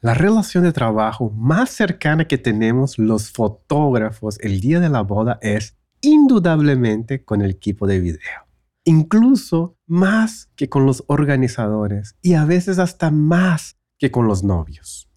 La 0.00 0.14
relación 0.14 0.62
de 0.62 0.70
trabajo 0.70 1.30
más 1.30 1.70
cercana 1.70 2.28
que 2.28 2.38
tenemos 2.38 2.98
los 2.98 3.32
fotógrafos 3.32 4.38
el 4.38 4.60
día 4.60 4.78
de 4.78 4.88
la 4.88 5.00
boda 5.00 5.40
es 5.42 5.76
indudablemente 6.00 7.24
con 7.24 7.42
el 7.42 7.50
equipo 7.50 7.88
de 7.88 7.98
video. 7.98 8.46
Incluso 8.84 9.76
más 9.88 10.52
que 10.54 10.68
con 10.68 10.86
los 10.86 11.02
organizadores 11.08 12.16
y 12.22 12.34
a 12.34 12.44
veces 12.44 12.78
hasta 12.78 13.10
más 13.10 13.76
que 13.98 14.12
con 14.12 14.28
los 14.28 14.44
novios. 14.44 15.10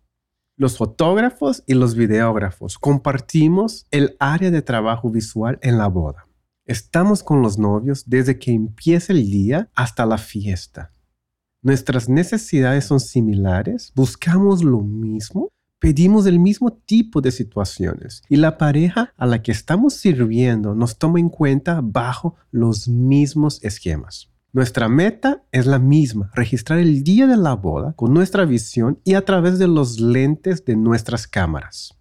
Los 0.58 0.80
fotógrafos 0.80 1.64
y 1.68 1.76
los 1.76 1.94
videógrafos 1.94 2.80
compartimos 2.80 3.86
el 3.92 4.16
área 4.20 4.50
de 4.50 4.64
trabajo 4.64 5.12
visual 5.12 5.60
en 5.62 5.78
la 5.78 5.86
boda. 5.90 6.26
Estamos 6.66 7.22
con 7.22 7.44
los 7.44 7.60
novios 7.60 8.10
desde 8.10 8.40
que 8.40 8.52
empieza 8.52 9.14
el 9.14 9.30
día 9.30 9.70
hasta 9.76 10.08
la 10.08 10.18
fiesta 10.18 10.92
nuestras 11.62 12.10
necesidades 12.10 12.86
son 12.86 13.00
similares, 13.00 13.92
buscamos 13.96 14.64
lo 14.64 14.82
mismo, 14.82 15.50
pedimos 15.80 16.26
el 16.26 16.40
mismo 16.40 16.72
tipo 16.74 17.22
de 17.22 17.32
situaciones 17.32 18.24
y 18.30 18.38
la 18.38 18.58
pareja 18.58 19.14
a 19.18 19.26
la 19.26 19.42
que 19.42 19.52
estamos 19.52 19.96
sirviendo 19.96 20.76
nos 20.76 20.98
toma 20.98 21.20
en 21.20 21.30
cuenta 21.30 21.82
bajo 21.84 22.36
los 22.52 22.88
mismos 22.88 23.64
esquemas. 23.64 24.30
Nuestra 24.54 24.90
meta 24.90 25.44
es 25.52 25.66
la 25.66 25.80
misma, 25.80 26.30
registrar 26.34 26.80
el 26.80 27.04
día 27.04 27.26
de 27.26 27.38
la 27.38 27.54
boda 27.54 27.94
con 27.94 28.14
nuestra 28.14 28.44
visión 28.44 29.00
y 29.06 29.14
a 29.14 29.24
través 29.24 29.60
de 29.60 29.68
los 29.68 30.00
lentes 30.00 30.66
de 30.66 30.76
nuestras 30.76 31.26
cámaras. 31.26 31.98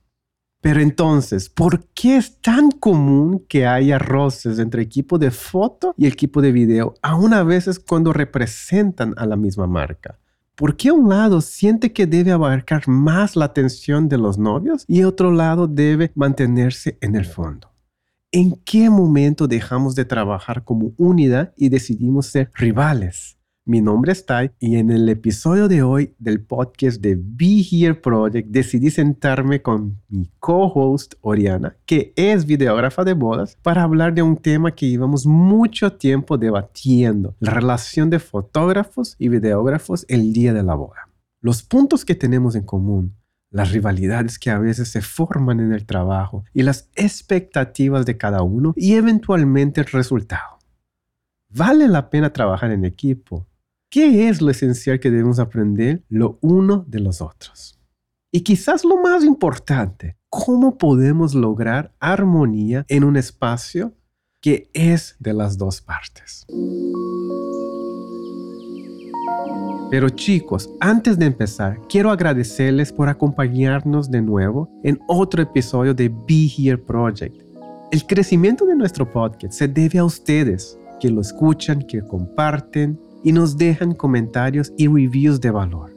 Pero 0.60 0.80
entonces, 0.80 1.48
¿por 1.48 1.86
qué 1.94 2.16
es 2.16 2.38
tan 2.40 2.70
común 2.70 3.46
que 3.48 3.66
haya 3.66 3.98
roces 3.98 4.58
entre 4.58 4.82
equipo 4.82 5.18
de 5.18 5.30
foto 5.30 5.94
y 5.96 6.06
equipo 6.06 6.42
de 6.42 6.52
video, 6.52 6.94
aún 7.00 7.32
a 7.32 7.42
veces 7.42 7.78
cuando 7.78 8.12
representan 8.12 9.14
a 9.16 9.24
la 9.24 9.36
misma 9.36 9.66
marca? 9.66 10.18
¿Por 10.54 10.76
qué 10.76 10.92
un 10.92 11.08
lado 11.08 11.40
siente 11.40 11.94
que 11.94 12.06
debe 12.06 12.32
abarcar 12.32 12.86
más 12.86 13.34
la 13.34 13.46
atención 13.46 14.10
de 14.10 14.18
los 14.18 14.36
novios 14.36 14.84
y 14.86 15.04
otro 15.04 15.32
lado 15.32 15.66
debe 15.66 16.12
mantenerse 16.14 16.98
en 17.00 17.16
el 17.16 17.24
fondo? 17.24 17.72
¿En 18.30 18.60
qué 18.64 18.90
momento 18.90 19.48
dejamos 19.48 19.94
de 19.94 20.04
trabajar 20.04 20.62
como 20.62 20.92
unidad 20.98 21.54
y 21.56 21.70
decidimos 21.70 22.26
ser 22.26 22.50
rivales? 22.54 23.39
Mi 23.66 23.82
nombre 23.82 24.12
es 24.12 24.24
Tai 24.24 24.52
y 24.58 24.76
en 24.76 24.90
el 24.90 25.06
episodio 25.10 25.68
de 25.68 25.82
hoy 25.82 26.14
del 26.18 26.40
podcast 26.40 26.98
de 27.02 27.14
Be 27.20 27.62
Here 27.70 27.94
Project 27.94 28.48
decidí 28.48 28.90
sentarme 28.90 29.60
con 29.60 30.00
mi 30.08 30.30
co-host 30.38 31.14
Oriana, 31.20 31.76
que 31.84 32.14
es 32.16 32.46
videógrafa 32.46 33.04
de 33.04 33.12
bodas, 33.12 33.58
para 33.60 33.82
hablar 33.82 34.14
de 34.14 34.22
un 34.22 34.38
tema 34.38 34.74
que 34.74 34.88
llevamos 34.88 35.26
mucho 35.26 35.92
tiempo 35.92 36.38
debatiendo, 36.38 37.36
la 37.38 37.50
relación 37.50 38.08
de 38.08 38.18
fotógrafos 38.18 39.14
y 39.18 39.28
videógrafos 39.28 40.06
el 40.08 40.32
día 40.32 40.54
de 40.54 40.62
la 40.62 40.74
boda. 40.74 41.10
Los 41.42 41.62
puntos 41.62 42.06
que 42.06 42.14
tenemos 42.14 42.54
en 42.54 42.62
común, 42.62 43.14
las 43.50 43.72
rivalidades 43.72 44.38
que 44.38 44.50
a 44.50 44.58
veces 44.58 44.88
se 44.88 45.02
forman 45.02 45.60
en 45.60 45.74
el 45.74 45.84
trabajo 45.84 46.44
y 46.54 46.62
las 46.62 46.88
expectativas 46.94 48.06
de 48.06 48.16
cada 48.16 48.40
uno 48.40 48.72
y 48.74 48.94
eventualmente 48.94 49.82
el 49.82 49.88
resultado. 49.88 50.58
¿Vale 51.50 51.88
la 51.88 52.08
pena 52.08 52.32
trabajar 52.32 52.70
en 52.70 52.84
equipo? 52.84 53.46
¿Qué 53.92 54.28
es 54.28 54.40
lo 54.40 54.52
esencial 54.52 55.00
que 55.00 55.10
debemos 55.10 55.40
aprender 55.40 56.04
lo 56.08 56.38
uno 56.42 56.84
de 56.86 57.00
los 57.00 57.20
otros? 57.20 57.76
Y 58.30 58.42
quizás 58.42 58.84
lo 58.84 59.02
más 59.02 59.24
importante, 59.24 60.16
¿cómo 60.28 60.78
podemos 60.78 61.34
lograr 61.34 61.92
armonía 61.98 62.84
en 62.86 63.02
un 63.02 63.16
espacio 63.16 63.92
que 64.40 64.70
es 64.74 65.16
de 65.18 65.32
las 65.32 65.58
dos 65.58 65.80
partes? 65.80 66.46
Pero 69.90 70.08
chicos, 70.10 70.70
antes 70.78 71.18
de 71.18 71.26
empezar, 71.26 71.80
quiero 71.88 72.12
agradecerles 72.12 72.92
por 72.92 73.08
acompañarnos 73.08 74.08
de 74.08 74.22
nuevo 74.22 74.70
en 74.84 75.00
otro 75.08 75.42
episodio 75.42 75.94
de 75.94 76.08
Be 76.08 76.48
Here 76.56 76.78
Project. 76.78 77.42
El 77.90 78.06
crecimiento 78.06 78.64
de 78.66 78.76
nuestro 78.76 79.10
podcast 79.10 79.52
se 79.52 79.66
debe 79.66 79.98
a 79.98 80.04
ustedes, 80.04 80.78
que 81.00 81.10
lo 81.10 81.20
escuchan, 81.20 81.82
que 81.82 82.02
comparten 82.02 82.96
y 83.22 83.32
nos 83.32 83.56
dejan 83.56 83.94
comentarios 83.94 84.72
y 84.76 84.86
reviews 84.86 85.40
de 85.40 85.50
valor. 85.50 85.90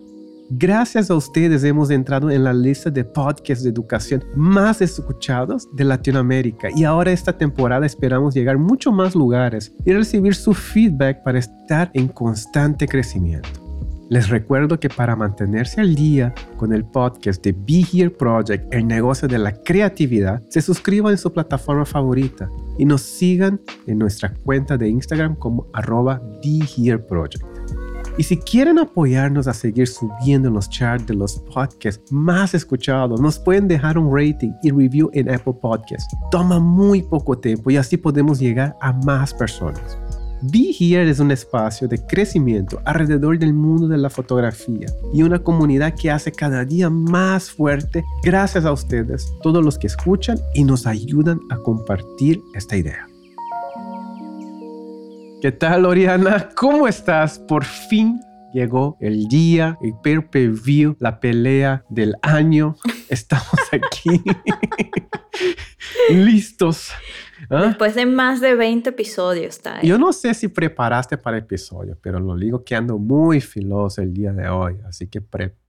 Gracias 0.49 1.09
a 1.09 1.15
ustedes 1.15 1.63
hemos 1.63 1.89
entrado 1.89 2.29
en 2.29 2.43
la 2.43 2.53
lista 2.53 2.89
de 2.89 3.03
podcasts 3.03 3.63
de 3.63 3.71
educación 3.71 4.23
más 4.35 4.81
escuchados 4.81 5.67
de 5.73 5.83
Latinoamérica 5.83 6.67
y 6.75 6.83
ahora 6.83 7.11
esta 7.11 7.35
temporada 7.35 7.85
esperamos 7.85 8.35
llegar 8.35 8.57
mucho 8.57 8.91
más 8.91 9.15
lugares 9.15 9.73
y 9.85 9.93
recibir 9.93 10.35
su 10.35 10.53
feedback 10.53 11.23
para 11.23 11.39
estar 11.39 11.89
en 11.93 12.07
constante 12.07 12.87
crecimiento. 12.87 13.62
Les 14.13 14.29
recuerdo 14.29 14.79
que 14.79 14.89
para 14.89 15.15
mantenerse 15.15 15.81
al 15.81 15.95
día 15.95 16.35
con 16.57 16.71
el 16.71 16.85
podcast 16.85 17.43
de 17.43 17.51
Be 17.51 17.83
Here 17.91 18.11
Project, 18.11 18.71
el 18.71 18.85
negocio 18.85 19.27
de 19.27 19.39
la 19.39 19.51
creatividad, 19.63 20.39
se 20.49 20.61
suscriban 20.61 21.13
en 21.13 21.17
su 21.17 21.33
plataforma 21.33 21.83
favorita 21.83 22.47
y 22.77 22.85
nos 22.85 23.01
sigan 23.01 23.59
en 23.87 23.97
nuestra 23.97 24.31
cuenta 24.31 24.77
de 24.77 24.87
Instagram 24.87 25.35
como 25.35 25.65
arroba 25.73 26.21
Project. 27.09 27.43
Y 28.15 28.21
si 28.21 28.37
quieren 28.37 28.77
apoyarnos 28.77 29.47
a 29.47 29.53
seguir 29.55 29.87
subiendo 29.87 30.49
en 30.49 30.53
los 30.53 30.69
charts 30.69 31.07
de 31.07 31.15
los 31.15 31.39
podcasts 31.51 32.11
más 32.11 32.53
escuchados, 32.53 33.19
nos 33.19 33.39
pueden 33.39 33.67
dejar 33.67 33.97
un 33.97 34.15
rating 34.15 34.51
y 34.61 34.69
review 34.69 35.09
en 35.13 35.33
Apple 35.33 35.55
Podcasts. 35.59 36.15
Toma 36.29 36.59
muy 36.59 37.01
poco 37.01 37.35
tiempo 37.35 37.71
y 37.71 37.77
así 37.77 37.97
podemos 37.97 38.37
llegar 38.37 38.77
a 38.79 38.93
más 38.93 39.33
personas. 39.33 39.97
Be 40.45 40.75
Here 40.77 41.09
es 41.09 41.19
un 41.19 41.31
espacio 41.31 41.87
de 41.87 42.05
crecimiento 42.05 42.81
alrededor 42.83 43.39
del 43.39 43.53
mundo 43.53 43.87
de 43.87 43.97
la 43.97 44.09
fotografía 44.09 44.87
y 45.13 45.23
una 45.23 45.39
comunidad 45.39 45.95
que 45.95 46.11
hace 46.11 46.33
cada 46.33 46.65
día 46.65 46.89
más 46.89 47.49
fuerte 47.49 48.03
gracias 48.23 48.65
a 48.65 48.73
ustedes, 48.73 49.25
todos 49.41 49.63
los 49.63 49.77
que 49.77 49.87
escuchan 49.87 50.37
y 50.53 50.65
nos 50.65 50.85
ayudan 50.85 51.39
a 51.49 51.55
compartir 51.55 52.41
esta 52.55 52.75
idea. 52.75 53.07
¿Qué 55.41 55.53
tal, 55.53 55.85
Oriana? 55.85 56.49
¿Cómo 56.57 56.89
estás? 56.89 57.39
Por 57.39 57.63
fin 57.63 58.19
llegó 58.53 58.97
el 58.99 59.29
día, 59.29 59.77
el 59.81 59.93
pay 60.29 60.47
view 60.49 60.97
la 60.99 61.21
pelea 61.21 61.85
del 61.87 62.15
año. 62.21 62.75
Estamos 63.07 63.59
aquí 63.71 64.21
listos 66.09 66.91
¿Ah? 67.49 67.67
Después 67.67 67.95
de 67.95 68.05
más 68.05 68.41
de 68.41 68.55
20 68.55 68.89
episodios, 68.89 69.57
está 69.57 69.81
Yo 69.81 69.97
no 69.97 70.13
sé 70.13 70.33
si 70.33 70.47
preparaste 70.47 71.17
para 71.17 71.37
el 71.37 71.43
episodio, 71.43 71.97
pero 72.01 72.19
lo 72.19 72.35
digo 72.35 72.63
que 72.63 72.75
ando 72.75 72.97
muy 72.97 73.41
filoso 73.41 74.01
el 74.01 74.13
día 74.13 74.31
de 74.31 74.49
hoy, 74.49 74.79
así 74.87 75.07
que 75.07 75.21
prepárate, 75.21 75.62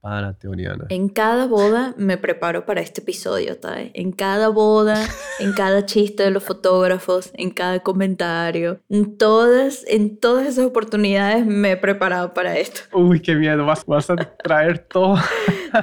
Oriana. 0.47 0.85
En 0.89 1.09
cada 1.09 1.47
boda 1.47 1.93
me 1.97 2.17
preparo 2.17 2.65
para 2.65 2.81
este 2.81 3.01
episodio, 3.01 3.57
Tai. 3.57 3.91
En 3.93 4.11
cada 4.11 4.49
boda, 4.49 5.05
en 5.39 5.53
cada 5.53 5.85
chiste 5.85 6.23
de 6.23 6.31
los 6.31 6.43
fotógrafos, 6.43 7.31
en 7.33 7.49
cada 7.49 7.79
comentario, 7.79 8.79
en 8.89 9.17
todas, 9.17 9.83
en 9.87 10.17
todas 10.17 10.47
esas 10.47 10.65
oportunidades 10.65 11.45
me 11.45 11.71
he 11.71 11.77
preparado 11.77 12.33
para 12.33 12.57
esto. 12.57 12.81
Uy, 12.93 13.19
qué 13.19 13.35
miedo, 13.35 13.65
vas, 13.65 13.85
vas 13.85 14.09
a 14.09 14.15
traer 14.15 14.79
todo. 14.79 15.17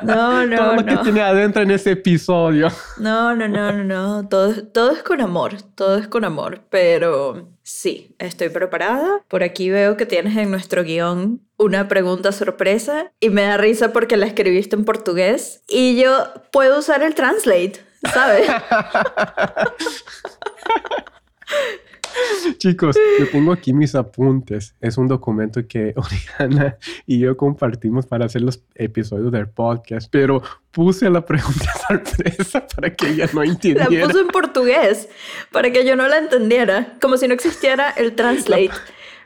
No, 0.04 0.46
no, 0.46 0.56
todo 0.56 0.76
lo 0.76 0.84
que 0.84 0.96
tiene 0.98 1.20
adentro 1.20 1.62
en 1.62 1.70
ese 1.70 1.92
episodio. 1.92 2.68
No, 2.98 3.34
no, 3.34 3.48
no, 3.48 3.72
no, 3.72 3.84
no. 3.84 4.28
Todo, 4.28 4.52
todo 4.68 4.92
es 4.92 5.02
con 5.02 5.20
amor 5.20 5.52
todo 5.74 5.96
es 5.96 6.08
con 6.08 6.24
amor, 6.24 6.60
pero 6.70 7.51
sí, 7.62 8.14
estoy 8.18 8.48
preparada. 8.48 9.24
Por 9.28 9.42
aquí 9.42 9.70
veo 9.70 9.96
que 9.96 10.06
tienes 10.06 10.36
en 10.36 10.50
nuestro 10.50 10.84
guion 10.84 11.40
una 11.56 11.88
pregunta 11.88 12.32
sorpresa 12.32 13.12
y 13.20 13.30
me 13.30 13.42
da 13.42 13.56
risa 13.56 13.92
porque 13.92 14.16
la 14.16 14.26
escribiste 14.26 14.76
en 14.76 14.84
portugués 14.84 15.62
y 15.68 16.00
yo 16.00 16.26
puedo 16.50 16.80
usar 16.80 17.02
el 17.02 17.14
translate, 17.14 17.80
¿sabes? 18.12 18.48
Chicos, 22.58 22.96
yo 23.18 23.28
tengo 23.30 23.52
aquí 23.52 23.72
mis 23.72 23.94
apuntes. 23.94 24.74
Es 24.80 24.98
un 24.98 25.08
documento 25.08 25.66
que 25.66 25.94
Oriana 25.96 26.76
y 27.06 27.18
yo 27.18 27.36
compartimos 27.36 28.06
para 28.06 28.26
hacer 28.26 28.42
los 28.42 28.62
episodios 28.74 29.32
del 29.32 29.48
podcast, 29.48 30.08
pero 30.10 30.42
puse 30.70 31.08
la 31.10 31.24
pregunta 31.24 31.72
sorpresa 31.88 32.66
para 32.74 32.94
que 32.94 33.08
ella 33.08 33.28
no 33.32 33.42
entendiera. 33.42 33.88
La 33.90 34.06
puse 34.06 34.20
en 34.20 34.28
portugués 34.28 35.08
para 35.50 35.70
que 35.70 35.84
yo 35.84 35.96
no 35.96 36.08
la 36.08 36.18
entendiera, 36.18 36.96
como 37.00 37.16
si 37.16 37.28
no 37.28 37.34
existiera 37.34 37.90
el 37.90 38.14
translate, 38.14 38.70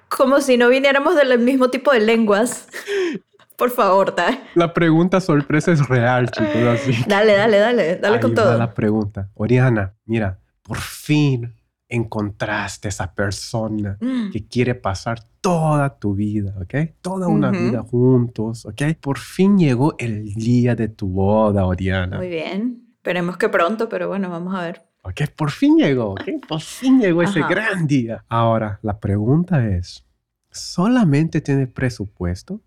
como 0.09 0.41
si 0.41 0.57
no 0.57 0.69
viniéramos 0.69 1.17
del 1.17 1.39
mismo 1.39 1.71
tipo 1.71 1.93
de 1.93 2.01
lenguas. 2.01 2.69
Por 3.57 3.71
favor, 3.71 4.15
da. 4.15 4.39
La 4.55 4.75
pregunta 4.75 5.19
sorpresa 5.19 5.73
es 5.73 5.89
real, 5.89 6.31
chicos, 6.31 6.63
así. 6.63 6.95
Dale, 7.07 7.35
dale, 7.35 7.59
dale, 7.59 7.97
dale 7.97 8.21
con 8.21 8.35
todo. 8.35 8.59
la 8.59 8.75
pregunta. 8.75 9.31
Oriana, 9.35 9.95
mira, 10.05 10.39
por 10.63 10.77
fin 10.77 11.56
encontraste 11.89 12.89
esa 12.89 13.15
persona 13.15 13.97
mm. 14.01 14.31
que 14.31 14.47
quiere 14.47 14.75
pasar 14.75 15.23
toda 15.41 15.99
tu 15.99 16.15
vida, 16.15 16.55
¿ok? 16.61 16.93
Toda 17.01 17.29
una 17.29 17.51
vida 17.51 17.83
juntos, 17.83 18.67
¿ok? 18.67 18.83
Por 19.01 19.19
fin 19.19 19.59
llegó 19.59 19.95
el 19.99 20.35
día 20.35 20.75
de 20.75 20.89
tu 20.89 21.09
boda, 21.09 21.67
Oriana. 21.67 22.17
Muy 22.17 22.29
bien. 22.29 22.95
Esperemos 22.97 23.37
que 23.37 23.49
pronto, 23.49 23.89
pero 23.89 24.09
bueno, 24.09 24.29
vamos 24.29 24.55
a 24.55 24.63
ver. 24.63 24.83
Ok, 25.03 25.31
por 25.37 25.53
fin 25.53 25.77
llegó, 25.77 26.13
¿ok? 26.13 26.25
Por 26.49 26.61
fin 26.61 27.01
llegó 27.01 27.23
ese 27.23 27.41
gran 27.41 27.87
día. 27.87 28.25
Ahora, 28.29 28.81
la 28.83 28.99
pregunta 28.99 29.65
es, 29.69 30.05
¿solamente 30.51 31.41
tienes 31.41 31.69
presupuesto 31.69 32.61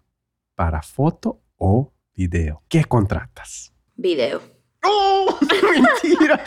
para 0.56 0.81
foto 0.81 1.42
o 1.57 1.92
video, 2.16 2.63
¿qué 2.69 2.86
contratas? 2.86 3.74
Video. 3.95 4.58
¡Oh! 4.83 5.37
¡Mentira! 6.03 6.43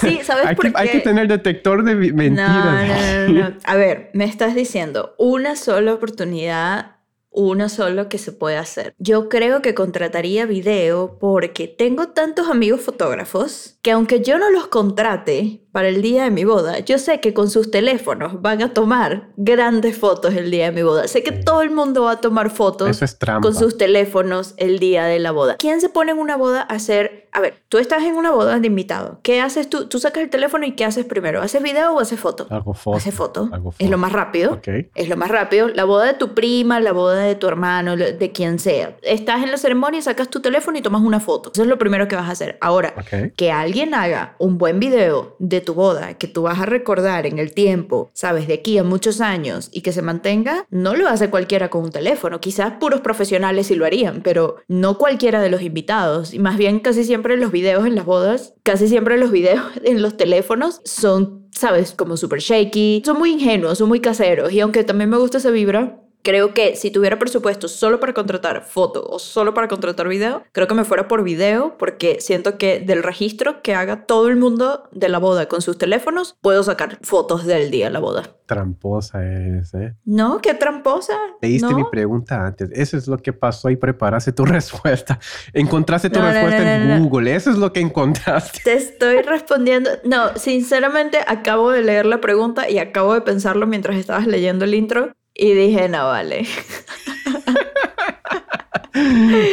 Sí, 0.00 0.20
¿sabes 0.22 0.46
hay, 0.46 0.54
por 0.56 0.66
que, 0.66 0.72
hay 0.74 0.88
que 0.88 1.00
tener 1.00 1.28
detector 1.28 1.84
de 1.84 1.94
No, 1.94 2.14
mentiras. 2.14 3.28
no, 3.28 3.34
no, 3.34 3.48
no. 3.50 3.56
A 3.64 3.74
ver, 3.76 4.10
me 4.14 4.24
estás 4.24 4.54
diciendo 4.54 5.14
una 5.18 5.56
sola 5.56 5.94
oportunidad, 5.94 6.96
uno 7.30 7.68
solo 7.68 8.08
que 8.08 8.18
se 8.18 8.32
puede 8.32 8.56
hacer. 8.56 8.94
Yo 8.98 9.28
creo 9.28 9.60
que 9.60 9.74
contrataría 9.74 10.46
video 10.46 11.18
porque 11.20 11.68
tengo 11.68 12.08
tantos 12.08 12.48
amigos 12.48 12.80
fotógrafos 12.80 13.78
que 13.82 13.90
aunque 13.90 14.22
yo 14.22 14.38
no 14.38 14.50
los 14.50 14.68
contrate 14.68 15.65
para 15.76 15.88
el 15.88 16.00
día 16.00 16.24
de 16.24 16.30
mi 16.30 16.44
boda, 16.44 16.78
yo 16.78 16.96
sé 16.96 17.20
que 17.20 17.34
con 17.34 17.50
sus 17.50 17.70
teléfonos 17.70 18.40
van 18.40 18.62
a 18.62 18.72
tomar 18.72 19.28
grandes 19.36 19.98
fotos 19.98 20.34
el 20.34 20.50
día 20.50 20.64
de 20.64 20.72
mi 20.72 20.82
boda. 20.82 21.06
Sé 21.06 21.22
que 21.22 21.32
todo 21.32 21.60
el 21.60 21.70
mundo 21.70 22.04
va 22.04 22.12
a 22.12 22.20
tomar 22.22 22.48
fotos 22.48 22.88
Eso 22.88 23.04
es 23.04 23.14
con 23.42 23.54
sus 23.54 23.76
teléfonos 23.76 24.54
el 24.56 24.78
día 24.78 25.04
de 25.04 25.18
la 25.18 25.32
boda. 25.32 25.56
¿Quién 25.58 25.82
se 25.82 25.90
pone 25.90 26.12
en 26.12 26.18
una 26.18 26.38
boda 26.38 26.62
a 26.62 26.76
hacer? 26.76 27.28
A 27.32 27.40
ver, 27.40 27.62
tú 27.68 27.76
estás 27.76 28.02
en 28.04 28.14
una 28.14 28.30
boda 28.30 28.58
de 28.58 28.66
invitado. 28.66 29.20
¿Qué 29.22 29.42
haces 29.42 29.68
tú? 29.68 29.86
Tú 29.86 29.98
sacas 29.98 30.22
el 30.22 30.30
teléfono 30.30 30.64
y 30.64 30.72
¿qué 30.72 30.86
haces 30.86 31.04
primero? 31.04 31.42
¿Haces 31.42 31.62
video 31.62 31.92
o 31.94 32.00
haces 32.00 32.18
foto? 32.18 32.46
Hago 32.48 32.72
foto. 32.72 32.96
Haces 32.96 33.14
foto. 33.14 33.50
hago 33.52 33.74
Es 33.78 33.90
lo 33.90 33.96
foto. 33.96 33.98
más 33.98 34.12
rápido. 34.12 34.52
Ok. 34.54 34.68
Es 34.94 35.10
lo 35.10 35.18
más 35.18 35.28
rápido. 35.30 35.68
La 35.68 35.84
boda 35.84 36.06
de 36.06 36.14
tu 36.14 36.32
prima, 36.32 36.80
la 36.80 36.92
boda 36.92 37.20
de 37.20 37.34
tu 37.34 37.46
hermano, 37.48 37.94
de 37.98 38.32
quien 38.32 38.58
sea. 38.58 38.96
Estás 39.02 39.42
en 39.44 39.50
la 39.50 39.58
ceremonia, 39.58 40.00
sacas 40.00 40.30
tu 40.30 40.40
teléfono 40.40 40.78
y 40.78 40.80
tomas 40.80 41.02
una 41.02 41.20
foto. 41.20 41.50
Eso 41.52 41.60
es 41.60 41.68
lo 41.68 41.76
primero 41.76 42.08
que 42.08 42.16
vas 42.16 42.26
a 42.30 42.32
hacer. 42.32 42.56
Ahora, 42.62 42.94
Ok. 42.96 43.34
que 43.36 43.52
alguien 43.52 43.92
haga 43.92 44.36
un 44.38 44.56
buen 44.56 44.80
video 44.80 45.36
de 45.38 45.60
tu 45.66 45.74
boda 45.74 46.14
que 46.14 46.28
tú 46.28 46.42
vas 46.42 46.58
a 46.60 46.64
recordar 46.64 47.26
en 47.26 47.38
el 47.38 47.52
tiempo, 47.52 48.10
sabes, 48.14 48.46
de 48.46 48.54
aquí 48.54 48.78
a 48.78 48.84
muchos 48.84 49.20
años 49.20 49.68
y 49.70 49.82
que 49.82 49.92
se 49.92 50.00
mantenga, 50.00 50.66
no 50.70 50.96
lo 50.96 51.08
hace 51.08 51.28
cualquiera 51.28 51.68
con 51.68 51.84
un 51.84 51.90
teléfono. 51.90 52.40
Quizás 52.40 52.74
puros 52.80 53.02
profesionales 53.02 53.66
sí 53.66 53.74
lo 53.74 53.84
harían, 53.84 54.22
pero 54.22 54.56
no 54.68 54.96
cualquiera 54.96 55.42
de 55.42 55.50
los 55.50 55.60
invitados. 55.60 56.32
Y 56.32 56.38
más 56.38 56.56
bien 56.56 56.80
casi 56.80 57.04
siempre 57.04 57.36
los 57.36 57.52
videos 57.52 57.84
en 57.84 57.94
las 57.94 58.06
bodas, 58.06 58.54
casi 58.62 58.88
siempre 58.88 59.18
los 59.18 59.30
videos 59.30 59.62
en 59.84 60.00
los 60.00 60.16
teléfonos 60.16 60.80
son, 60.84 61.48
sabes, 61.52 61.92
como 61.92 62.16
súper 62.16 62.40
shaky, 62.40 63.02
son 63.04 63.18
muy 63.18 63.32
ingenuos, 63.32 63.76
son 63.76 63.88
muy 63.88 64.00
caseros. 64.00 64.52
Y 64.52 64.60
aunque 64.60 64.84
también 64.84 65.10
me 65.10 65.18
gusta 65.18 65.38
esa 65.38 65.50
vibra, 65.50 66.00
Creo 66.26 66.54
que 66.54 66.74
si 66.74 66.90
tuviera 66.90 67.20
presupuesto 67.20 67.68
solo 67.68 68.00
para 68.00 68.12
contratar 68.12 68.64
foto 68.64 69.06
o 69.08 69.20
solo 69.20 69.54
para 69.54 69.68
contratar 69.68 70.08
video, 70.08 70.42
creo 70.50 70.66
que 70.66 70.74
me 70.74 70.82
fuera 70.82 71.06
por 71.06 71.22
video 71.22 71.78
porque 71.78 72.16
siento 72.18 72.58
que 72.58 72.80
del 72.80 73.04
registro 73.04 73.62
que 73.62 73.76
haga 73.76 74.06
todo 74.06 74.26
el 74.26 74.34
mundo 74.34 74.88
de 74.90 75.08
la 75.08 75.20
boda 75.20 75.46
con 75.46 75.62
sus 75.62 75.78
teléfonos, 75.78 76.36
puedo 76.40 76.64
sacar 76.64 76.98
fotos 77.02 77.46
del 77.46 77.70
día 77.70 77.84
de 77.84 77.92
la 77.92 78.00
boda. 78.00 78.24
Tramposa 78.46 79.24
eres, 79.24 79.72
¿eh? 79.74 79.94
No, 80.04 80.40
qué 80.40 80.54
tramposa. 80.54 81.16
Leíste 81.40 81.68
no. 81.70 81.76
mi 81.76 81.84
pregunta 81.84 82.44
antes. 82.44 82.70
Eso 82.72 82.96
es 82.96 83.06
lo 83.06 83.18
que 83.18 83.32
pasó 83.32 83.70
y 83.70 83.76
preparaste 83.76 84.32
tu 84.32 84.44
respuesta. 84.46 85.20
Encontraste 85.52 86.10
tu 86.10 86.18
No, 86.18 86.26
respuesta 86.26 86.58
no, 86.58 86.94
en. 86.94 87.04
Google. 87.04 87.36
Eso 87.36 87.50
es 87.52 87.56
lo 87.56 87.72
que 87.72 87.78
encontraste. 87.78 88.62
Te 88.64 88.74
estoy 88.74 89.22
respondiendo. 89.22 89.90
No, 90.02 90.36
sinceramente 90.36 91.18
acabo 91.24 91.70
de 91.70 91.82
leer 91.82 92.04
la 92.04 92.20
pregunta 92.20 92.68
y 92.68 92.78
acabo 92.78 93.14
de 93.14 93.20
pensarlo 93.20 93.68
mientras 93.68 93.96
estabas 93.96 94.26
leyendo 94.26 94.64
el 94.64 94.74
intro 94.74 95.12
y 95.36 95.52
dije, 95.52 95.88
no 95.88 96.06
vale. 96.06 96.46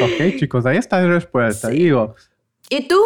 ok, 0.01 0.37
chicos, 0.39 0.65
ahí 0.65 0.77
está 0.77 1.01
la 1.01 1.07
respuesta. 1.09 1.69
Sí. 1.69 1.75
Digo, 1.75 2.15
¿Y 2.69 2.87
tú? 2.87 2.99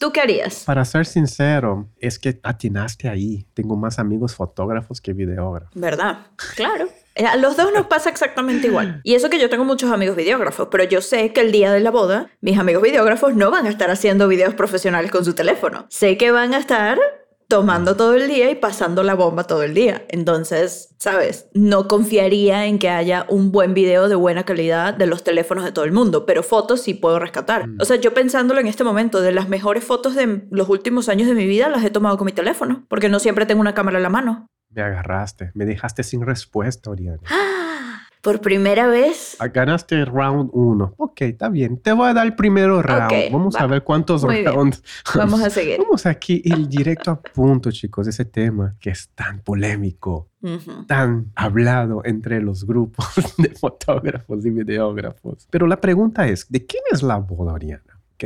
¿Tú 0.00 0.12
qué 0.12 0.20
harías? 0.20 0.62
para 0.64 0.84
ser 0.84 1.06
sincero, 1.06 1.88
es 1.98 2.20
que 2.20 2.38
atinaste 2.44 3.08
ahí. 3.08 3.44
Tengo 3.52 3.76
más 3.76 3.98
amigos 3.98 4.32
fotógrafos 4.32 5.00
que 5.00 5.12
videógrafos. 5.12 5.74
¿Verdad? 5.74 6.18
Claro. 6.54 6.88
Eh, 7.16 7.26
A 7.26 7.36
los 7.36 7.56
dos 7.56 7.72
nos 7.74 7.86
pasa 7.88 8.08
exactamente 8.08 8.68
igual. 8.68 9.00
Y 9.02 9.14
eso 9.16 9.28
que 9.28 9.40
yo 9.40 9.50
tengo 9.50 9.64
muchos 9.64 9.90
amigos 9.90 10.14
videógrafos, 10.14 10.68
pero 10.70 10.84
yo 10.84 11.00
sé 11.00 11.32
que 11.32 11.40
el 11.40 11.50
día 11.50 11.72
de 11.72 11.80
la 11.80 11.90
boda, 11.90 12.30
mis 12.40 12.56
amigos 12.60 12.80
videógrafos 12.84 13.34
no 13.34 13.50
van 13.50 13.66
a 13.66 13.70
estar 13.70 13.90
haciendo 13.90 14.28
videos 14.28 14.54
profesionales 14.54 15.10
con 15.10 15.24
su 15.24 15.34
teléfono. 15.34 15.86
Sé 15.90 16.16
que 16.16 16.30
van 16.30 16.54
a 16.54 16.58
estar 16.58 16.96
tomando 17.48 17.96
todo 17.96 18.14
el 18.14 18.28
día 18.28 18.50
y 18.50 18.54
pasando 18.54 19.02
la 19.02 19.14
bomba 19.14 19.44
todo 19.44 19.62
el 19.62 19.72
día. 19.72 20.04
Entonces, 20.08 20.94
¿sabes? 20.98 21.48
No 21.54 21.88
confiaría 21.88 22.66
en 22.66 22.78
que 22.78 22.90
haya 22.90 23.24
un 23.28 23.50
buen 23.50 23.72
video 23.72 24.08
de 24.08 24.14
buena 24.14 24.44
calidad 24.44 24.92
de 24.92 25.06
los 25.06 25.24
teléfonos 25.24 25.64
de 25.64 25.72
todo 25.72 25.86
el 25.86 25.92
mundo, 25.92 26.26
pero 26.26 26.42
fotos 26.42 26.82
sí 26.82 26.92
puedo 26.92 27.18
rescatar. 27.18 27.66
Mm. 27.66 27.78
O 27.80 27.84
sea, 27.86 27.96
yo 27.96 28.12
pensándolo 28.12 28.60
en 28.60 28.66
este 28.66 28.84
momento, 28.84 29.22
de 29.22 29.32
las 29.32 29.48
mejores 29.48 29.82
fotos 29.82 30.14
de 30.14 30.46
los 30.50 30.68
últimos 30.68 31.08
años 31.08 31.26
de 31.26 31.34
mi 31.34 31.46
vida 31.46 31.70
las 31.70 31.82
he 31.84 31.90
tomado 31.90 32.18
con 32.18 32.26
mi 32.26 32.32
teléfono, 32.32 32.84
porque 32.88 33.08
no 33.08 33.18
siempre 33.18 33.46
tengo 33.46 33.62
una 33.62 33.74
cámara 33.74 33.96
en 33.96 34.02
la 34.02 34.10
mano. 34.10 34.46
Me 34.70 34.82
agarraste. 34.82 35.50
Me 35.54 35.64
dejaste 35.64 36.02
sin 36.02 36.26
respuesta, 36.26 36.90
Oriana. 36.90 37.22
¡Ah! 37.30 37.67
Por 38.22 38.40
primera 38.40 38.88
vez. 38.88 39.36
Ah, 39.38 39.46
Ganaste 39.48 40.04
round 40.04 40.50
uno. 40.52 40.94
Ok, 40.96 41.22
está 41.22 41.48
bien. 41.48 41.78
Te 41.78 41.92
voy 41.92 42.08
a 42.08 42.14
dar 42.14 42.26
el 42.26 42.34
primero 42.34 42.82
round. 42.82 43.04
Ok, 43.12 43.32
Vamos 43.32 43.56
a 43.56 43.66
ver 43.66 43.84
cuántos 43.84 44.24
Muy 44.24 44.40
bien. 44.40 44.46
rounds. 44.52 44.82
Vamos 45.14 45.40
a 45.42 45.50
seguir. 45.50 45.78
Vamos 45.78 46.04
aquí 46.06 46.42
ir 46.44 46.66
directo 46.68 47.10
a 47.12 47.20
punto, 47.22 47.70
chicos, 47.70 48.06
de 48.06 48.10
ese 48.10 48.24
tema 48.24 48.76
que 48.80 48.90
es 48.90 49.08
tan 49.14 49.40
polémico, 49.40 50.30
tan 50.86 51.30
hablado 51.36 52.02
entre 52.04 52.40
los 52.40 52.66
grupos 52.66 53.06
de 53.38 53.50
fotógrafos 53.50 54.44
y 54.44 54.50
videógrafos. 54.50 55.46
Pero 55.50 55.66
la 55.66 55.80
pregunta 55.80 56.26
es, 56.28 56.48
¿de 56.50 56.66
quién 56.66 56.82
es 56.90 57.02
la 57.02 57.16
boda, 57.16 57.52
Oriana? 57.52 58.00
¿Ok? 58.14 58.24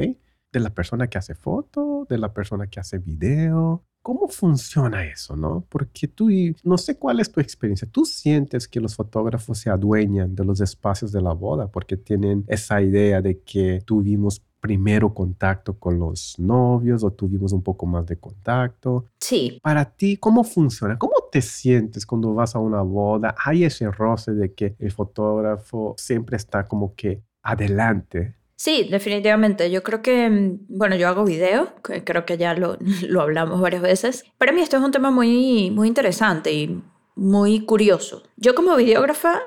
¿De 0.52 0.60
la 0.60 0.70
persona 0.70 1.06
que 1.08 1.18
hace 1.18 1.34
foto? 1.34 2.06
¿De 2.08 2.18
la 2.18 2.32
persona 2.32 2.66
que 2.66 2.80
hace 2.80 2.98
video? 2.98 3.84
¿Cómo 4.02 4.26
funciona 4.26 5.04
eso, 5.04 5.36
no? 5.36 5.64
Porque 5.68 6.08
tú, 6.08 6.28
no 6.64 6.76
sé 6.76 6.98
cuál 6.98 7.20
es 7.20 7.30
tu 7.30 7.40
experiencia. 7.40 7.88
¿Tú 7.90 8.04
sientes 8.04 8.66
que 8.66 8.80
los 8.80 8.96
fotógrafos 8.96 9.58
se 9.58 9.70
adueñan 9.70 10.34
de 10.34 10.44
los 10.44 10.60
espacios 10.60 11.12
de 11.12 11.22
la 11.22 11.32
boda 11.32 11.68
porque 11.68 11.96
tienen 11.96 12.44
esa 12.48 12.82
idea 12.82 13.22
de 13.22 13.40
que 13.40 13.80
tuvimos 13.84 14.42
primero 14.62 15.12
contacto 15.12 15.76
con 15.78 15.98
los 15.98 16.36
novios 16.38 17.02
o 17.02 17.12
tuvimos 17.12 17.52
un 17.52 17.62
poco 17.62 17.84
más 17.84 18.06
de 18.06 18.16
contacto? 18.16 19.06
Sí, 19.20 19.58
Para 19.62 19.84
ti, 19.84 20.16
¿cómo 20.16 20.44
funciona? 20.44 20.98
¿Cómo 20.98 21.14
te 21.30 21.42
sientes 21.42 22.06
cuando 22.06 22.32
vas 22.32 22.54
a 22.54 22.60
una 22.60 22.82
boda? 22.82 23.34
¿Hay 23.44 23.64
ese 23.64 23.90
roce 23.90 24.32
de 24.32 24.52
que 24.52 24.76
el 24.78 24.92
fotógrafo 24.92 25.94
siempre 25.98 26.36
está 26.36 26.64
como 26.64 26.94
que 26.94 27.22
adelante? 27.42 28.36
Sí, 28.56 28.88
definitivamente. 28.90 29.70
Yo 29.70 29.82
creo 29.82 30.02
que, 30.02 30.28
mm, 30.28 30.66
bueno, 30.68 30.96
yo 30.96 31.08
hago 31.08 31.24
video, 31.24 31.74
que 31.82 32.04
creo 32.04 32.24
que 32.26 32.38
ya 32.38 32.54
lo, 32.54 32.78
lo 33.08 33.20
hablamos 33.20 33.60
varias 33.60 33.82
veces. 33.82 34.24
Para 34.38 34.52
mí 34.52 34.60
esto 34.60 34.76
es 34.76 34.82
un 34.82 34.92
tema 34.92 35.10
muy, 35.10 35.70
muy 35.70 35.88
interesante 35.88 36.52
y 36.52 36.82
muy 37.14 37.64
curioso. 37.64 38.22
Yo 38.36 38.54
como 38.54 38.76
videógrafa, 38.76 39.40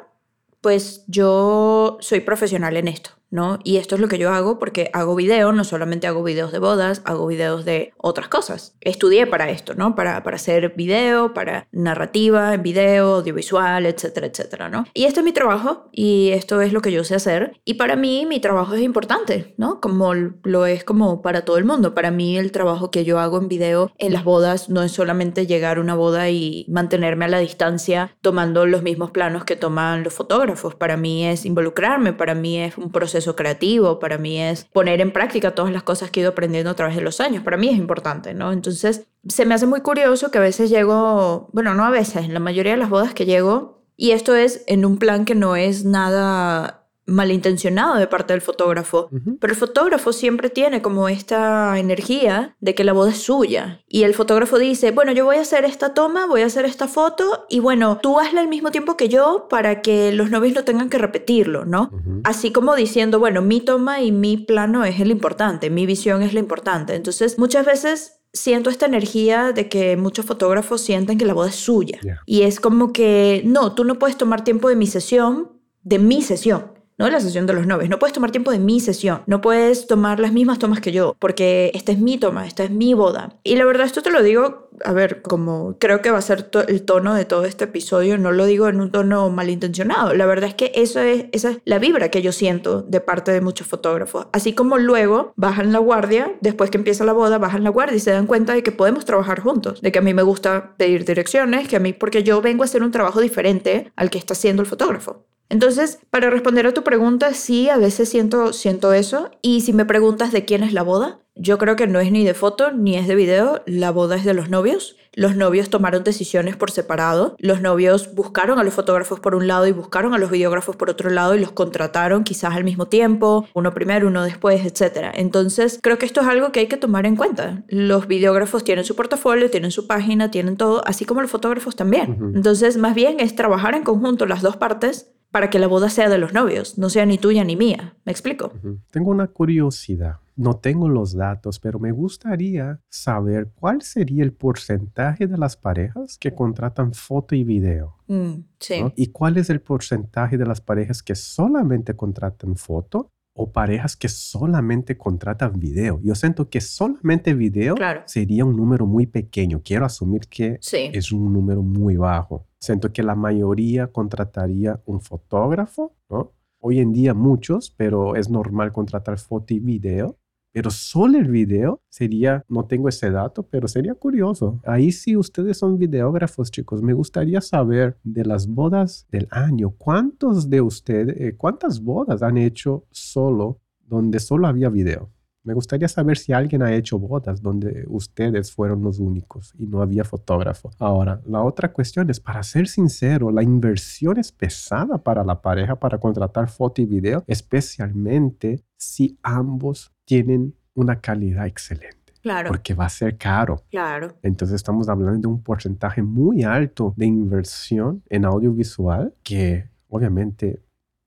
pues 0.62 1.04
yo 1.08 1.98
soy 2.00 2.22
profesional 2.22 2.78
en 2.78 2.88
esto, 2.88 3.12
¿no? 3.36 3.60
Y 3.64 3.78
esto 3.78 3.96
es 3.96 4.02
lo 4.02 4.08
que 4.08 4.18
yo 4.18 4.32
hago 4.32 4.58
porque 4.58 4.90
hago 4.94 5.16
video, 5.16 5.52
no 5.52 5.64
solamente 5.64 6.08
hago 6.08 6.24
videos 6.24 6.52
de 6.52 6.60
bodas, 6.60 7.02
hago 7.06 7.28
videos 7.28 7.66
de 7.66 7.94
otras 7.98 8.30
cosas. 8.30 8.76
Estudié 8.82 9.28
para 9.28 9.50
esto, 9.50 9.76
¿no? 9.76 9.94
Para, 9.94 10.24
para 10.24 10.38
hacer 10.38 10.74
video, 10.76 11.34
para 11.34 11.68
narrativa 11.72 12.54
en 12.54 12.64
video, 12.64 13.16
audiovisual, 13.16 13.86
etcétera, 13.86 14.28
etcétera, 14.28 14.70
¿no? 14.70 14.86
Y 14.94 15.06
este 15.06 15.20
es 15.20 15.26
mi 15.26 15.34
trabajo 15.34 15.90
y 15.92 16.30
esto 16.30 16.62
es 16.62 16.74
lo 16.74 16.82
que 16.82 16.92
yo 16.92 17.04
sé 17.04 17.16
hacer. 17.16 17.60
Y 17.66 17.76
para 17.76 17.96
mí 17.96 18.26
mi 18.26 18.40
trabajo 18.40 18.74
es 18.74 18.82
importante, 18.82 19.54
¿no? 19.58 19.82
Como 19.82 20.14
lo 20.14 20.66
es 20.66 20.84
como 20.84 21.22
para 21.22 21.44
todo 21.44 21.58
el 21.58 21.66
mundo. 21.66 21.94
Para 21.94 22.12
mí 22.12 22.38
el 22.38 22.52
trabajo 22.52 22.90
que 22.90 23.04
yo 23.04 23.20
hago 23.20 23.38
en 23.38 23.50
video 23.50 23.92
en 23.98 24.14
las 24.14 24.24
bodas 24.24 24.70
no 24.70 24.82
es 24.82 24.94
solamente 24.94 25.46
llegar 25.46 25.78
a 25.78 25.82
una 25.82 25.96
boda 25.96 26.30
y 26.30 26.66
mantenerme 26.70 27.26
a 27.26 27.28
la 27.28 27.40
distancia 27.40 28.16
tomando 28.22 28.66
los 28.66 28.82
mismos 28.82 29.12
planos 29.12 29.44
que 29.44 29.58
toman 29.58 30.04
los 30.04 30.14
fotógrafos. 30.14 30.76
Para 30.76 30.96
mí 30.96 31.26
es 31.26 31.46
involucrarme, 31.46 32.14
para 32.14 32.34
mí 32.34 32.60
es 32.60 32.78
un 32.78 32.92
proceso 32.92 33.25
creativo, 33.34 33.98
para 34.00 34.18
mí 34.18 34.42
es 34.42 34.66
poner 34.66 35.00
en 35.00 35.14
práctica 35.14 35.56
todas 35.56 35.72
las 35.72 35.84
cosas 35.84 36.12
que 36.12 36.20
he 36.20 36.22
ido 36.22 36.32
aprendiendo 36.32 36.70
a 36.70 36.76
través 36.76 36.98
de 36.98 37.02
los 37.02 37.22
años. 37.22 37.44
Para 37.44 37.56
mí 37.56 37.70
es 37.70 37.78
importante, 37.78 38.34
¿no? 38.34 38.52
Entonces 38.52 39.08
se 39.26 39.46
me 39.46 39.56
hace 39.56 39.68
muy 39.68 39.80
curioso 39.80 40.32
que 40.32 40.38
a 40.38 40.42
veces 40.42 40.70
llego, 40.70 41.48
bueno, 41.54 41.74
no 41.74 41.86
a 41.86 41.90
veces, 41.92 42.26
en 42.26 42.34
la 42.34 42.42
mayoría 42.42 42.74
de 42.74 42.78
las 42.78 42.90
bodas 42.90 43.14
que 43.14 43.26
llego, 43.26 43.82
y 43.98 44.12
esto 44.12 44.36
es 44.36 44.64
en 44.68 44.86
un 44.86 44.98
plan 44.98 45.24
que 45.24 45.36
no 45.36 45.56
es 45.56 45.86
nada 45.86 46.85
malintencionado 47.08 47.98
de 47.98 48.08
parte 48.08 48.34
del 48.34 48.42
fotógrafo, 48.42 49.10
pero 49.40 49.54
el 49.54 49.60
fotógrafo 49.60 50.12
siempre 50.12 50.50
tiene 50.50 50.82
como 50.82 51.08
esta 51.08 51.78
energía 51.78 52.56
de 52.60 52.74
que 52.74 52.84
la 52.84 52.94
boda 52.94 53.12
es 53.12 53.20
suya. 53.20 53.84
Y 53.88 54.04
el 54.04 54.14
fotógrafo 54.14 54.58
dice, 54.58 54.92
bueno, 54.92 55.12
yo 55.12 55.26
voy 55.26 55.38
a 55.38 55.42
hacer 55.42 55.66
esta 55.66 55.94
toma, 55.94 56.26
voy 56.26 56.42
a 56.42 56.48
hacer 56.48 56.66
esta 56.66 56.88
foto, 56.88 57.46
y 57.50 57.60
bueno, 57.60 58.00
tú 58.02 58.20
hazla 58.20 58.42
al 58.42 58.48
mismo 58.48 58.72
tiempo 58.72 58.98
que 58.98 59.08
yo 59.08 59.48
para 59.50 59.82
que 59.82 60.12
los 60.12 60.32
novios 60.32 60.56
no 60.56 60.64
tengan 60.64 60.90
que 60.90 60.98
repetirlo, 60.98 61.66
¿no? 61.66 61.92
Así 62.24 62.52
como 62.52 62.76
diciendo, 62.76 63.20
bueno, 63.20 63.42
mi 63.42 63.62
toma 63.62 64.02
y 64.02 64.12
mi 64.12 64.38
plano 64.38 64.84
es 64.84 65.00
el 65.00 65.12
importante, 65.12 65.70
mi 65.70 65.86
visión 65.86 66.24
es 66.24 66.34
lo 66.34 66.40
importante. 66.40 66.96
Entonces, 66.96 67.38
muchas 67.38 67.66
veces 67.66 68.20
siento 68.34 68.70
esta 68.70 68.86
energía 68.86 69.52
de 69.54 69.70
que 69.70 69.96
muchos 69.96 70.26
fotógrafos 70.26 70.82
sienten 70.82 71.18
que 71.18 71.26
la 71.26 71.34
boda 71.34 71.50
es 71.50 71.56
suya. 71.56 72.00
Ya. 72.04 72.20
Y 72.26 72.42
es 72.42 72.60
como 72.60 72.92
que, 72.92 73.44
no, 73.46 73.74
tú 73.74 73.84
no 73.86 74.00
puedes 74.00 74.18
tomar 74.18 74.44
tiempo 74.44 74.70
de 74.70 74.76
mi 74.76 74.88
sesión, 74.88 75.52
de 75.84 76.00
mi 76.00 76.22
sesión. 76.22 76.75
No 76.98 77.10
la 77.10 77.20
sesión 77.20 77.46
de 77.46 77.54
los 77.54 77.68
novios. 77.68 77.90
No 77.90 78.00
puedes 78.00 78.14
tomar 78.14 78.32
tiempo 78.32 78.52
de 78.52 78.60
mi 78.60 78.80
sesión. 78.80 79.22
No 79.28 79.42
puedes 79.42 79.88
tomar 79.88 80.20
las 80.20 80.32
mismas 80.32 80.60
tomas 80.60 80.80
que 80.80 80.92
yo, 80.92 81.16
porque 81.20 81.72
esta 81.74 81.92
es 81.92 82.00
mi 82.00 82.18
toma, 82.18 82.48
esta 82.48 82.64
es 82.64 82.72
mi 82.72 82.94
boda. 82.94 83.34
Y 83.44 83.56
la 83.56 83.66
verdad, 83.66 83.86
esto 83.86 84.02
te 84.02 84.12
lo 84.12 84.24
digo, 84.24 84.70
a 84.84 84.94
ver, 84.94 85.22
como 85.22 85.78
creo 85.80 86.02
que 86.02 86.12
va 86.12 86.18
a 86.18 86.22
ser 86.22 86.50
el 86.68 86.84
tono 86.84 87.14
de 87.14 87.26
todo 87.26 87.46
este 87.46 87.66
episodio, 87.66 88.18
no 88.18 88.32
lo 88.32 88.46
digo 88.46 88.68
en 88.68 88.80
un 88.82 88.92
tono 88.92 89.30
malintencionado. 89.30 90.14
La 90.14 90.26
verdad 90.26 90.50
es 90.50 90.56
que 90.56 90.72
eso 90.76 91.00
es, 91.02 91.26
esa 91.32 91.52
es 91.52 91.58
la 91.66 91.80
vibra 91.80 92.10
que 92.10 92.22
yo 92.22 92.32
siento 92.32 92.82
de 92.82 93.02
parte 93.02 93.32
de 93.32 93.42
muchos 93.42 93.68
fotógrafos. 93.68 94.28
Así 94.32 94.54
como 94.54 94.78
luego 94.78 95.34
bajan 95.36 95.72
la 95.72 95.80
guardia, 95.80 96.36
después 96.42 96.70
que 96.70 96.78
empieza 96.78 97.06
la 97.06 97.14
boda, 97.14 97.38
bajan 97.38 97.64
la 97.64 97.70
guardia 97.70 97.98
y 97.98 98.00
se 98.00 98.12
dan 98.12 98.28
cuenta 98.28 98.54
de 98.54 98.64
que 98.64 98.72
podemos 98.72 99.06
trabajar 99.06 99.42
juntos, 99.42 99.82
de 99.82 99.92
que 99.92 100.00
a 100.00 100.02
mí 100.02 100.14
me 100.14 100.24
gusta 100.24 100.76
pedir 100.78 101.06
direcciones, 101.06 101.68
que 101.68 101.76
a 101.76 101.80
mí, 101.80 101.94
porque 101.94 102.24
yo 102.24 102.42
vengo 102.42 102.64
a 102.64 102.66
hacer 102.66 102.84
un 102.84 102.92
trabajo 102.92 103.22
diferente 103.22 103.92
al 103.96 104.10
que 104.10 104.18
está 104.18 104.34
haciendo 104.34 104.62
el 104.62 104.68
fotógrafo. 104.68 105.26
Entonces, 105.50 106.00
para 106.10 106.30
responder 106.30 106.66
a 106.68 106.74
tu 106.74 106.84
pregunta, 106.84 107.34
sí, 107.34 107.70
a 107.70 107.78
veces 107.78 108.10
siento, 108.10 108.54
siento 108.54 108.94
eso. 108.94 109.32
Y 109.42 109.62
si 109.62 109.74
me 109.74 109.86
preguntas 109.86 110.32
de 110.32 110.46
quién 110.46 110.64
es 110.64 110.74
la 110.74 110.84
boda, 110.84 111.20
yo 111.36 111.58
creo 111.58 111.76
que 111.76 111.86
no 111.86 112.00
es 112.00 112.12
ni 112.12 112.24
de 112.24 112.34
foto 112.34 112.72
ni 112.72 112.96
es 112.96 113.08
de 113.08 113.16
video, 113.16 113.62
la 113.66 113.92
boda 113.92 114.16
es 114.16 114.24
de 114.24 114.34
los 114.34 114.50
novios. 114.50 114.96
Los 115.12 115.36
novios 115.36 115.70
tomaron 115.70 116.04
decisiones 116.04 116.56
por 116.56 116.72
separado. 116.72 117.36
Los 117.40 117.62
novios 117.62 118.16
buscaron 118.16 118.58
a 118.58 118.64
los 118.64 118.74
fotógrafos 118.74 119.20
por 119.20 119.36
un 119.36 119.48
lado 119.48 119.68
y 119.68 119.74
buscaron 119.74 120.14
a 120.14 120.18
los 120.18 120.32
videógrafos 120.32 120.78
por 120.78 120.90
otro 120.90 121.10
lado 121.10 121.36
y 121.36 121.40
los 121.40 121.52
contrataron 121.52 122.24
quizás 122.24 122.54
al 122.54 122.64
mismo 122.64 122.88
tiempo, 122.88 123.48
uno 123.54 123.74
primero, 123.74 124.08
uno 124.08 124.24
después, 124.24 124.66
etc. 124.66 125.12
Entonces, 125.14 125.80
creo 125.82 125.98
que 125.98 126.06
esto 126.06 126.22
es 126.22 126.28
algo 126.28 126.52
que 126.52 126.62
hay 126.62 126.68
que 126.68 126.78
tomar 126.78 127.06
en 127.06 127.16
cuenta. 127.18 127.64
Los 127.68 128.08
videógrafos 128.08 128.64
tienen 128.64 128.86
su 128.86 128.96
portafolio, 128.96 129.50
tienen 129.50 129.72
su 129.72 129.88
página, 129.88 130.32
tienen 130.32 130.58
todo, 130.58 130.82
así 130.86 131.06
como 131.06 131.22
los 131.22 131.32
fotógrafos 131.32 131.76
también. 131.76 132.34
Entonces, 132.36 132.78
más 132.78 132.96
bien 132.96 133.20
es 133.20 133.36
trabajar 133.36 133.76
en 133.76 133.84
conjunto 133.84 134.26
las 134.26 134.42
dos 134.42 134.58
partes 134.58 135.15
para 135.36 135.50
que 135.50 135.60
la 135.60 135.68
boda 135.68 135.90
sea 135.90 136.08
de 136.08 136.18
los 136.18 136.32
novios, 136.32 136.78
no 136.78 136.90
sea 136.90 137.06
ni 137.06 137.18
tuya 137.18 137.44
ni 137.44 137.58
mía. 137.58 137.98
¿Me 138.06 138.14
explico? 138.14 138.54
Tengo 138.90 139.12
una 139.12 139.28
curiosidad. 139.28 140.22
No 140.38 140.56
tengo 140.56 140.88
los 140.88 141.14
datos, 141.14 141.60
pero 141.60 141.78
me 141.78 141.92
gustaría 141.92 142.80
saber 142.88 143.50
cuál 143.54 143.82
sería 143.82 144.24
el 144.24 144.32
porcentaje 144.32 145.28
de 145.28 145.38
las 145.38 145.58
parejas 145.58 146.18
que 146.18 146.34
contratan 146.34 146.94
foto 146.94 147.36
y 147.36 147.44
video. 147.44 147.98
Mm, 148.08 148.46
sí. 148.62 148.76
¿Y 148.96 149.08
cuál 149.08 149.36
es 149.36 149.50
el 149.50 149.60
porcentaje 149.60 150.38
de 150.38 150.46
las 150.46 150.62
parejas 150.62 151.04
que 151.04 151.16
solamente 151.16 151.98
contratan 151.98 152.56
foto 152.56 153.12
o 153.38 153.52
parejas 153.52 153.98
que 153.98 154.08
solamente 154.08 154.98
contratan 154.98 155.60
video. 155.60 156.00
Yo 156.02 156.16
siento 156.16 156.50
que 156.50 156.62
solamente 156.62 157.34
video 157.34 157.76
sería 158.06 158.46
un 158.46 158.56
número 158.56 158.86
muy 158.86 159.06
pequeño. 159.06 159.62
Quiero 159.64 159.86
asumir 159.86 160.22
que 160.30 160.58
es 160.72 161.12
un 161.12 161.34
número 161.34 161.62
muy 161.62 161.98
bajo. 161.98 162.48
Siento 162.60 162.94
que 162.94 163.04
la 163.04 163.14
mayoría 163.14 163.88
contrataría 163.88 164.82
un 164.86 165.02
fotógrafo, 165.02 165.94
¿no? 166.10 166.32
Hoy 166.60 166.80
en 166.80 166.94
día 166.94 167.14
muchos, 167.14 167.70
pero 167.76 168.16
es 168.16 168.30
normal 168.30 168.72
contratar 168.72 169.20
foto 169.20 169.54
y 169.54 169.60
video. 169.60 170.18
Pero 170.56 170.72
solo 170.72 171.18
el 171.18 171.28
video 171.28 171.82
sería, 171.90 172.46
no 172.48 172.64
tengo 172.64 172.88
ese 172.88 173.12
dato, 173.12 173.44
pero 173.44 173.68
sería 173.68 173.94
curioso. 173.94 174.62
Ahí 174.64 174.94
sí 174.94 175.18
ustedes 175.18 175.58
son 175.58 175.78
videógrafos, 175.78 176.50
chicos. 176.50 176.82
Me 176.82 176.94
gustaría 176.94 177.42
saber 177.42 177.98
de 178.06 178.24
las 178.24 178.48
bodas 178.48 179.06
del 179.12 179.28
año, 179.32 179.72
¿cuántos 179.72 180.50
de 180.50 180.62
ustedes, 180.62 181.20
eh, 181.20 181.36
cuántas 181.36 181.82
bodas 181.82 182.22
han 182.22 182.38
hecho 182.38 182.86
solo 182.90 183.60
donde 183.86 184.22
solo 184.22 184.48
había 184.48 184.70
video? 184.70 185.12
Me 185.44 185.54
gustaría 185.54 185.90
saber 185.90 186.18
si 186.18 186.32
alguien 186.32 186.64
ha 186.64 186.74
hecho 186.74 186.98
bodas 187.00 187.42
donde 187.42 187.84
ustedes 187.90 188.50
fueron 188.54 188.82
los 188.82 189.00
únicos 189.00 189.54
y 189.60 189.68
no 189.68 189.82
había 189.82 190.06
fotógrafo. 190.06 190.72
Ahora, 190.80 191.22
la 191.28 191.44
otra 191.44 191.74
cuestión 191.74 192.10
es, 192.10 192.22
para 192.22 192.42
ser 192.44 192.70
sincero, 192.70 193.30
la 193.30 193.44
inversión 193.44 194.18
es 194.18 194.32
pesada 194.32 195.00
para 195.00 195.26
la 195.26 195.42
pareja 195.42 195.76
para 195.76 196.00
contratar 196.00 196.48
foto 196.48 196.82
y 196.82 196.86
video, 196.86 197.26
especialmente 197.28 198.64
si 198.78 199.20
ambos 199.22 199.95
tienen 200.06 200.56
una 200.74 201.00
calidad 201.00 201.48
excelente. 201.48 202.14
Claro. 202.22 202.50
Porque 202.50 202.74
va 202.74 202.86
a 202.86 202.90
ser 202.90 203.18
caro. 203.18 203.64
Claro. 203.70 204.18
Entonces 204.24 204.56
estamos 204.56 204.90
hablando 204.90 205.20
de 205.20 205.28
un 205.28 205.44
porcentaje 205.44 206.02
muy 206.02 206.44
alto 206.44 206.94
de 206.98 207.06
inversión 207.06 208.02
en 208.10 208.26
audiovisual 208.26 209.14
que 209.22 209.70
obviamente 209.90 210.64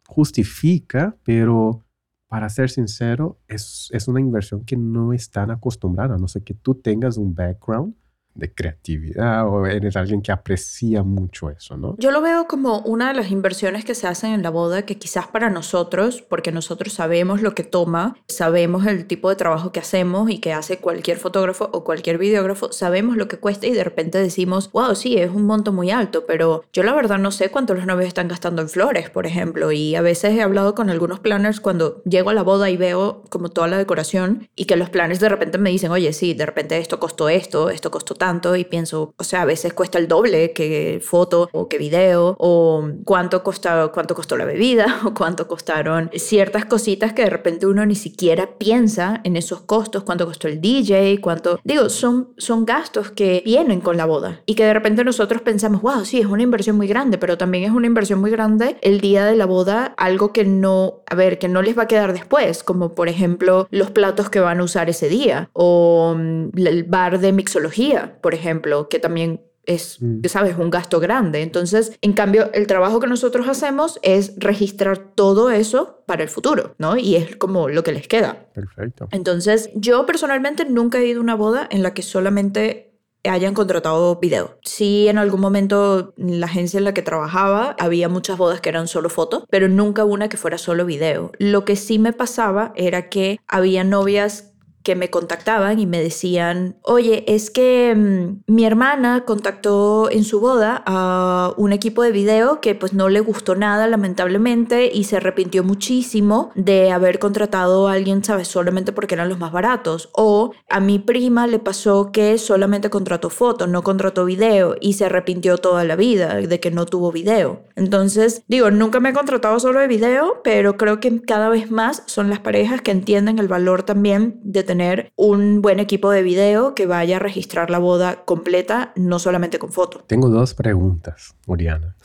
justifica, 0.06 1.16
pero 1.24 1.84
para 2.28 2.48
ser 2.48 2.70
sincero, 2.70 3.38
es, 3.48 3.88
es 3.92 4.06
una 4.06 4.20
inversión 4.20 4.64
que 4.64 4.76
no 4.76 5.12
están 5.12 5.50
acostumbrada, 5.50 6.14
a 6.14 6.18
no 6.18 6.28
sé 6.28 6.42
que 6.44 6.54
tú 6.54 6.74
tengas 6.74 7.16
un 7.16 7.34
background 7.34 7.94
de 8.38 8.54
creatividad 8.54 9.46
o 9.48 9.66
eres 9.66 9.96
alguien 9.96 10.22
que 10.22 10.32
aprecia 10.32 11.02
mucho 11.02 11.50
eso, 11.50 11.76
¿no? 11.76 11.96
Yo 11.98 12.10
lo 12.10 12.22
veo 12.22 12.46
como 12.46 12.78
una 12.80 13.08
de 13.08 13.14
las 13.14 13.30
inversiones 13.30 13.84
que 13.84 13.94
se 13.94 14.06
hacen 14.06 14.32
en 14.32 14.42
la 14.42 14.50
boda 14.50 14.82
que 14.82 14.96
quizás 14.96 15.26
para 15.26 15.50
nosotros, 15.50 16.22
porque 16.22 16.52
nosotros 16.52 16.92
sabemos 16.92 17.42
lo 17.42 17.54
que 17.54 17.64
toma, 17.64 18.16
sabemos 18.28 18.86
el 18.86 19.06
tipo 19.06 19.28
de 19.28 19.36
trabajo 19.36 19.72
que 19.72 19.80
hacemos 19.80 20.30
y 20.30 20.38
que 20.38 20.52
hace 20.52 20.78
cualquier 20.78 21.18
fotógrafo 21.18 21.68
o 21.72 21.82
cualquier 21.82 22.16
videógrafo, 22.18 22.72
sabemos 22.72 23.16
lo 23.16 23.26
que 23.26 23.38
cuesta 23.38 23.66
y 23.66 23.72
de 23.72 23.82
repente 23.82 24.18
decimos, 24.18 24.70
wow, 24.72 24.94
sí, 24.94 25.18
es 25.18 25.30
un 25.30 25.44
monto 25.44 25.72
muy 25.72 25.90
alto, 25.90 26.24
pero 26.26 26.62
yo 26.72 26.84
la 26.84 26.94
verdad 26.94 27.18
no 27.18 27.32
sé 27.32 27.50
cuánto 27.50 27.74
los 27.74 27.86
novios 27.86 28.06
están 28.06 28.28
gastando 28.28 28.62
en 28.62 28.68
flores, 28.68 29.10
por 29.10 29.26
ejemplo, 29.26 29.72
y 29.72 29.96
a 29.96 30.00
veces 30.00 30.34
he 30.34 30.42
hablado 30.42 30.76
con 30.76 30.90
algunos 30.90 31.18
planners 31.18 31.60
cuando 31.60 32.02
llego 32.04 32.30
a 32.30 32.34
la 32.34 32.42
boda 32.42 32.70
y 32.70 32.76
veo 32.76 33.24
como 33.30 33.48
toda 33.48 33.66
la 33.66 33.78
decoración 33.78 34.48
y 34.54 34.66
que 34.66 34.76
los 34.76 34.90
planners 34.90 35.18
de 35.18 35.28
repente 35.28 35.58
me 35.58 35.70
dicen, 35.70 35.90
oye, 35.90 36.12
sí, 36.12 36.34
de 36.34 36.46
repente 36.46 36.78
esto 36.78 37.00
costó 37.00 37.28
esto, 37.28 37.70
esto 37.70 37.90
costó 37.90 38.14
tanto 38.28 38.56
y 38.56 38.64
pienso, 38.64 39.14
o 39.16 39.24
sea, 39.24 39.40
a 39.40 39.44
veces 39.46 39.72
cuesta 39.72 39.98
el 39.98 40.06
doble 40.06 40.52
que 40.52 41.00
foto 41.02 41.48
o 41.52 41.66
que 41.66 41.78
video 41.78 42.36
o 42.38 42.86
cuánto 43.06 43.42
costó, 43.42 43.90
cuánto 43.90 44.14
costó 44.14 44.36
la 44.36 44.44
bebida 44.44 45.00
o 45.06 45.14
cuánto 45.14 45.48
costaron 45.48 46.10
ciertas 46.14 46.66
cositas 46.66 47.14
que 47.14 47.22
de 47.22 47.30
repente 47.30 47.66
uno 47.66 47.86
ni 47.86 47.94
siquiera 47.94 48.58
piensa 48.58 49.22
en 49.24 49.34
esos 49.36 49.62
costos, 49.62 50.02
cuánto 50.02 50.26
costó 50.26 50.46
el 50.46 50.60
DJ, 50.60 51.22
cuánto, 51.22 51.58
digo, 51.64 51.88
son, 51.88 52.34
son 52.36 52.66
gastos 52.66 53.10
que 53.12 53.42
vienen 53.46 53.80
con 53.80 53.96
la 53.96 54.04
boda 54.04 54.42
y 54.44 54.54
que 54.54 54.66
de 54.66 54.74
repente 54.74 55.04
nosotros 55.04 55.40
pensamos, 55.40 55.80
wow, 55.80 56.04
sí, 56.04 56.20
es 56.20 56.26
una 56.26 56.42
inversión 56.42 56.76
muy 56.76 56.86
grande, 56.86 57.16
pero 57.16 57.38
también 57.38 57.64
es 57.64 57.70
una 57.70 57.86
inversión 57.86 58.20
muy 58.20 58.30
grande 58.30 58.76
el 58.82 59.00
día 59.00 59.24
de 59.24 59.36
la 59.36 59.46
boda, 59.46 59.94
algo 59.96 60.34
que 60.34 60.44
no, 60.44 61.02
a 61.08 61.14
ver, 61.14 61.38
que 61.38 61.48
no 61.48 61.62
les 61.62 61.78
va 61.78 61.84
a 61.84 61.88
quedar 61.88 62.12
después, 62.12 62.62
como 62.62 62.94
por 62.94 63.08
ejemplo 63.08 63.68
los 63.70 63.90
platos 63.90 64.28
que 64.28 64.40
van 64.40 64.60
a 64.60 64.64
usar 64.64 64.90
ese 64.90 65.08
día 65.08 65.48
o 65.54 66.14
mm, 66.14 66.50
el 66.58 66.84
bar 66.84 67.20
de 67.20 67.32
mixología 67.32 68.07
por 68.20 68.34
ejemplo, 68.34 68.88
que 68.88 68.98
también 68.98 69.40
es, 69.68 69.98
mm. 70.00 70.24
sabes, 70.26 70.56
un 70.58 70.70
gasto 70.70 70.98
grande. 70.98 71.42
Entonces, 71.42 71.92
en 72.00 72.14
cambio, 72.14 72.50
el 72.54 72.66
trabajo 72.66 73.00
que 73.00 73.06
nosotros 73.06 73.46
hacemos 73.48 74.00
es 74.02 74.32
registrar 74.38 74.98
todo 74.98 75.50
eso 75.50 76.02
para 76.06 76.22
el 76.22 76.30
futuro, 76.30 76.74
¿no? 76.78 76.96
Y 76.96 77.16
es 77.16 77.36
como 77.36 77.68
lo 77.68 77.84
que 77.84 77.92
les 77.92 78.08
queda. 78.08 78.46
Perfecto. 78.54 79.08
Entonces, 79.10 79.70
yo 79.74 80.06
personalmente 80.06 80.64
nunca 80.64 80.98
he 80.98 81.06
ido 81.06 81.20
a 81.20 81.22
una 81.22 81.34
boda 81.34 81.68
en 81.70 81.82
la 81.82 81.92
que 81.92 82.02
solamente 82.02 82.88
hayan 83.24 83.52
contratado 83.52 84.16
video. 84.16 84.58
Sí, 84.62 85.08
en 85.08 85.18
algún 85.18 85.40
momento 85.40 86.14
en 86.16 86.40
la 86.40 86.46
agencia 86.46 86.78
en 86.78 86.84
la 86.84 86.94
que 86.94 87.02
trabajaba 87.02 87.76
había 87.78 88.08
muchas 88.08 88.38
bodas 88.38 88.60
que 88.60 88.68
eran 88.68 88.88
solo 88.88 89.10
fotos, 89.10 89.44
pero 89.50 89.68
nunca 89.68 90.04
una 90.04 90.28
que 90.28 90.36
fuera 90.36 90.56
solo 90.56 90.86
video. 90.86 91.32
Lo 91.38 91.64
que 91.64 91.76
sí 91.76 91.98
me 91.98 92.12
pasaba 92.12 92.72
era 92.74 93.08
que 93.08 93.38
había 93.46 93.84
novias 93.84 94.54
que 94.82 94.94
me 94.94 95.10
contactaban 95.10 95.78
y 95.78 95.86
me 95.86 96.00
decían, 96.00 96.76
oye, 96.82 97.24
es 97.26 97.50
que 97.50 97.94
mm, 97.94 98.52
mi 98.52 98.64
hermana 98.64 99.24
contactó 99.24 100.10
en 100.10 100.24
su 100.24 100.40
boda 100.40 100.82
a 100.86 101.52
un 101.56 101.72
equipo 101.72 102.02
de 102.02 102.12
video 102.12 102.60
que 102.60 102.74
pues 102.74 102.92
no 102.92 103.08
le 103.08 103.20
gustó 103.20 103.54
nada 103.54 103.86
lamentablemente 103.86 104.90
y 104.92 105.04
se 105.04 105.16
arrepintió 105.16 105.64
muchísimo 105.64 106.50
de 106.54 106.90
haber 106.90 107.18
contratado 107.18 107.88
a 107.88 107.92
alguien, 107.92 108.24
sabes, 108.24 108.48
solamente 108.48 108.92
porque 108.92 109.14
eran 109.14 109.28
los 109.28 109.38
más 109.38 109.52
baratos. 109.52 110.10
O 110.12 110.52
a 110.68 110.80
mi 110.80 110.98
prima 110.98 111.46
le 111.46 111.58
pasó 111.58 112.10
que 112.12 112.38
solamente 112.38 112.90
contrató 112.90 113.30
foto, 113.30 113.66
no 113.66 113.82
contrató 113.82 114.24
video 114.24 114.76
y 114.80 114.94
se 114.94 115.04
arrepintió 115.04 115.58
toda 115.58 115.84
la 115.84 115.96
vida 115.96 116.34
de 116.34 116.60
que 116.60 116.70
no 116.70 116.86
tuvo 116.86 117.12
video. 117.12 117.64
Entonces, 117.76 118.42
digo, 118.48 118.70
nunca 118.70 119.00
me 119.00 119.10
he 119.10 119.12
contratado 119.12 119.58
solo 119.60 119.80
de 119.80 119.88
video, 119.88 120.40
pero 120.44 120.76
creo 120.76 121.00
que 121.00 121.20
cada 121.22 121.48
vez 121.48 121.70
más 121.70 122.02
son 122.06 122.30
las 122.30 122.40
parejas 122.40 122.80
que 122.80 122.90
entienden 122.90 123.38
el 123.38 123.48
valor 123.48 123.82
también 123.82 124.40
de 124.42 124.62
tener 124.68 125.14
un 125.16 125.62
buen 125.62 125.80
equipo 125.80 126.10
de 126.10 126.22
video 126.22 126.74
que 126.74 126.84
vaya 126.84 127.16
a 127.16 127.18
registrar 127.18 127.70
la 127.70 127.78
boda 127.78 128.26
completa, 128.26 128.92
no 128.96 129.18
solamente 129.18 129.58
con 129.58 129.72
foto. 129.72 130.04
Tengo 130.06 130.28
dos 130.28 130.52
preguntas, 130.52 131.34
Oriana. 131.46 131.96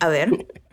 A 0.00 0.08
ver. 0.08 0.48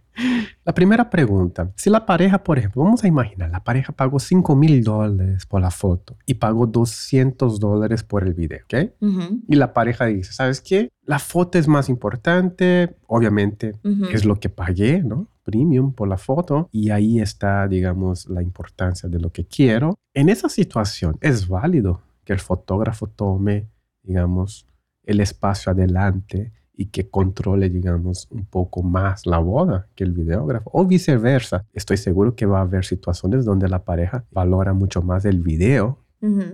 La 0.63 0.73
primera 0.73 1.09
pregunta, 1.09 1.71
si 1.75 1.89
la 1.89 2.05
pareja, 2.05 2.43
por 2.43 2.57
ejemplo, 2.59 2.83
vamos 2.83 3.03
a 3.03 3.07
imaginar, 3.07 3.49
la 3.49 3.63
pareja 3.63 3.93
pagó 3.93 4.19
5 4.19 4.55
mil 4.55 4.83
dólares 4.83 5.45
por 5.45 5.61
la 5.61 5.71
foto 5.71 6.17
y 6.25 6.35
pagó 6.35 6.67
200 6.67 7.59
dólares 7.59 8.03
por 8.03 8.23
el 8.23 8.33
video, 8.33 8.59
¿ok? 8.63 8.91
Y 9.47 9.55
la 9.55 9.73
pareja 9.73 10.05
dice, 10.05 10.33
¿sabes 10.33 10.61
qué? 10.61 10.89
La 11.05 11.19
foto 11.19 11.57
es 11.57 11.67
más 11.67 11.89
importante, 11.89 12.95
obviamente 13.07 13.73
es 14.11 14.25
lo 14.25 14.39
que 14.39 14.49
pagué, 14.49 15.01
¿no? 15.03 15.27
Premium 15.43 15.93
por 15.93 16.07
la 16.07 16.17
foto 16.17 16.69
y 16.71 16.91
ahí 16.91 17.19
está, 17.19 17.67
digamos, 17.67 18.29
la 18.29 18.43
importancia 18.43 19.09
de 19.09 19.19
lo 19.19 19.31
que 19.31 19.45
quiero. 19.45 19.95
En 20.13 20.29
esa 20.29 20.49
situación 20.49 21.17
es 21.21 21.47
válido 21.47 22.01
que 22.23 22.33
el 22.33 22.39
fotógrafo 22.39 23.07
tome, 23.07 23.67
digamos, 24.03 24.67
el 25.03 25.19
espacio 25.19 25.71
adelante 25.71 26.51
y 26.81 26.88
que 26.88 27.07
controle, 27.07 27.69
digamos, 27.69 28.27
un 28.31 28.43
poco 28.45 28.81
más 28.81 29.27
la 29.27 29.38
boda 29.38 29.88
que 29.93 30.03
el 30.03 30.13
videógrafo 30.13 30.71
o 30.73 30.83
viceversa. 30.83 31.63
Estoy 31.73 31.97
seguro 31.97 32.35
que 32.35 32.47
va 32.47 32.57
a 32.57 32.61
haber 32.63 32.85
situaciones 32.85 33.45
donde 33.45 33.69
la 33.69 33.83
pareja 33.83 34.23
valora 34.31 34.73
mucho 34.73 35.03
más 35.03 35.23
el 35.25 35.41
video 35.41 36.00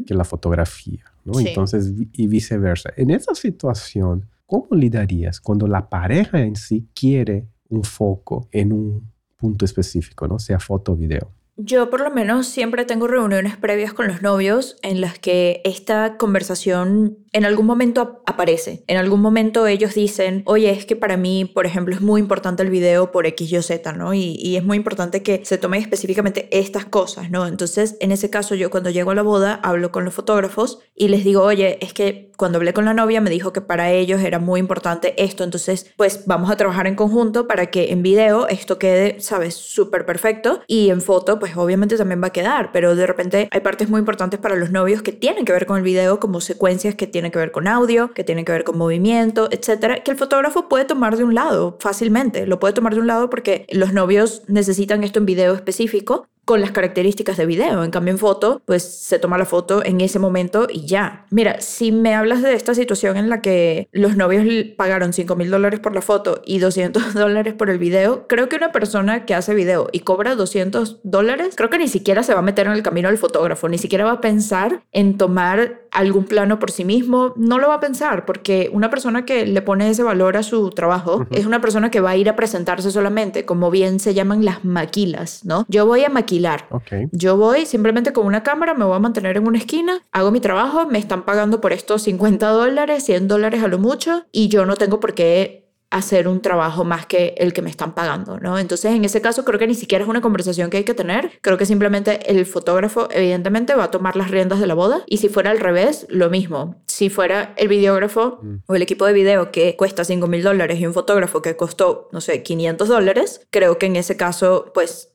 que 0.06 0.14
la 0.14 0.26
fotografía, 0.26 1.04
¿no? 1.24 1.40
Entonces, 1.40 1.94
y 2.14 2.28
viceversa. 2.28 2.90
En 2.98 3.10
esa 3.10 3.36
situación, 3.36 4.26
¿cómo 4.46 4.68
lidarías 4.72 5.40
cuando 5.40 5.66
la 5.66 5.90
pareja 5.90 6.42
en 6.42 6.58
sí 6.58 6.88
quiere 6.94 7.48
un 7.70 7.84
foco 7.84 8.50
en 8.52 8.74
un 8.74 9.10
punto 9.38 9.64
específico, 9.64 10.28
¿no? 10.28 10.40
Sea 10.40 10.60
foto 10.60 10.92
o 10.92 10.96
video? 10.98 11.32
Yo 11.60 11.90
por 11.90 12.02
lo 12.02 12.12
menos 12.12 12.48
siempre 12.48 12.86
tengo 12.86 13.08
reuniones 13.08 13.58
previas 13.58 13.92
con 13.92 14.08
los 14.08 14.22
novios 14.22 14.78
en 14.84 15.02
las 15.02 15.18
que 15.18 15.62
esta 15.66 16.16
conversación 16.18 17.18
en 17.38 17.46
algún 17.46 17.66
momento 17.66 18.22
aparece. 18.26 18.84
En 18.88 18.98
algún 18.98 19.22
momento 19.22 19.68
ellos 19.68 19.94
dicen, 19.94 20.42
oye, 20.46 20.72
es 20.72 20.86
que 20.86 20.96
para 20.96 21.18
mí, 21.18 21.46
por 21.46 21.66
ejemplo, 21.66 21.94
es 21.94 22.02
muy 22.02 22.20
importante 22.20 22.64
el 22.64 22.70
video 22.70 23.12
por 23.12 23.26
X, 23.28 23.52
Y, 23.52 23.62
Z, 23.62 23.94
¿no? 23.94 24.14
Y, 24.14 24.36
y 24.40 24.58
es 24.58 24.64
muy 24.64 24.78
importante 24.78 25.24
que 25.24 25.42
se 25.46 25.58
tomen 25.58 25.82
específicamente 25.82 26.50
estas 26.52 26.86
cosas, 26.86 27.30
¿no? 27.30 27.48
Entonces, 27.48 27.96
en 28.00 28.12
ese 28.12 28.30
caso, 28.30 28.56
yo 28.56 28.70
cuando 28.70 28.90
llego 28.90 29.12
a 29.12 29.16
la 29.16 29.22
boda 29.22 29.60
hablo 29.64 29.92
con 29.92 30.04
los 30.04 30.14
fotógrafos 30.14 30.80
y 30.96 31.10
les 31.10 31.24
digo, 31.24 31.44
oye, 31.44 31.78
es 31.82 31.94
que 31.94 32.32
cuando 32.38 32.58
hablé 32.58 32.74
con 32.74 32.86
la 32.86 32.94
novia 32.94 33.20
me 33.20 33.30
dijo 33.30 33.52
que 33.52 33.62
para 33.62 33.92
ellos 33.92 34.22
era 34.22 34.40
muy 34.40 34.60
importante 34.60 35.14
esto, 35.22 35.44
entonces, 35.44 35.92
pues 35.98 36.24
vamos 36.26 36.52
a 36.52 36.56
trabajar 36.56 36.88
en 36.88 36.96
conjunto 36.96 37.48
para 37.48 37.68
que 37.68 37.92
en 37.92 38.04
video 38.04 38.48
esto 38.48 38.78
quede, 38.78 39.20
sabes, 39.20 39.56
súper 39.56 40.06
perfecto 40.06 40.62
y 40.68 40.90
en 40.90 41.02
foto, 41.02 41.40
pues 41.40 41.58
obviamente 41.58 41.98
también 41.98 42.22
va 42.22 42.28
a 42.28 42.34
quedar, 42.34 42.72
pero 42.72 42.96
de 42.96 43.08
repente 43.08 43.48
hay 43.52 43.60
partes 43.62 43.90
muy 43.90 44.00
importantes 44.00 44.40
para 44.40 44.56
los 44.56 44.72
novios 44.72 45.02
que 45.02 45.12
tienen 45.12 45.46
que 45.46 45.52
ver 45.52 45.66
con 45.66 45.78
el 45.78 45.84
video, 45.84 46.20
como 46.20 46.42
secuencias 46.42 46.96
que 46.96 47.08
tienen 47.08 47.27
que 47.32 47.40
ver 47.40 47.52
con 47.52 47.68
audio, 47.68 48.14
que 48.14 48.24
tienen 48.24 48.46
que 48.46 48.52
ver 48.52 48.64
con 48.64 48.78
movimiento, 48.78 49.50
etcétera, 49.52 50.04
que 50.04 50.12
el 50.12 50.18
fotógrafo 50.18 50.70
puede 50.70 50.86
tomar 50.86 51.18
de 51.18 51.24
un 51.24 51.36
lado 51.36 51.78
fácilmente. 51.80 52.46
Lo 52.46 52.60
puede 52.60 52.74
tomar 52.74 52.94
de 52.94 53.02
un 53.02 53.08
lado 53.08 53.30
porque 53.30 53.66
los 53.72 53.94
novios 53.94 54.44
necesitan 54.48 55.04
esto 55.04 55.20
en 55.20 55.26
video 55.26 55.54
específico, 55.54 56.28
con 56.48 56.62
las 56.62 56.72
características 56.72 57.36
de 57.36 57.46
video. 57.46 57.84
En 57.84 57.92
cambio, 57.92 58.14
en 58.14 58.18
foto, 58.18 58.62
pues 58.64 58.82
se 58.82 59.20
toma 59.20 59.38
la 59.38 59.44
foto 59.44 59.84
en 59.84 60.00
ese 60.00 60.18
momento 60.18 60.68
y 60.72 60.86
ya. 60.86 61.26
Mira, 61.30 61.60
si 61.60 61.92
me 61.92 62.16
hablas 62.16 62.42
de 62.42 62.54
esta 62.54 62.74
situación 62.74 63.18
en 63.18 63.30
la 63.30 63.42
que 63.42 63.90
los 63.92 64.16
novios 64.16 64.46
pagaron 64.78 65.12
5 65.12 65.36
mil 65.36 65.52
dólares 65.52 65.82
por 65.82 65.94
la 65.94 66.02
foto 66.02 66.42
y 66.46 66.60
200 66.60 67.14
dólares 67.14 67.54
por 67.54 67.70
el 67.70 67.80
video, 67.80 68.28
creo 68.28 68.48
que 68.48 68.56
una 68.56 68.72
persona 68.72 69.26
que 69.26 69.36
hace 69.36 69.54
video 69.54 69.90
y 69.92 70.00
cobra 70.00 70.36
200 70.36 71.02
dólares, 71.04 71.54
creo 71.58 71.70
que 71.70 71.80
ni 71.80 71.90
siquiera 71.90 72.24
se 72.24 72.34
va 72.34 72.40
a 72.40 72.44
meter 72.44 72.66
en 72.68 72.72
el 72.72 72.82
camino 72.82 73.10
del 73.10 73.18
fotógrafo, 73.18 73.68
ni 73.68 73.78
siquiera 73.78 74.06
va 74.06 74.14
a 74.14 74.22
pensar 74.22 74.84
en 74.94 75.18
tomar 75.18 75.82
algún 75.92 76.26
plano 76.26 76.60
por 76.60 76.72
sí 76.72 76.86
mismo, 76.86 77.34
no 77.36 77.60
lo 77.60 77.68
va 77.68 77.76
a 77.76 77.80
pensar 77.80 78.26
porque 78.26 78.70
una 78.72 78.90
persona 78.90 79.26
que 79.26 79.46
le 79.46 79.62
pone 79.62 79.90
ese 79.90 80.04
valor 80.04 80.38
a 80.38 80.44
su 80.44 80.70
trabajo 80.72 81.26
es 81.32 81.46
una 81.46 81.62
persona 81.62 81.92
que 81.92 82.02
va 82.02 82.12
a 82.12 82.18
ir 82.18 82.30
a 82.30 82.36
presentarse 82.36 82.92
solamente, 82.92 83.46
como 83.46 83.72
bien 83.72 84.00
se 84.00 84.14
llaman 84.14 84.46
las 84.46 84.66
maquilas, 84.66 85.46
¿no? 85.46 85.66
Yo 85.68 85.86
voy 85.86 86.04
a 86.04 86.10
maquilar. 86.10 86.68
Yo 87.12 87.38
voy 87.38 87.66
simplemente 87.66 88.14
con 88.14 88.26
una 88.26 88.44
cámara, 88.44 88.74
me 88.74 88.86
voy 88.86 88.96
a 88.96 89.00
mantener 89.00 89.38
en 89.38 89.48
una 89.48 89.58
esquina, 89.58 90.02
hago 90.12 90.32
mi 90.32 90.40
trabajo, 90.40 90.86
me 90.88 91.00
están 91.00 91.24
pagando 91.24 91.62
por 91.62 91.74
estos 91.74 92.04
50 92.04 92.48
dólares, 92.48 93.04
100 93.04 93.28
dólares 93.28 93.64
a 93.64 93.68
lo 93.68 93.80
mucho, 93.80 94.26
y 94.32 94.48
yo 94.48 94.66
no 94.66 94.76
tengo 94.76 95.00
por 95.00 95.14
qué 95.14 95.67
hacer 95.90 96.28
un 96.28 96.42
trabajo 96.42 96.84
más 96.84 97.06
que 97.06 97.36
el 97.38 97.54
que 97.54 97.62
me 97.62 97.70
están 97.70 97.94
pagando, 97.94 98.40
¿no? 98.40 98.60
Entonces, 98.60 98.94
en 98.94 99.06
ese 99.06 99.22
caso, 99.22 99.46
creo 99.46 99.60
que 99.60 99.68
ni 99.68 99.76
siquiera 99.76 100.04
es 100.04 100.10
una 100.10 100.22
conversación 100.22 100.70
que 100.70 100.78
hay 100.78 100.84
que 100.84 100.94
tener. 100.94 101.32
Creo 101.42 101.58
que 101.58 101.66
simplemente 101.66 102.32
el 102.32 102.46
fotógrafo, 102.46 103.08
evidentemente, 103.12 103.74
va 103.76 103.86
a 103.86 103.92
tomar 103.92 104.16
las 104.16 104.30
riendas 104.30 104.60
de 104.60 104.68
la 104.68 104.74
boda. 104.74 105.04
Y 105.08 105.18
si 105.18 105.30
fuera 105.30 105.52
al 105.52 105.60
revés, 105.60 106.06
lo 106.10 106.30
mismo. 106.30 106.82
Si 106.88 107.10
fuera 107.10 107.54
el 107.58 107.68
videógrafo 107.70 108.40
mm. 108.42 108.56
o 108.68 108.76
el 108.76 108.82
equipo 108.82 109.06
de 109.06 109.14
video 109.14 109.52
que 109.52 109.76
cuesta 109.78 110.04
5 110.04 110.28
mil 110.28 110.44
dólares 110.44 110.80
y 110.80 110.86
un 110.86 110.94
fotógrafo 110.94 111.42
que 111.42 111.56
costó, 111.56 112.10
no 112.12 112.22
sé, 112.22 112.44
500 112.44 112.88
dólares, 112.88 113.48
creo 113.50 113.78
que 113.78 113.86
en 113.86 113.96
ese 113.96 114.18
caso, 114.18 114.72
pues 114.74 115.14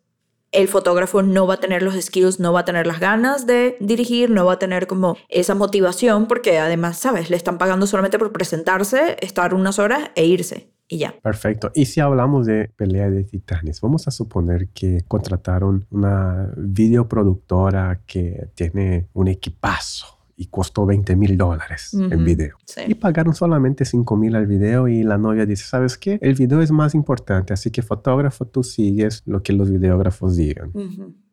el 0.53 0.69
fotógrafo 0.69 1.23
no 1.23 1.47
va 1.47 1.55
a 1.55 1.61
tener 1.61 1.83
los 1.83 1.95
skills, 2.01 2.39
no 2.39 2.53
va 2.53 2.61
a 2.61 2.65
tener 2.65 2.87
las 2.87 3.01
ganas 3.01 3.47
de 3.47 3.77
dirigir, 3.81 4.31
no 4.31 4.45
va 4.45 4.55
a 4.55 4.59
tener 4.59 4.87
como 4.87 5.17
esa 5.29 5.55
motivación 5.55 6.27
porque 6.27 6.59
además, 6.59 6.99
¿sabes? 6.99 7.31
Le 7.31 7.37
están 7.37 7.59
pagando 7.59 7.87
solamente 7.87 8.19
por 8.19 8.33
presentarse, 8.33 9.17
estar 9.21 9.55
unas 9.55 9.79
horas 9.79 10.11
e 10.15 10.27
irse. 10.27 10.69
Y 10.89 10.99
ya. 10.99 11.15
Perfecto. 11.23 11.71
Y 11.75 11.87
si 11.87 12.01
hablamos 12.01 12.45
de 12.45 12.71
pelea 12.77 13.09
de 13.09 13.25
titanes, 13.25 13.81
vamos 13.81 14.07
a 14.09 14.11
suponer 14.11 14.69
que 14.69 15.03
contrataron 15.09 15.87
una 15.91 16.53
videoproductora 16.57 18.03
que 18.07 18.49
tiene 18.55 19.09
un 19.15 19.29
equipazo 19.29 20.22
y 20.43 20.47
costó 20.47 20.85
20 20.87 21.15
mil 21.15 21.37
dólares 21.37 21.95
el 21.95 22.25
video. 22.25 22.57
Y 22.89 22.95
pagaron 22.95 23.33
solamente 23.33 23.85
5 23.85 24.17
mil 24.17 24.35
al 24.35 24.47
video 24.47 24.89
y 24.89 25.05
la 25.05 25.17
novia 25.17 25.47
dice, 25.47 25.65
¿sabes 25.65 25.97
qué? 25.97 26.19
El 26.21 26.35
video 26.35 26.61
es 26.61 26.73
más 26.73 26.97
importante, 26.97 27.53
así 27.53 27.71
que 27.71 27.81
fotógrafo, 27.81 28.45
tú 28.45 28.65
sigues 28.65 29.23
lo 29.25 29.41
que 29.43 29.53
los 29.53 29.71
videógrafos 29.71 30.37
digan. 30.37 30.73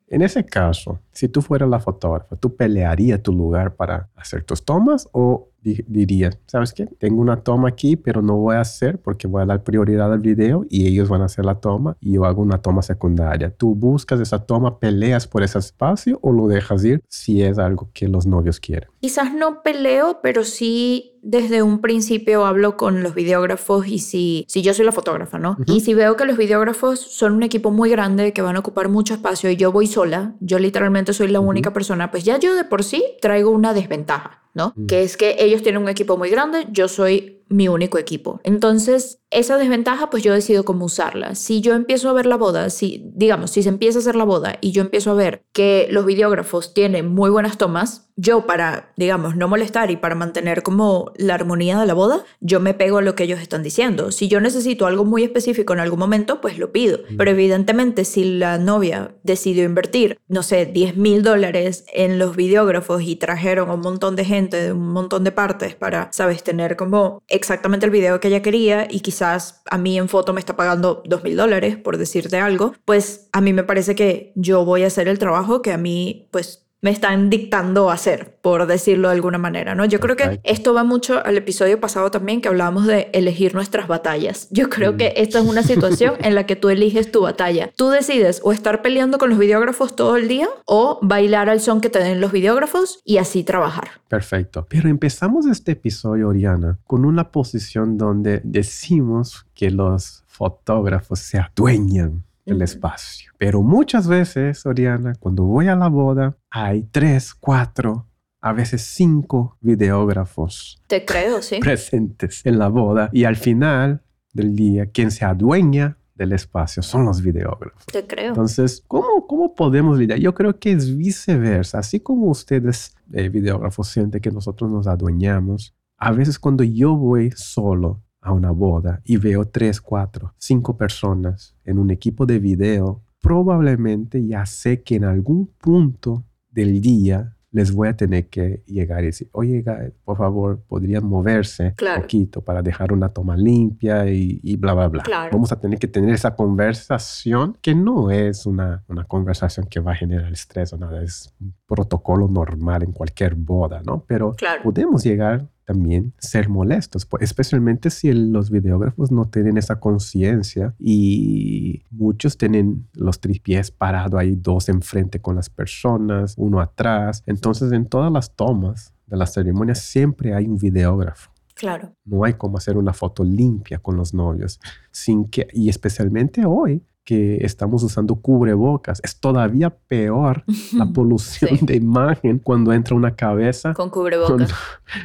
En 0.06 0.22
ese 0.22 0.44
caso, 0.44 1.00
si 1.20 1.28
tú 1.28 1.42
fueras 1.42 1.68
la 1.68 1.80
fotógrafa, 1.80 2.34
¿tú 2.36 2.56
pelearías 2.56 3.22
tu 3.22 3.30
lugar 3.30 3.76
para 3.76 4.08
hacer 4.16 4.42
tus 4.42 4.64
tomas 4.64 5.06
o 5.12 5.50
dirías, 5.62 6.38
¿sabes 6.46 6.72
qué? 6.72 6.86
Tengo 6.98 7.20
una 7.20 7.42
toma 7.42 7.68
aquí, 7.68 7.96
pero 7.96 8.22
no 8.22 8.36
voy 8.36 8.56
a 8.56 8.60
hacer 8.60 8.98
porque 8.98 9.26
voy 9.26 9.42
a 9.42 9.46
dar 9.46 9.62
prioridad 9.62 10.12
al 10.12 10.20
video 10.20 10.64
y 10.68 10.86
ellos 10.86 11.08
van 11.08 11.22
a 11.22 11.26
hacer 11.26 11.44
la 11.44 11.56
toma 11.56 11.96
y 12.00 12.14
yo 12.14 12.24
hago 12.24 12.40
una 12.40 12.62
toma 12.62 12.82
secundaria. 12.82 13.54
¿Tú 13.54 13.74
buscas 13.74 14.20
esa 14.20 14.38
toma, 14.46 14.78
peleas 14.78 15.26
por 15.26 15.42
ese 15.42 15.58
espacio 15.58 16.18
o 16.22 16.32
lo 16.32 16.46
dejas 16.46 16.84
ir 16.84 17.02
si 17.08 17.42
es 17.42 17.58
algo 17.58 17.90
que 17.92 18.08
los 18.08 18.26
novios 18.26 18.58
quieren? 18.58 18.88
Quizás 19.00 19.34
no 19.34 19.62
peleo, 19.62 20.20
pero 20.22 20.44
sí 20.44 21.18
desde 21.22 21.62
un 21.62 21.80
principio 21.80 22.46
hablo 22.46 22.78
con 22.78 23.02
los 23.02 23.14
videógrafos 23.14 23.86
y 23.86 23.98
si, 23.98 24.46
si 24.48 24.62
yo 24.62 24.72
soy 24.72 24.86
la 24.86 24.92
fotógrafa, 24.92 25.38
¿no? 25.38 25.58
Y 25.66 25.80
si 25.80 25.92
veo 25.92 26.16
que 26.16 26.24
los 26.24 26.38
videógrafos 26.38 26.98
son 26.98 27.34
un 27.34 27.42
equipo 27.42 27.70
muy 27.70 27.90
grande 27.90 28.32
que 28.32 28.40
van 28.40 28.56
a 28.56 28.60
ocupar 28.60 28.88
mucho 28.88 29.12
espacio 29.12 29.50
y 29.50 29.56
yo 29.56 29.70
voy 29.70 29.86
sola, 29.86 30.34
yo 30.40 30.58
literalmente 30.58 31.09
soy 31.12 31.28
la 31.28 31.40
única 31.40 31.72
persona, 31.72 32.10
pues 32.10 32.24
ya 32.24 32.38
yo 32.38 32.54
de 32.54 32.64
por 32.64 32.84
sí 32.84 33.16
traigo 33.20 33.50
una 33.50 33.74
desventaja. 33.74 34.40
¿no? 34.54 34.72
Mm. 34.76 34.86
Que 34.86 35.02
es 35.02 35.16
que 35.16 35.36
ellos 35.38 35.62
tienen 35.62 35.82
un 35.82 35.88
equipo 35.88 36.16
muy 36.16 36.30
grande, 36.30 36.66
yo 36.70 36.88
soy 36.88 37.44
mi 37.48 37.68
único 37.68 37.98
equipo. 37.98 38.40
Entonces, 38.44 39.19
esa 39.30 39.56
desventaja, 39.58 40.10
pues 40.10 40.22
yo 40.22 40.34
decido 40.34 40.64
cómo 40.64 40.86
usarla. 40.86 41.34
Si 41.36 41.60
yo 41.60 41.74
empiezo 41.74 42.08
a 42.08 42.12
ver 42.12 42.26
la 42.26 42.36
boda, 42.36 42.68
si, 42.68 43.10
digamos, 43.14 43.52
si 43.52 43.62
se 43.62 43.68
empieza 43.68 43.98
a 43.98 44.02
hacer 44.02 44.16
la 44.16 44.24
boda 44.24 44.58
y 44.60 44.72
yo 44.72 44.82
empiezo 44.82 45.12
a 45.12 45.14
ver 45.14 45.44
que 45.52 45.86
los 45.90 46.04
videógrafos 46.04 46.74
tienen 46.74 47.08
muy 47.14 47.30
buenas 47.30 47.56
tomas, 47.56 48.08
yo 48.16 48.44
para, 48.44 48.92
digamos, 48.96 49.36
no 49.36 49.48
molestar 49.48 49.90
y 49.90 49.96
para 49.96 50.14
mantener 50.14 50.62
como 50.62 51.12
la 51.16 51.34
armonía 51.34 51.78
de 51.78 51.86
la 51.86 51.94
boda, 51.94 52.24
yo 52.40 52.60
me 52.60 52.74
pego 52.74 52.98
a 52.98 53.02
lo 53.02 53.14
que 53.14 53.24
ellos 53.24 53.40
están 53.40 53.62
diciendo. 53.62 54.10
Si 54.12 54.28
yo 54.28 54.40
necesito 54.40 54.86
algo 54.86 55.04
muy 55.04 55.22
específico 55.22 55.72
en 55.72 55.80
algún 55.80 56.00
momento, 56.00 56.40
pues 56.40 56.58
lo 56.58 56.70
pido. 56.70 56.98
Mm. 57.08 57.16
Pero 57.16 57.30
evidentemente, 57.30 58.04
si 58.04 58.24
la 58.24 58.58
novia 58.58 59.14
decidió 59.22 59.64
invertir, 59.64 60.18
no 60.28 60.42
sé, 60.42 60.66
10 60.66 60.96
mil 60.96 61.22
dólares 61.22 61.86
en 61.94 62.18
los 62.18 62.36
videógrafos 62.36 63.02
y 63.02 63.16
trajeron 63.16 63.70
a 63.70 63.74
un 63.74 63.80
montón 63.80 64.16
de 64.16 64.24
gente 64.24 64.56
de 64.60 64.72
un 64.72 64.92
montón 64.92 65.24
de 65.24 65.32
partes 65.32 65.74
para, 65.74 66.10
sabes, 66.12 66.42
tener 66.42 66.76
como 66.76 67.22
exactamente 67.28 67.86
el 67.86 67.92
video 67.92 68.20
que 68.20 68.28
ella 68.28 68.42
quería 68.42 68.86
y 68.90 69.00
quizás 69.00 69.19
a 69.22 69.78
mí 69.78 69.98
en 69.98 70.08
foto 70.08 70.32
me 70.32 70.40
está 70.40 70.56
pagando 70.56 71.02
dos 71.04 71.22
mil 71.22 71.36
dólares 71.36 71.76
por 71.76 71.98
decirte 71.98 72.38
algo, 72.38 72.74
pues 72.84 73.28
a 73.32 73.40
mí 73.40 73.52
me 73.52 73.64
parece 73.64 73.94
que 73.94 74.32
yo 74.34 74.64
voy 74.64 74.84
a 74.84 74.88
hacer 74.88 75.08
el 75.08 75.18
trabajo 75.18 75.62
que 75.62 75.72
a 75.72 75.78
mí 75.78 76.28
pues 76.30 76.69
me 76.82 76.90
están 76.90 77.28
dictando 77.28 77.90
hacer, 77.90 78.38
por 78.40 78.66
decirlo 78.66 79.08
de 79.08 79.14
alguna 79.14 79.38
manera, 79.38 79.74
¿no? 79.74 79.84
Yo 79.84 80.00
creo 80.00 80.16
que 80.16 80.40
esto 80.44 80.72
va 80.72 80.84
mucho 80.84 81.24
al 81.24 81.36
episodio 81.36 81.78
pasado 81.80 82.10
también 82.10 82.40
que 82.40 82.48
hablábamos 82.48 82.86
de 82.86 83.10
elegir 83.12 83.54
nuestras 83.54 83.86
batallas. 83.86 84.48
Yo 84.50 84.70
creo 84.70 84.96
que 84.96 85.12
esta 85.16 85.40
es 85.40 85.46
una 85.46 85.62
situación 85.62 86.14
en 86.20 86.34
la 86.34 86.46
que 86.46 86.56
tú 86.56 86.70
eliges 86.70 87.12
tu 87.12 87.22
batalla. 87.22 87.70
Tú 87.76 87.90
decides 87.90 88.40
o 88.44 88.52
estar 88.52 88.82
peleando 88.82 89.18
con 89.18 89.28
los 89.28 89.38
videógrafos 89.38 89.94
todo 89.94 90.16
el 90.16 90.28
día 90.28 90.48
o 90.64 90.98
bailar 91.02 91.50
al 91.50 91.60
son 91.60 91.80
que 91.80 91.90
te 91.90 91.98
den 91.98 92.20
los 92.20 92.32
videógrafos 92.32 93.00
y 93.04 93.18
así 93.18 93.44
trabajar. 93.44 93.88
Perfecto. 94.08 94.66
Pero 94.68 94.88
empezamos 94.88 95.46
este 95.46 95.72
episodio, 95.72 96.28
Oriana, 96.28 96.78
con 96.86 97.04
una 97.04 97.30
posición 97.30 97.98
donde 97.98 98.40
decimos 98.42 99.46
que 99.54 99.70
los 99.70 100.24
fotógrafos 100.26 101.18
se 101.18 101.38
adueñan 101.38 102.24
el 102.46 102.62
espacio. 102.62 103.32
Pero 103.38 103.62
muchas 103.62 104.06
veces, 104.06 104.66
Oriana, 104.66 105.14
cuando 105.18 105.44
voy 105.44 105.68
a 105.68 105.76
la 105.76 105.88
boda, 105.88 106.36
hay 106.50 106.82
tres, 106.90 107.34
cuatro, 107.34 108.06
a 108.40 108.52
veces 108.52 108.82
cinco 108.82 109.56
videógrafos. 109.60 110.82
Te 110.86 111.04
creo, 111.04 111.42
sí. 111.42 111.58
Presentes 111.60 112.44
en 112.46 112.58
la 112.58 112.68
boda. 112.68 113.10
Y 113.12 113.24
al 113.24 113.36
final 113.36 114.02
del 114.32 114.54
día, 114.54 114.86
quien 114.86 115.10
se 115.10 115.24
adueña 115.24 115.98
del 116.14 116.32
espacio 116.32 116.82
son 116.82 117.04
los 117.06 117.22
videógrafos. 117.22 117.86
Te 117.86 118.06
creo. 118.06 118.28
Entonces, 118.28 118.82
¿cómo, 118.86 119.26
cómo 119.26 119.54
podemos 119.54 119.98
lidiar? 119.98 120.18
Yo 120.18 120.34
creo 120.34 120.58
que 120.58 120.72
es 120.72 120.96
viceversa. 120.96 121.78
Así 121.78 122.00
como 122.00 122.26
ustedes, 122.26 122.94
eh, 123.12 123.28
videógrafos, 123.28 123.88
sienten 123.88 124.20
que 124.20 124.30
nosotros 124.30 124.70
nos 124.70 124.86
adueñamos, 124.86 125.74
a 125.96 126.12
veces 126.12 126.38
cuando 126.38 126.64
yo 126.64 126.96
voy 126.96 127.30
solo 127.32 128.02
a 128.20 128.32
una 128.32 128.50
boda 128.50 129.00
y 129.04 129.16
veo 129.16 129.46
tres, 129.46 129.80
cuatro, 129.80 130.34
cinco 130.38 130.76
personas 130.76 131.56
en 131.64 131.78
un 131.78 131.90
equipo 131.90 132.26
de 132.26 132.38
video, 132.38 133.02
probablemente 133.20 134.26
ya 134.26 134.46
sé 134.46 134.82
que 134.82 134.96
en 134.96 135.04
algún 135.04 135.46
punto 135.58 136.24
del 136.50 136.80
día 136.80 137.36
les 137.52 137.72
voy 137.72 137.88
a 137.88 137.96
tener 137.96 138.28
que 138.28 138.62
llegar 138.66 139.02
y 139.02 139.06
decir, 139.06 139.28
oye, 139.32 139.64
por 140.04 140.16
favor, 140.16 140.60
podrían 140.68 141.04
moverse 141.04 141.74
un 141.80 142.02
poquito 142.02 142.42
para 142.42 142.62
dejar 142.62 142.92
una 142.92 143.08
toma 143.08 143.36
limpia 143.36 144.06
y, 144.08 144.56
bla, 144.56 144.74
bla, 144.74 144.88
bla. 144.88 145.02
Vamos 145.32 145.50
a 145.50 145.58
tener 145.58 145.78
que 145.78 145.88
tener 145.88 146.14
esa 146.14 146.36
conversación 146.36 147.56
que 147.60 147.74
no 147.74 148.10
es 148.10 148.46
una, 148.46 148.84
una 148.88 149.04
conversación 149.04 149.66
que 149.66 149.80
va 149.80 149.92
a 149.92 149.96
generar 149.96 150.32
estrés 150.32 150.72
o 150.72 150.78
nada, 150.78 151.02
es 151.02 151.34
un 151.40 151.54
protocolo 151.66 152.28
normal 152.28 152.84
en 152.84 152.92
cualquier 152.92 153.34
boda, 153.34 153.82
¿no? 153.84 154.04
Pero 154.06 154.36
podemos 154.62 155.02
llegar 155.02 155.48
también 155.70 156.12
ser 156.18 156.48
molestos, 156.48 157.06
pues, 157.06 157.22
especialmente 157.22 157.90
si 157.90 158.12
los 158.12 158.50
videógrafos 158.50 159.12
no 159.12 159.26
tienen 159.26 159.56
esa 159.56 159.78
conciencia 159.78 160.74
y 160.80 161.84
muchos 161.90 162.36
tienen 162.36 162.88
los 162.92 163.20
tripiés 163.20 163.70
parados 163.70 164.18
ahí, 164.18 164.34
dos 164.34 164.68
enfrente 164.68 165.20
con 165.20 165.36
las 165.36 165.48
personas, 165.48 166.34
uno 166.36 166.60
atrás. 166.60 167.22
Entonces, 167.26 167.70
en 167.70 167.86
todas 167.86 168.10
las 168.10 168.34
tomas 168.34 168.92
de 169.06 169.16
la 169.16 169.26
ceremonia 169.26 169.76
siempre 169.76 170.34
hay 170.34 170.46
un 170.46 170.58
videógrafo. 170.58 171.30
Claro. 171.60 171.94
No 172.06 172.24
hay 172.24 172.32
como 172.32 172.56
hacer 172.56 172.78
una 172.78 172.94
foto 172.94 173.22
limpia 173.22 173.78
con 173.80 173.94
los 173.94 174.14
novios 174.14 174.58
sin 174.90 175.28
que, 175.28 175.46
y 175.52 175.68
especialmente 175.68 176.46
hoy, 176.46 176.82
que 177.04 177.44
estamos 177.44 177.82
usando 177.82 178.14
cubrebocas. 178.14 178.98
Es 179.04 179.20
todavía 179.20 179.68
peor 179.68 180.42
la 180.72 180.86
polución 180.94 181.58
de 181.60 181.76
imagen 181.76 182.38
cuando 182.38 182.72
entra 182.72 182.96
una 182.96 183.14
cabeza 183.14 183.74
con 183.74 183.90
cubrebocas. 183.90 184.54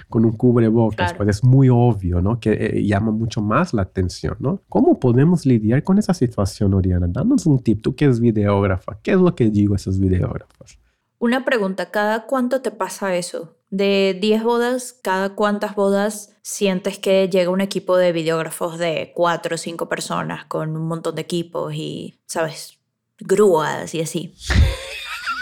Con, 0.08 0.24
un 0.26 0.32
cubrebocas. 0.32 1.14
Pues 1.14 1.28
es 1.28 1.44
muy 1.44 1.68
obvio, 1.68 2.22
¿no? 2.22 2.40
Que 2.40 2.54
eh, 2.54 2.86
llama 2.86 3.12
mucho 3.12 3.42
más 3.42 3.74
la 3.74 3.82
atención, 3.82 4.38
¿no? 4.40 4.62
¿Cómo 4.70 4.98
podemos 4.98 5.46
lidiar 5.46 5.84
con 5.84 5.98
esa 5.98 6.14
situación, 6.14 6.74
Oriana? 6.74 7.08
Danos 7.10 7.46
un 7.48 7.60
tip. 7.60 7.82
Tú 7.82 7.94
que 7.94 8.06
eres 8.06 8.22
videógrafa, 8.22 8.98
¿qué 9.04 9.12
es 9.12 9.18
lo 9.18 9.36
que 9.36 9.50
digo 9.50 9.74
a 9.74 9.76
esos 9.76 10.00
videógrafos? 10.00 10.80
Una 11.20 11.44
pregunta, 11.44 11.92
¿cada 11.92 12.28
cuánto 12.28 12.62
te 12.62 12.72
pasa 12.72 13.16
eso? 13.16 13.58
De 13.78 14.18
10 14.22 14.42
bodas, 14.42 14.94
¿cada 14.94 15.36
cuántas 15.36 15.76
bodas 15.76 16.34
sientes 16.42 16.98
que 16.98 17.28
llega 17.28 17.50
un 17.50 17.60
equipo 17.60 17.98
de 17.98 18.14
videógrafos 18.14 18.78
de 18.78 19.12
4 19.14 19.56
o 19.56 19.58
5 19.58 19.90
personas 19.90 20.46
con 20.46 20.78
un 20.78 20.88
montón 20.88 21.16
de 21.16 21.24
equipos 21.24 21.74
y, 21.74 22.22
¿sabes? 22.26 22.80
Grúas 23.20 23.94
y 23.94 24.00
así. 24.00 24.34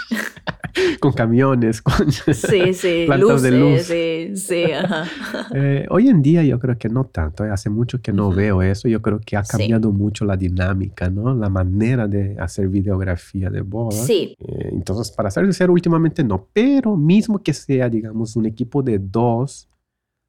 con 0.99 1.13
camiones, 1.13 1.81
con 1.81 2.12
sí, 2.12 2.73
sí, 2.73 3.03
plantas 3.05 3.41
de 3.41 3.51
luz. 3.51 3.81
Sí, 3.83 4.36
sí, 4.36 4.63
ajá. 4.71 5.05
Eh, 5.53 5.86
hoy 5.89 6.09
en 6.09 6.21
día 6.21 6.43
yo 6.43 6.59
creo 6.59 6.77
que 6.77 6.89
no 6.89 7.05
tanto, 7.05 7.45
eh, 7.45 7.49
hace 7.49 7.69
mucho 7.69 8.01
que 8.01 8.12
no 8.12 8.31
veo 8.31 8.62
eso, 8.62 8.88
yo 8.88 9.01
creo 9.01 9.19
que 9.19 9.38
ha 9.38 9.43
cambiado 9.43 9.91
mucho 9.91 10.25
la 10.25 10.38
dinámica, 10.38 11.09
¿no? 11.09 11.33
La 11.33 11.49
manera 11.49 12.07
de 12.07 12.36
hacer 12.39 12.67
videografía 12.67 13.49
de 13.49 13.62
bodas. 13.62 14.05
Sí. 14.05 14.36
Eh, 14.39 14.69
entonces, 14.71 15.12
para 15.15 15.29
ser 15.31 15.69
últimamente 15.69 16.23
no, 16.23 16.47
pero 16.53 16.95
mismo 16.95 17.41
que 17.41 17.53
sea, 17.53 17.89
digamos, 17.89 18.36
un 18.36 18.45
equipo 18.45 18.81
de 18.81 18.99
dos, 18.99 19.69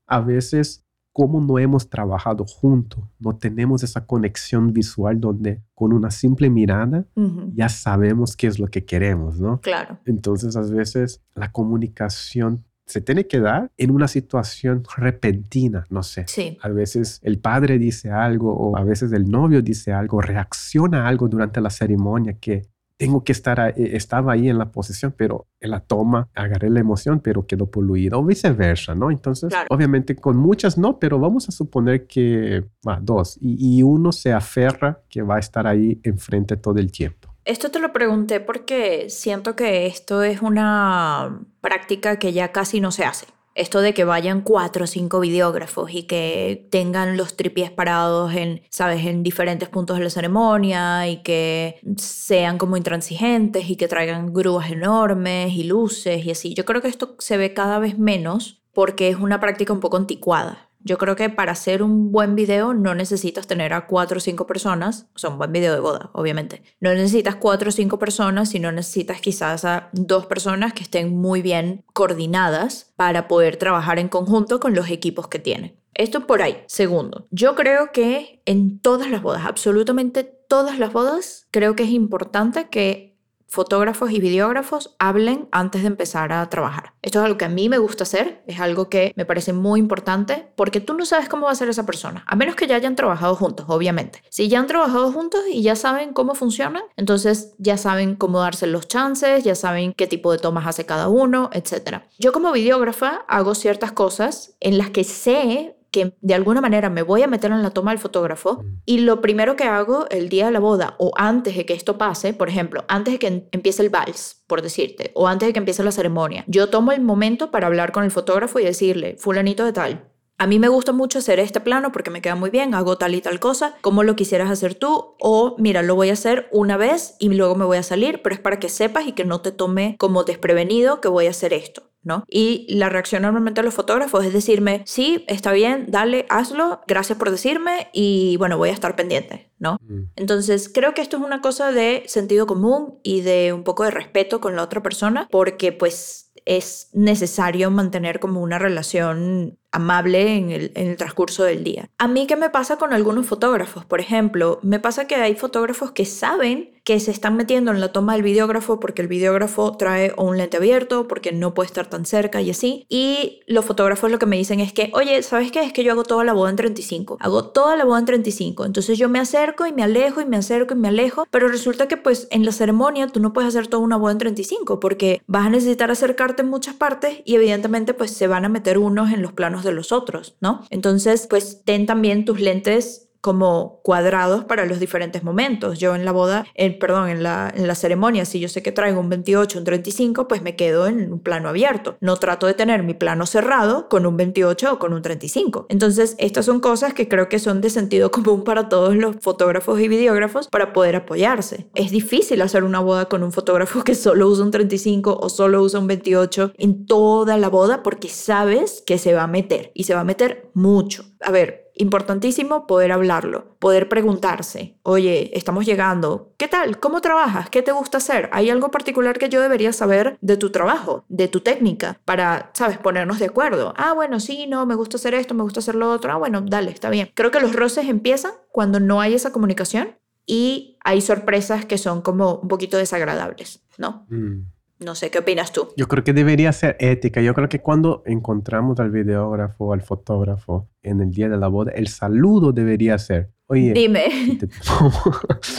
a 0.07 0.21
veces 0.21 0.84
como 1.15 1.41
no 1.41 1.61
hemos 1.61 1.89
trabajado 1.89 2.45
juntos, 2.45 3.05
no 3.21 3.37
tenemos 3.37 3.85
esa 3.85 4.05
conexión 4.05 4.73
visual 4.73 5.21
donde 5.21 5.63
con 5.73 5.93
una 5.93 6.11
simple 6.11 6.51
mirada 6.51 7.07
ya 7.55 7.69
sabemos 7.69 8.37
qué 8.37 8.49
es 8.49 8.59
lo 8.59 8.67
que 8.67 8.85
queremos, 8.85 9.39
¿no? 9.39 9.61
Claro. 9.61 10.01
Entonces, 10.07 10.57
a 10.57 10.63
veces 10.63 11.23
la 11.37 11.53
comunicación 11.53 12.65
se 12.85 13.01
tiene 13.01 13.29
que 13.29 13.39
dar 13.39 13.71
en 13.77 13.93
una 13.93 14.09
situación 14.09 14.83
repentina, 14.97 15.87
no 15.89 16.03
sé. 16.03 16.25
Sí. 16.27 16.59
A 16.61 16.69
veces 16.69 17.21
el 17.23 17.39
padre 17.39 17.79
dice 17.79 18.11
algo 18.11 18.53
o 18.53 18.77
a 18.77 18.83
veces 18.83 19.13
el 19.13 19.31
novio 19.31 19.63
dice 19.63 19.93
algo, 19.93 20.21
reacciona 20.21 21.05
a 21.05 21.09
algo 21.09 21.29
durante 21.29 21.61
la 21.61 21.71
ceremonia 21.71 22.39
que 22.41 22.67
tengo 22.97 23.25
que 23.25 23.33
estar, 23.33 23.75
eh, 23.77 23.97
estaba 23.97 24.33
ahí 24.33 24.49
en 24.49 24.59
la 24.59 24.71
posición, 24.71 25.15
pero 25.17 25.47
en 25.61 25.71
la 25.71 25.81
toma 25.81 26.29
agarré 26.35 26.71
la 26.71 26.81
emoción, 26.81 27.21
pero 27.21 27.47
quedó 27.47 27.71
poluido, 27.71 28.21
o 28.21 28.25
viceversa, 28.25 28.95
¿no? 28.95 29.11
Entonces, 29.11 29.53
obviamente 29.71 30.17
con 30.17 30.37
muchas 30.37 30.79
no, 30.79 30.99
pero 30.99 31.19
vamos 31.19 31.49
a 31.49 31.53
suponer 31.53 32.07
que, 32.07 32.65
va, 32.87 32.99
dos, 33.01 33.37
y, 33.41 33.79
y 33.79 33.83
uno 33.83 34.13
se 34.13 34.33
aferra 34.33 35.03
que 35.09 35.23
va 35.23 35.37
a 35.37 35.41
estar 35.41 35.67
ahí 35.67 36.01
enfrente 36.03 36.57
todo 36.57 36.79
el 36.79 36.93
tiempo. 36.93 37.35
Esto 37.45 37.71
te 37.71 37.79
lo 37.79 37.93
pregunté 37.93 38.41
porque 38.41 39.11
siento 39.11 39.55
que 39.55 39.87
esto 39.87 40.23
es 40.23 40.41
una 40.41 41.41
práctica 41.61 42.19
que 42.19 42.33
ya 42.33 42.53
casi 42.53 42.81
no 42.81 42.91
se 42.91 43.05
hace. 43.05 43.27
Esto 43.55 43.81
de 43.81 43.95
que 43.95 44.05
vayan 44.05 44.41
cuatro 44.41 44.85
o 44.85 44.87
cinco 44.87 45.21
videógrafos 45.21 45.93
y 45.93 46.05
que 46.05 46.67
tengan 46.71 47.17
los 47.17 47.37
tripies 47.37 47.71
parados 47.71 48.35
en, 48.35 48.63
sabes, 48.69 49.07
en 49.07 49.23
diferentes 49.23 49.69
puntos 49.69 49.97
de 49.99 50.05
la 50.05 50.11
ceremonia 50.11 51.09
y 51.09 51.23
que 51.23 51.79
sean 51.97 52.59
como 52.59 52.77
intransigentes 52.77 53.71
y 53.71 53.77
que 53.77 53.87
traigan 53.87 54.33
grúas 54.33 54.71
enormes 54.71 55.53
y 55.53 55.65
luces 55.65 56.25
y 56.25 56.33
así. 56.33 56.55
Yo 56.55 56.65
creo 56.65 56.83
que 56.83 56.89
esto 56.89 57.15
se 57.21 57.37
ve 57.37 57.55
cada 57.55 57.79
vez 57.79 57.97
menos 57.97 58.63
porque 58.73 59.09
es 59.09 59.17
una 59.17 59.41
práctica 59.41 59.73
un 59.73 59.81
poco 59.81 59.97
anticuada. 59.97 60.69
Yo 60.87 60.99
creo 60.99 61.17
que 61.17 61.31
para 61.31 61.53
hacer 61.53 61.83
un 61.83 62.13
buen 62.13 62.35
video 62.35 62.75
no 62.75 62.95
necesitas 62.95 63.47
tener 63.47 63.73
a 63.73 63.87
cuatro 63.87 64.19
o 64.19 64.21
cinco 64.21 64.47
personas, 64.47 65.07
o 65.15 65.19
sea, 65.19 65.31
un 65.31 65.39
buen 65.39 65.51
video 65.51 65.73
de 65.73 65.81
boda, 65.81 66.11
obviamente. 66.13 66.63
No 66.79 66.93
necesitas 66.93 67.37
cuatro 67.37 67.71
o 67.71 67.73
cinco 67.73 67.99
personas, 67.99 68.51
sino 68.51 68.71
necesitas 68.71 69.23
quizás 69.23 69.65
a 69.65 69.89
dos 69.93 70.27
personas 70.27 70.75
que 70.75 70.83
estén 70.83 71.17
muy 71.17 71.41
bien 71.41 71.85
coordinadas 71.95 72.93
para 72.97 73.29
poder 73.29 73.57
trabajar 73.57 73.99
en 73.99 74.09
conjunto 74.09 74.61
con 74.61 74.75
los 74.75 74.91
equipos 74.91 75.27
que 75.29 75.39
tienen. 75.39 75.75
Esto 75.95 76.27
por 76.27 76.43
ahí. 76.43 76.63
Segundo, 76.67 77.29
yo 77.31 77.55
creo 77.55 77.91
que 77.91 78.43
en 78.45 78.79
todas 78.81 79.11
las 79.11 79.23
bodas, 79.23 79.47
absolutamente 79.47 80.25
todas 80.25 80.79
las 80.79 80.93
bodas, 80.93 81.47
creo 81.51 81.77
que 81.77 81.85
es 81.85 81.91
importante 81.91 82.69
que 82.69 83.14
fotógrafos 83.49 84.11
y 84.11 84.21
videógrafos 84.21 84.95
hablen 84.99 85.49
antes 85.53 85.83
de 85.83 85.89
empezar 85.89 86.33
a 86.33 86.49
trabajar. 86.51 86.95
Esto 87.03 87.21
es 87.21 87.25
algo 87.25 87.39
que 87.39 87.45
a 87.45 87.49
mí 87.49 87.69
me 87.69 87.79
gusta 87.79 88.05
hacer, 88.05 88.43
es 88.47 88.61
algo 88.61 88.89
que 88.89 89.13
me 89.17 89.25
parece 89.25 89.53
muy 89.53 89.81
importante 89.81 90.49
porque 90.57 90.81
tú 90.81 90.95
no 90.95 91.07
sabes 91.07 91.29
cómo 91.29 91.47
va 91.47 91.53
a 91.53 91.57
ser 91.57 91.69
esa 91.69 91.87
persona, 91.87 92.25
a 92.27 92.37
menos 92.37 92.57
que 92.57 92.67
ya 92.67 92.77
hayan 92.77 92.97
trabajado 92.97 93.35
juntos, 93.37 93.67
obviamente. 93.69 94.23
Si 94.29 94.49
ya 94.49 94.59
han 94.61 94.67
trabajado 94.67 95.13
juntos 95.13 95.43
y 95.51 95.63
ya 95.63 95.77
saben 95.77 96.13
cómo 96.13 96.35
funciona, 96.35 96.83
entonces 96.97 97.55
ya 97.59 97.77
saben 97.77 98.17
cómo 98.17 98.41
darse 98.41 98.67
los 98.67 98.89
chances, 98.89 99.45
ya 99.45 99.55
saben 99.55 99.93
qué 99.93 100.07
tipo 100.07 100.33
de 100.33 100.39
tomas 100.39 100.67
hace 100.67 100.87
cada 100.87 101.09
uno, 101.09 101.51
etc. 101.53 102.03
Yo 102.19 102.33
como 102.33 102.53
videógrafa 102.53 103.25
hago 103.29 103.55
ciertas 103.55 103.93
cosas 103.93 104.57
en 104.61 104.79
las 104.79 104.91
que 104.91 105.05
sé 105.05 105.77
que 105.95 106.17
de 106.21 106.35
alguna 106.35 106.61
manera 106.61 106.91
me 106.91 107.03
voy 107.03 107.23
a 107.23 107.29
meter 107.29 107.53
en 107.53 107.63
la 107.63 107.71
toma 107.71 107.93
del 107.93 108.01
fotógrafo 108.01 108.65
mm. 108.65 108.81
y 108.85 108.99
lo 108.99 109.21
primero 109.21 109.55
que 109.55 109.63
hago 109.63 110.09
el 110.11 110.29
día 110.29 110.47
de 110.47 110.51
la 110.51 110.59
boda 110.59 110.97
o 110.99 111.13
antes 111.17 111.57
de 111.57 111.65
que 111.65 111.73
esto 111.73 111.99
pase, 111.99 112.35
por 112.35 112.49
ejemplo, 112.49 112.85
antes 112.89 113.15
de 113.15 113.19
que 113.21 113.49
empiece 113.53 113.81
el 113.81 113.91
vals, 113.91 114.43
por 114.49 114.61
decirte, 114.61 115.13
o 115.15 115.29
antes 115.29 115.47
de 115.47 115.53
que 115.53 115.61
empiece 115.61 115.85
la 115.85 115.93
ceremonia, 115.93 116.45
yo 116.49 116.69
tomo 116.69 116.91
el 116.91 117.01
momento 117.01 117.53
para 117.53 117.69
hablar 117.69 117.93
con 117.93 118.03
el 118.03 118.11
fotógrafo 118.11 118.59
y 118.59 118.65
decirle, 118.65 119.15
fulanito 119.21 119.65
de 119.65 119.73
tal, 119.73 120.11
a 120.37 120.49
mí 120.49 120.59
me 120.59 120.67
gusta 120.67 120.91
mucho 120.91 121.21
hacer 121.21 121.39
este 121.39 121.61
plano 121.61 121.93
porque 121.93 122.11
me 122.11 122.21
queda 122.21 122.35
muy 122.35 122.51
bien, 122.51 122.75
hago 122.75 122.99
tal 122.99 123.15
y 123.15 123.21
tal 123.21 123.39
cosa, 123.39 123.77
como 123.83 124.03
lo 124.03 124.17
quisieras 124.17 124.51
hacer 124.51 124.75
tú, 124.75 125.15
o 125.21 125.55
mira, 125.59 125.83
lo 125.83 125.95
voy 125.95 126.11
a 126.11 126.15
hacer 126.15 126.49
una 126.51 126.77
vez 126.77 127.15
y 127.21 127.29
luego 127.29 127.55
me 127.55 127.65
voy 127.65 127.77
a 127.77 127.85
salir, 127.85 128.21
pero 128.21 128.35
es 128.35 128.41
para 128.41 128.59
que 128.59 128.69
sepas 128.69 129.07
y 129.07 129.13
que 129.13 129.25
no 129.25 129.43
te 129.43 129.53
tome 129.53 129.95
como 129.97 130.25
desprevenido 130.25 131.01
que 131.01 131.07
voy 131.07 131.29
a 131.29 131.31
hacer 131.31 131.53
esto. 131.53 131.94
¿No? 132.05 132.25
Y 132.29 132.67
la 132.75 132.89
reacción 132.89 133.23
normalmente 133.23 133.61
de 133.61 133.65
los 133.65 133.75
fotógrafos 133.75 134.25
es 134.25 134.33
decirme, 134.33 134.83
sí, 134.87 135.25
está 135.27 135.53
bien, 135.53 135.87
dale, 135.89 136.27
hazlo, 136.29 136.81
gracias 136.87 137.19
por 137.19 137.31
decirme 137.31 137.89
y 137.93 138.37
bueno, 138.37 138.59
voy 138.59 138.69
a 138.69 138.73
estar 138.73 138.95
pendiente, 138.95 139.51
¿no? 139.59 139.79
Mm. 139.83 140.11
Entonces, 140.17 140.71
creo 140.73 140.95
que 140.95 141.03
esto 141.03 141.17
es 141.17 141.23
una 141.23 141.41
cosa 141.41 141.73
de 141.73 142.05
sentido 142.07 142.47
común 142.47 142.99
y 143.03 143.23
de 143.23 143.53
un 143.53 143.65
poco 143.65 143.85
de 143.85 143.91
respeto 143.91 144.41
con 144.41 144.57
la 144.57 144.63
otra 144.63 144.83
persona 144.83 145.29
porque 145.31 145.73
pues 145.73 146.33
es 146.45 146.91
necesario 146.93 147.71
mantener 147.71 148.21
como 148.21 148.43
una 148.43 148.59
relación 148.59 149.59
amable 149.75 150.37
en 150.37 150.51
el, 150.51 150.73
en 150.75 150.89
el, 150.89 150.97
transcurso 150.97 151.45
del 151.45 151.65
día. 151.65 151.91
A 151.99 152.09
mí, 152.09 152.27
¿qué 152.27 152.37
me 152.37 152.49
pasa 152.49 152.77
con 152.77 152.93
algunos 152.93 153.27
fotógrafos? 153.27 153.85
Por 153.85 154.01
ejemplo, 154.01 154.61
me 154.63 154.79
pasa 154.79 155.07
que 155.07 155.17
hay 155.17 155.35
fotógrafos 155.35 155.91
que 155.91 156.05
saben 156.05 156.75
que 156.85 157.01
se 157.01 157.11
están 157.11 157.35
metiendo 157.35 157.71
en 157.71 157.81
la 157.81 157.93
toma 157.93 158.13
del 158.13 158.23
videógrafo 158.23 158.79
porque 158.79 159.01
el 159.01 159.09
videógrafo 159.09 159.75
trae 159.77 160.13
un 160.19 160.37
lente 160.37 160.59
abierto, 160.59 161.09
porque 161.09 161.33
no 161.33 161.55
puede 161.55 161.69
estar 161.69 161.89
tan 161.89 162.05
cerca 162.05 162.43
y 162.43 162.51
así. 162.51 162.85
Y 162.91 163.41
los 163.47 163.65
fotógrafos 163.65 164.11
lo 164.11 164.19
que 164.19 164.27
me 164.27 164.37
dicen 164.37 164.61
es 164.61 164.75
que, 164.75 164.91
oye, 164.93 165.23
¿sabes 165.23 165.51
qué? 165.51 165.63
Es 165.63 165.73
que 165.73 165.83
yo 165.83 165.93
hago 165.93 166.05
toda 166.05 166.25
la 166.25 166.35
boda 166.35 166.51
en 166.51 166.57
35. 166.57 167.17
Hago 167.21 167.47
toda 167.47 167.75
la 167.77 167.87
boda 167.87 168.01
en 168.01 168.05
35. 168.05 168.67
Entonces 168.67 168.99
yo 168.99 169.09
me 169.09 169.19
acerco 169.19 169.67
y 169.67 169.73
me 169.73 169.83
alejo 169.83 170.21
y 170.21 170.27
me 170.27 170.37
acerco 170.37 170.75
y 170.75 170.77
me 170.77 170.89
alejo. 170.89 171.27
Pero 171.31 171.49
resulta 171.49 171.89
que 171.89 171.97
pues 171.97 172.29
en 172.31 172.45
la 172.45 172.53
ceremonia 172.53 173.07
tú 173.07 173.19
no 173.19 173.33
puedes 173.33 173.49
hacer 173.49 173.67
toda 173.67 173.83
una 173.83 173.97
boda 173.97 174.13
en 174.13 174.19
35 174.19 174.79
porque 174.79 175.23
vas 175.27 175.47
a 175.47 175.51
necesitar 175.51 175.91
acercarte 175.91 176.43
en 176.43 176.51
muchas 176.51 176.75
partes 176.75 177.23
y 177.25 177.35
evidentemente 177.35 177.95
pues 177.95 178.11
se 178.11 178.27
van 178.27 178.45
a 178.45 178.51
meter 178.51 178.77
unos 178.77 179.11
en 179.11 179.23
los 179.23 179.33
planos 179.33 179.64
de 179.65 179.73
los 179.73 179.93
otros, 179.93 180.37
¿no? 180.41 180.65
Entonces 180.71 181.27
pues 181.29 181.63
ten 181.65 181.87
también 181.87 182.25
tus 182.25 182.41
lentes 182.41 183.04
como 183.25 183.81
cuadrados 183.83 184.45
para 184.45 184.67
los 184.67 184.79
diferentes 184.81 185.25
momentos. 185.25 185.79
Yo 185.79 185.95
en 185.95 186.05
la 186.05 186.13
boda, 186.13 186.45
en, 186.55 186.79
perdón, 186.79 187.09
en 187.09 187.23
la, 187.23 187.51
en 187.57 187.67
la 187.67 187.75
ceremonia, 187.75 188.27
si 188.27 188.39
yo 188.39 188.51
sé 188.51 188.63
que 188.63 188.71
traigo 188.71 189.01
un 189.01 189.09
28, 189.09 189.59
un 189.59 189.65
35, 189.65 190.29
pues 190.29 190.43
me 190.43 190.57
quedo 190.57 190.87
en 190.87 191.11
un 191.11 191.21
plano 191.21 191.49
abierto. 191.49 191.97
No 192.03 192.17
trato 192.17 192.47
de 192.47 192.53
tener 192.53 192.83
mi 192.83 192.93
plano 192.93 193.25
cerrado 193.25 193.89
con 193.89 194.05
un 194.05 194.19
28 194.19 194.75
o 194.75 194.79
con 194.79 194.93
un 194.93 195.01
35. 195.01 195.65
Entonces, 195.71 196.17
estas 196.19 196.45
son 196.45 196.61
cosas 196.61 196.93
que 196.93 197.09
creo 197.09 197.31
que 197.31 197.39
son 197.39 197.63
de 197.63 197.71
sentido 197.71 198.11
común 198.11 198.45
para 198.45 198.69
todos 198.69 198.95
los 198.95 199.17
fotógrafos 199.23 199.81
y 199.81 199.89
videógrafos 199.89 200.49
para 200.49 200.75
poder 200.75 200.95
apoyarse. 200.95 201.71
Es 201.75 201.91
difícil 201.93 202.43
hacer 202.43 202.63
una 202.63 202.81
boda 202.81 203.07
con 203.07 203.23
un 203.23 203.33
fotógrafo 203.33 203.85
que 203.85 203.95
solo 203.95 204.29
usa 204.29 204.45
un 204.45 204.51
35 204.51 205.19
o 205.19 205.31
solo 205.31 205.63
usa 205.63 205.81
un 205.81 205.87
28 205.87 206.53
en 206.59 206.85
toda 206.85 207.39
la 207.39 207.49
boda 207.49 207.83
porque 207.83 208.11
sabes 208.11 208.83
que 208.87 208.99
se 208.99 209.15
va 209.15 209.23
a 209.23 209.29
meter 209.29 209.73
y 209.73 209.85
se 209.85 209.95
va 209.95 210.01
a 210.01 210.05
meter 210.05 210.51
mucho. 210.53 211.07
A 211.23 211.31
ver, 211.31 211.64
importantísimo 211.75 212.67
poder 212.67 212.93
hablarlo, 212.93 213.57
poder 213.59 213.89
preguntarse, 213.89 214.79
oye, 214.83 215.37
estamos 215.37 215.67
llegando, 215.67 216.33
¿qué 216.37 216.49
tal? 216.49 216.79
¿Cómo 216.79 217.01
trabajas? 217.01 217.51
¿Qué 217.51 217.63
te 217.63 217.73
gusta 217.73 217.99
hacer? 217.99 218.31
¿Hay 218.33 218.51
algo 218.51 218.71
particular 218.71 219.19
que 219.19 219.29
yo 219.29 219.41
debería 219.41 219.73
saber 219.73 220.17
de 220.21 220.37
tu 220.37 220.51
trabajo, 220.51 221.05
de 221.09 221.29
tu 221.29 221.41
técnica, 221.41 222.01
para, 222.05 222.51
sabes, 222.55 222.79
ponernos 222.79 223.19
de 223.19 223.27
acuerdo? 223.27 223.75
Ah, 223.77 223.93
bueno, 223.93 224.21
sí, 224.21 224.47
no, 224.47 224.67
me 224.67 224.75
gusta 224.77 224.97
hacer 224.97 225.15
esto, 225.15 225.35
me 225.35 225.43
gusta 225.43 225.61
hacer 225.61 225.75
lo 225.75 225.91
otro, 225.91 226.13
ah, 226.13 226.17
bueno, 226.17 226.43
dale, 226.47 226.71
está 226.71 226.91
bien. 226.91 227.11
Creo 227.15 227.31
que 227.31 227.41
los 227.41 227.55
roces 227.55 227.89
empiezan 227.89 228.33
cuando 228.51 228.81
no 228.81 229.01
hay 229.01 229.15
esa 229.15 229.33
comunicación 229.33 229.97
y 230.27 230.79
hay 230.85 231.01
sorpresas 231.01 231.67
que 231.67 231.79
son 231.79 232.03
como 232.03 232.37
un 232.37 232.49
poquito 232.49 232.79
desagradables, 232.79 233.63
¿no? 233.79 234.07
Mm. 234.09 234.54
No 234.81 234.95
sé, 234.95 235.11
¿qué 235.11 235.19
opinas 235.19 235.53
tú? 235.53 235.69
Yo 235.77 235.87
creo 235.87 236.03
que 236.03 236.13
debería 236.13 236.53
ser 236.53 236.77
ética. 236.81 237.21
Yo 237.21 237.33
creo 237.35 237.49
que 237.49 237.61
cuando 237.61 238.03
encontramos 238.07 238.81
al 238.81 238.91
videógrafo, 238.91 239.73
al 239.73 239.83
fotógrafo 239.83 240.69
en 240.83 241.01
el 241.01 241.11
día 241.11 241.29
de 241.29 241.37
la 241.37 241.49
boda, 241.49 241.73
el 241.73 241.89
saludo 241.89 242.53
debería 242.53 242.99
ser, 242.99 243.31
Oye, 243.47 243.75
dime. 243.75 244.07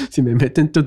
Si 0.10 0.22
me 0.24 0.34
meto 0.34 0.60
en 0.60 0.72
tu 0.72 0.84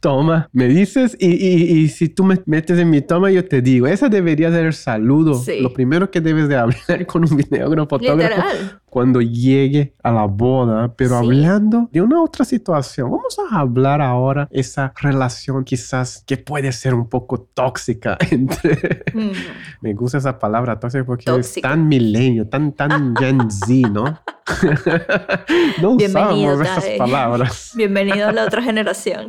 toma, 0.00 0.48
me 0.52 0.66
dices 0.66 1.16
y, 1.18 1.28
y, 1.28 1.88
si 1.88 2.08
tú 2.08 2.24
me 2.24 2.42
metes 2.46 2.78
en 2.78 2.90
mi 2.90 3.00
toma, 3.00 3.30
yo 3.30 3.46
te 3.46 3.62
digo. 3.62 3.86
Esa 3.86 4.08
debería 4.08 4.50
ser 4.50 4.66
el 4.66 4.72
saludo. 4.72 5.40
Lo 5.60 5.72
primero 5.72 6.10
que 6.10 6.20
debes 6.20 6.48
de 6.48 6.56
hablar 6.56 7.06
con 7.06 7.22
un 7.22 7.36
videógrafo 7.36 7.90
fotógrafo 7.90 8.81
cuando 8.92 9.22
llegue 9.22 9.94
a 10.02 10.12
la 10.12 10.26
boda, 10.26 10.94
pero 10.94 11.16
hablando 11.16 11.88
de 11.90 12.02
una 12.02 12.22
otra 12.22 12.44
situación. 12.44 13.10
Vamos 13.10 13.38
a 13.38 13.58
hablar 13.58 14.02
ahora 14.02 14.48
esa 14.50 14.92
relación 15.00 15.64
quizás 15.64 16.22
que 16.26 16.36
puede 16.36 16.70
ser 16.72 16.92
un 16.92 17.08
poco 17.08 17.40
tóxica 17.40 18.18
entre... 18.30 19.02
me 19.80 19.94
gusta 19.94 20.18
esa 20.18 20.38
palabra 20.38 20.78
tóxica 20.78 21.06
porque 21.06 21.24
es 21.40 21.54
tan 21.62 21.88
milenio, 21.88 22.46
tan, 22.50 22.72
tan 22.72 23.16
Gen 23.18 23.50
Z, 23.50 23.88
¿no? 23.88 24.04
no 25.80 25.90
usamos 25.92 26.60
esas 26.60 26.84
palabras. 26.98 27.72
Bienvenido 27.74 28.28
a 28.28 28.32
la 28.32 28.44
otra 28.44 28.60
generación. 28.60 29.28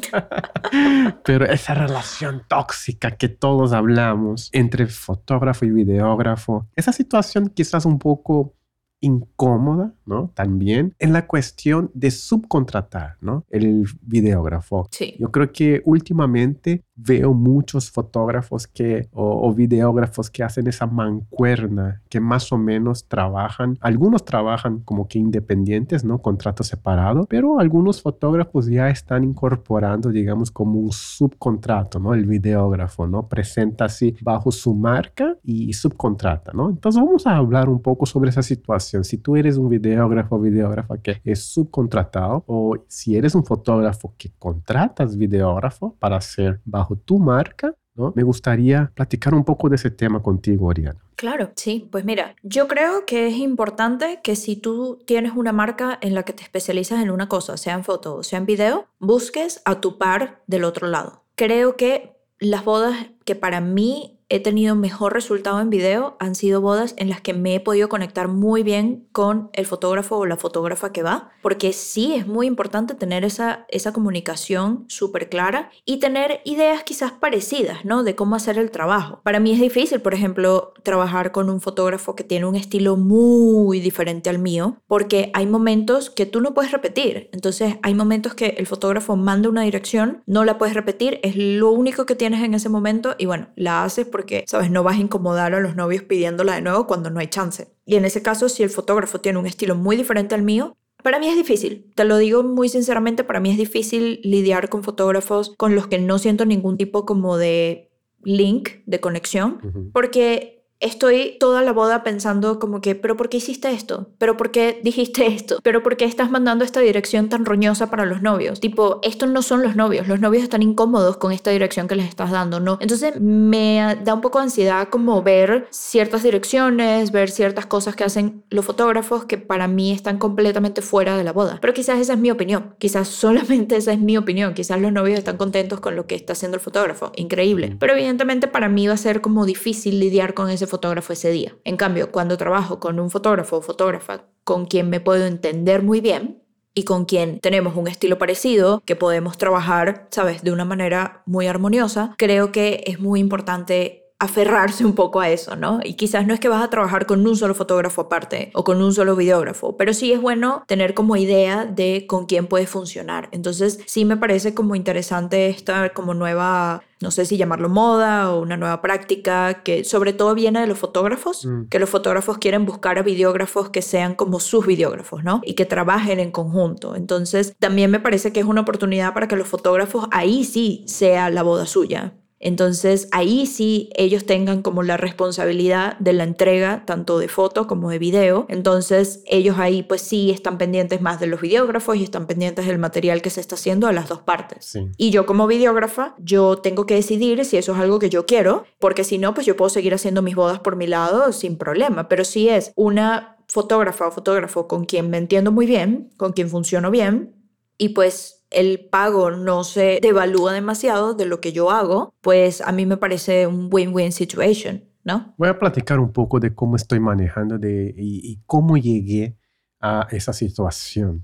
Pero 1.24 1.46
esa 1.46 1.74
relación 1.74 2.42
tóxica 2.50 3.12
que 3.12 3.30
todos 3.30 3.72
hablamos 3.72 4.50
entre 4.52 4.88
fotógrafo 4.88 5.64
y 5.64 5.72
videógrafo, 5.72 6.68
esa 6.76 6.92
situación 6.92 7.48
quizás 7.48 7.86
un 7.86 7.98
poco 7.98 8.56
incómoda, 9.04 9.94
¿no? 10.06 10.32
También 10.34 10.96
en 10.98 11.12
la 11.12 11.28
cuestión 11.28 11.92
de 11.94 12.10
subcontratar, 12.10 13.18
¿no? 13.20 13.46
El 13.50 13.86
videógrafo. 14.02 14.88
Sí. 14.92 15.16
Yo 15.20 15.30
creo 15.30 15.52
que 15.52 15.82
últimamente 15.84 16.84
veo 16.96 17.34
muchos 17.34 17.92
fotógrafos 17.92 18.68
que, 18.68 19.08
o, 19.12 19.54
videógrafos 19.54 20.30
que 20.30 20.44
hacen 20.44 20.68
esa 20.68 20.86
mancuerna, 20.86 22.02
que 22.10 22.20
más 22.20 22.52
o 22.52 22.58
menos 22.58 23.08
trabajan, 23.08 23.78
algunos 23.82 24.26
trabajan 24.26 24.80
como 24.80 25.08
que 25.08 25.20
independientes, 25.20 26.04
¿no? 26.04 26.20
Contrato 26.20 26.64
separado, 26.64 27.26
pero 27.30 27.60
algunos 27.60 28.02
fotógrafos 28.02 28.68
ya 28.68 28.90
están 28.90 29.24
incorporando, 29.24 30.10
digamos, 30.10 30.52
como 30.52 30.80
un 30.80 30.92
subcontrato, 30.92 32.00
¿no? 32.00 32.14
El 32.14 32.26
videógrafo, 32.26 33.08
¿no? 33.08 33.28
Presenta 33.28 33.86
así 33.86 34.16
bajo 34.22 34.52
su 34.52 34.74
marca 34.74 35.38
y 35.44 35.74
subcontrata, 35.74 36.52
¿no? 36.54 36.70
Entonces 36.70 37.02
vamos 37.02 37.26
a 37.28 37.36
hablar 37.36 37.70
un 37.70 37.82
poco 37.82 38.06
sobre 38.06 38.30
esa 38.30 38.44
situación. 38.44 39.04
Si 39.04 39.18
tú 39.18 39.36
eres 39.36 39.58
un 39.58 39.70
videógrafo 39.70 40.36
o 40.36 40.40
videógrafa 40.40 40.98
que 40.98 41.22
es 41.24 41.44
subcontratado 41.46 42.44
o 42.48 42.78
si 42.88 43.16
eres 43.16 43.36
un 43.36 43.46
fotógrafo 43.46 44.14
que 44.18 44.32
contratas 44.38 45.18
videógrafo 45.18 45.96
para 46.00 46.18
hacer 46.18 46.60
bajo 46.66 46.83
tu 47.06 47.20
marca, 47.20 47.74
¿no? 47.96 48.14
Me 48.16 48.24
gustaría 48.24 48.92
platicar 48.96 49.34
un 49.34 49.44
poco 49.44 49.70
de 49.70 49.76
ese 49.76 49.92
tema 49.92 50.22
contigo, 50.22 50.68
Oriana. 50.68 51.00
Claro, 51.16 51.52
sí. 51.56 51.88
Pues 51.92 52.06
mira, 52.06 52.36
yo 52.42 52.68
creo 52.68 53.06
que 53.06 53.28
es 53.28 53.36
importante 53.36 54.20
que 54.24 54.36
si 54.36 54.56
tú 54.56 55.00
tienes 55.06 55.34
una 55.36 55.54
marca 55.54 55.98
en 56.02 56.16
la 56.16 56.24
que 56.24 56.34
te 56.34 56.44
especializas 56.44 57.02
en 57.02 57.12
una 57.12 57.30
cosa, 57.30 57.58
sea 57.58 57.76
en 57.76 57.84
foto 57.84 58.16
o 58.16 58.24
sea 58.24 58.40
en 58.40 58.46
video, 58.46 58.88
busques 59.00 59.62
a 59.66 59.80
tu 59.80 59.98
par 59.98 60.42
del 60.48 60.64
otro 60.64 60.88
lado. 60.88 61.24
Creo 61.36 61.78
que 61.78 62.18
las 62.40 62.66
bodas 62.66 62.96
que 63.26 63.36
para 63.36 63.62
mí 63.62 64.13
he 64.34 64.40
tenido 64.40 64.76
mejor 64.76 65.14
resultado 65.14 65.62
en 65.62 65.70
video 65.70 66.18
han 66.20 66.34
sido 66.34 66.60
bodas 66.60 66.96
en 66.98 67.08
las 67.08 67.22
que 67.22 67.36
me 67.36 67.54
he 67.54 67.60
podido 67.60 67.88
conectar 67.88 68.28
muy 68.30 68.64
bien 68.64 69.06
con 69.12 69.52
el 69.54 69.68
fotógrafo 69.68 70.18
o 70.18 70.26
la 70.26 70.38
fotógrafa 70.38 70.92
que 70.92 71.04
va, 71.04 71.30
porque 71.44 71.72
sí 71.72 72.16
es 72.16 72.26
muy 72.26 72.48
importante 72.48 72.96
tener 72.96 73.26
esa, 73.26 73.68
esa 73.70 73.94
comunicación 73.94 74.86
súper 74.88 75.30
clara 75.30 75.70
y 75.86 75.98
tener 75.98 76.42
ideas 76.46 76.82
quizás 76.82 77.12
parecidas, 77.12 77.86
¿no? 77.86 78.04
De 78.04 78.16
cómo 78.16 78.36
hacer 78.36 78.58
el 78.58 78.72
trabajo. 78.72 79.22
Para 79.22 79.40
mí 79.40 79.52
es 79.52 79.60
difícil, 79.60 80.02
por 80.02 80.16
ejemplo, 80.16 80.74
trabajar 80.82 81.32
con 81.32 81.52
un 81.52 81.62
fotógrafo 81.62 82.16
que 82.16 82.24
tiene 82.24 82.48
un 82.48 82.56
estilo 82.56 82.98
muy 82.98 83.82
diferente 83.82 84.32
al 84.32 84.40
mío, 84.40 84.78
porque 84.88 85.30
hay 85.36 85.46
momentos 85.46 86.10
que 86.10 86.26
tú 86.26 86.42
no 86.42 86.56
puedes 86.56 86.72
repetir. 86.72 87.30
Entonces 87.34 87.76
hay 87.84 87.94
momentos 87.94 88.34
que 88.34 88.56
el 88.58 88.66
fotógrafo 88.66 89.16
manda 89.16 89.48
una 89.48 89.62
dirección, 89.62 90.24
no 90.26 90.44
la 90.44 90.58
puedes 90.58 90.74
repetir, 90.74 91.20
es 91.22 91.36
lo 91.36 91.70
único 91.70 92.08
que 92.08 92.16
tienes 92.16 92.44
en 92.44 92.56
ese 92.56 92.70
momento 92.70 93.14
y 93.20 93.28
bueno, 93.28 93.50
la 93.56 93.84
haces 93.84 94.08
porque 94.08 94.23
porque, 94.24 94.46
¿sabes? 94.48 94.72
No 94.72 94.84
vas 94.84 94.96
a 94.96 95.02
incomodar 95.02 95.54
a 95.54 95.60
los 95.60 95.76
novios 95.76 96.04
pidiéndola 96.04 96.56
de 96.56 96.62
nuevo 96.62 96.88
cuando 96.88 97.10
no 97.10 97.20
hay 97.20 97.28
chance. 97.28 97.68
Y 97.86 97.98
en 97.98 98.06
ese 98.06 98.22
caso, 98.22 98.48
si 98.48 98.64
el 98.64 98.70
fotógrafo 98.70 99.20
tiene 99.20 99.38
un 99.38 99.46
estilo 99.46 99.76
muy 99.76 99.98
diferente 99.98 100.34
al 100.34 100.44
mío, 100.44 100.78
para 101.04 101.20
mí 101.20 101.28
es 101.28 101.36
difícil, 101.36 101.92
te 101.96 102.06
lo 102.06 102.18
digo 102.18 102.44
muy 102.44 102.70
sinceramente, 102.70 103.26
para 103.26 103.42
mí 103.42 103.52
es 103.52 103.58
difícil 103.58 104.22
lidiar 104.24 104.70
con 104.70 104.84
fotógrafos 104.84 105.54
con 105.58 105.76
los 105.76 105.88
que 105.88 106.00
no 106.00 106.18
siento 106.18 106.46
ningún 106.46 106.78
tipo 106.78 107.06
como 107.06 107.36
de 107.36 107.92
link, 108.24 108.70
de 108.86 109.02
conexión, 109.02 109.92
porque 109.92 110.63
estoy 110.84 111.38
toda 111.40 111.62
la 111.62 111.72
boda 111.72 112.04
pensando 112.04 112.60
como 112.60 112.82
que, 112.82 112.94
pero 112.94 113.16
¿por 113.16 113.30
qué 113.30 113.38
hiciste 113.38 113.72
esto? 113.72 114.10
¿Pero 114.18 114.38
por 114.38 114.52
qué 114.52 114.82
dijiste 114.84 115.26
esto? 115.28 115.60
¿Pero 115.64 115.82
por 115.82 115.96
qué 115.98 116.06
estás 116.06 116.30
mandando 116.30 116.66
esta 116.66 116.82
dirección 116.82 117.30
tan 117.30 117.46
roñosa 117.46 117.90
para 117.90 118.06
los 118.06 118.22
novios? 118.22 118.60
Tipo, 118.60 119.00
estos 119.02 119.30
no 119.30 119.42
son 119.42 119.64
los 119.64 119.76
novios, 119.78 120.08
los 120.08 120.20
novios 120.20 120.44
están 120.44 120.62
incómodos 120.62 121.18
con 121.18 121.32
esta 121.32 121.52
dirección 121.52 121.88
que 121.88 121.96
les 121.96 122.08
estás 122.08 122.32
dando, 122.32 122.60
¿no? 122.60 122.78
Entonces 122.82 123.20
me 123.20 123.98
da 124.04 124.14
un 124.14 124.22
poco 124.22 124.40
de 124.40 124.44
ansiedad 124.44 124.90
como 124.90 125.24
ver 125.24 125.68
ciertas 125.72 126.22
direcciones, 126.22 127.12
ver 127.12 127.32
ciertas 127.32 127.66
cosas 127.66 127.96
que 127.96 128.04
hacen 128.04 128.44
los 128.50 128.66
fotógrafos 128.66 129.24
que 129.24 129.38
para 129.38 129.70
mí 129.70 129.94
están 129.94 130.18
completamente 130.18 130.82
fuera 130.82 131.18
de 131.18 131.24
la 131.24 131.32
boda. 131.32 131.60
Pero 131.62 131.74
quizás 131.74 132.00
esa 132.00 132.14
es 132.14 132.20
mi 132.20 132.30
opinión, 132.30 132.76
quizás 132.78 133.08
solamente 133.24 133.78
esa 133.78 133.94
es 133.94 134.00
mi 134.00 134.18
opinión, 134.18 134.54
quizás 134.54 134.82
los 134.82 134.92
novios 134.92 135.18
están 135.18 135.38
contentos 135.38 135.80
con 135.80 135.96
lo 135.96 136.08
que 136.08 136.16
está 136.16 136.34
haciendo 136.34 136.58
el 136.58 136.62
fotógrafo, 136.62 137.14
increíble. 137.16 137.78
Pero 137.80 137.94
evidentemente 137.94 138.50
para 138.50 138.68
mí 138.68 138.88
va 138.88 138.96
a 138.96 138.98
ser 138.98 139.22
como 139.22 139.46
difícil 139.46 140.00
lidiar 140.02 140.34
con 140.34 140.50
ese 140.50 140.68
fotógrafo 140.74 141.14
ese 141.14 141.30
día. 141.30 141.56
En 141.64 141.78
cambio, 141.78 142.12
cuando 142.12 142.36
trabajo 142.36 142.80
con 142.80 143.00
un 143.00 143.12
fotógrafo 143.12 143.58
o 143.58 143.62
fotógrafa 143.62 144.26
con 144.44 144.66
quien 144.66 144.90
me 144.90 145.00
puedo 145.00 145.26
entender 145.26 145.84
muy 145.84 146.02
bien, 146.02 146.44
y 146.76 146.86
con 146.86 147.06
quien 147.06 147.40
tenemos 147.40 147.76
un 147.76 147.88
estilo 147.88 148.18
parecido, 148.18 148.82
que 148.84 148.96
podemos 148.96 149.38
trabajar, 149.38 150.08
sabes, 150.10 150.42
de 150.42 150.52
una 150.52 150.66
manera 150.66 151.22
muy 151.28 151.46
armoniosa, 151.46 152.16
creo 152.18 152.52
que 152.52 152.84
es 152.88 153.00
muy 153.00 153.20
importante 153.20 154.03
aferrarse 154.24 154.86
un 154.86 154.94
poco 154.94 155.20
a 155.20 155.30
eso, 155.30 155.56
¿no? 155.56 155.80
Y 155.84 155.96
quizás 155.96 156.26
no 156.26 156.34
es 156.34 156.40
que 156.40 156.50
vas 156.50 156.64
a 156.64 156.70
trabajar 156.70 157.06
con 157.06 157.26
un 157.26 157.36
solo 157.36 157.54
fotógrafo 157.54 158.02
aparte 158.02 158.52
o 158.54 158.64
con 158.64 158.82
un 158.82 158.94
solo 158.94 159.16
videógrafo, 159.16 159.78
pero 159.78 159.94
sí 159.94 160.12
es 160.14 160.22
bueno 160.22 160.64
tener 160.68 160.94
como 160.94 161.16
idea 161.16 161.66
de 161.66 162.06
con 162.08 162.26
quién 162.26 162.48
puede 162.48 162.66
funcionar. 162.66 163.30
Entonces 163.32 163.80
sí 163.86 164.06
me 164.06 164.18
parece 164.18 164.54
como 164.54 164.76
interesante 164.76 165.50
esta 165.50 165.90
como 165.94 166.14
nueva 166.14 166.84
no 167.02 167.12
sé 167.12 167.26
si 167.26 167.36
llamarlo 167.36 167.68
moda 167.68 168.32
o 168.32 168.42
una 168.42 168.56
nueva 168.56 168.82
práctica, 168.82 169.62
que 169.64 169.84
sobre 169.84 170.14
todo 170.14 170.34
viene 170.36 170.62
de 170.62 170.68
los 170.68 170.80
fotógrafos, 170.80 171.46
mm. 171.46 171.66
que 171.66 171.78
los 171.78 171.90
fotógrafos 171.90 172.38
quieren 172.38 172.66
buscar 172.66 172.98
a 172.98 173.04
videógrafos 173.04 173.72
que 173.72 173.82
sean 173.82 174.16
como 174.16 174.40
sus 174.40 174.66
videógrafos, 174.66 175.22
¿no? 175.22 175.42
Y 175.44 175.56
que 175.56 175.66
trabajen 175.66 176.22
en 176.22 176.32
conjunto. 176.32 176.96
Entonces, 176.96 177.56
también 177.60 177.92
me 177.92 178.00
parece 178.00 178.32
que 178.32 178.40
es 178.40 178.46
una 178.46 178.62
oportunidad 178.62 179.14
para 179.14 179.28
que 179.28 179.36
los 179.36 179.50
fotógrafos 179.50 180.08
ahí 180.12 180.46
sí 180.46 180.86
sea 180.88 181.30
la 181.30 181.44
boda 181.44 181.66
suya 181.66 182.14
Entonces 182.46 183.08
ahí 183.12 183.46
sí 183.46 183.90
ellos 183.96 184.26
tengan 184.26 184.62
como 184.62 184.84
la 184.84 184.98
responsabilidad 184.98 185.98
de 186.00 186.12
la 186.12 186.26
entrega 186.26 186.84
tanto 186.86 187.18
de 187.18 187.30
foto 187.30 187.68
como 187.68 187.90
de 187.90 188.00
video. 188.00 188.46
Entonces 188.50 189.24
ellos 189.28 189.58
ahí 189.58 189.82
pues 189.82 190.02
sí 190.02 190.30
están 190.30 190.58
pendientes 190.58 191.00
más 191.00 191.22
de 191.22 191.28
los 191.28 191.40
videógrafos 191.40 191.96
y 191.96 192.04
están 192.04 192.28
pendientes 192.28 192.68
del 192.68 192.80
material 192.80 193.22
que 193.22 193.30
se 193.30 193.40
está 193.40 193.56
haciendo 193.56 193.88
a 193.88 193.94
las 193.94 194.10
dos 194.10 194.20
partes. 194.20 194.78
Y 194.98 195.10
yo 195.10 195.26
como 195.26 195.48
videógrafa, 195.48 196.16
yo 196.20 196.58
tengo 196.58 196.86
que 196.86 196.96
decidir 196.96 197.46
si 197.46 197.56
eso 197.56 197.72
es 197.72 197.80
algo 197.80 197.98
que 197.98 198.10
yo 198.10 198.26
quiero, 198.26 198.66
porque 198.78 199.06
si 199.06 199.18
no, 199.18 199.34
pues 199.34 199.48
yo 199.48 199.56
puedo 199.56 199.70
seguir 199.70 199.94
haciendo 199.94 200.22
mis 200.22 200.36
bodas 200.36 200.60
por 200.60 200.76
mi 200.76 200.86
lado 200.86 201.32
sin 201.32 201.58
problema. 201.58 202.10
Pero 202.10 202.26
si 202.26 202.50
es 202.50 202.74
una 202.76 203.38
fotógrafa 203.48 204.08
o 204.08 204.12
fotógrafo 204.12 204.68
con 204.68 204.84
quien 204.84 205.10
me 205.10 205.18
entiendo 205.18 205.54
muy 205.54 205.66
bien, 205.66 206.12
con 206.18 206.34
quien 206.34 206.50
funciono 206.50 206.92
bien, 206.92 207.36
y 207.78 207.90
pues 207.90 208.43
el 208.54 208.88
pago 208.90 209.32
no 209.32 209.64
se 209.64 210.00
devalúa 210.02 210.54
demasiado 210.54 211.14
de 211.14 211.26
lo 211.26 211.42
que 211.42 211.52
yo 211.52 211.72
hago, 211.72 212.14
pues 212.22 212.62
a 212.62 212.72
mí 212.72 212.86
me 212.86 212.98
parece 212.98 213.48
un 213.48 213.70
win-win 213.72 214.12
situation, 214.12 214.84
¿no? 215.04 215.34
Voy 215.38 215.50
a 215.50 215.60
platicar 215.60 216.00
un 216.00 216.12
poco 216.12 216.40
de 216.40 216.54
cómo 216.54 216.76
estoy 216.76 217.00
manejando 217.00 217.58
de, 217.58 217.94
y, 217.98 218.40
cómo 218.46 218.78
llegué 218.78 219.38
a 219.80 220.08
esa 220.12 220.32
situación. 220.32 221.22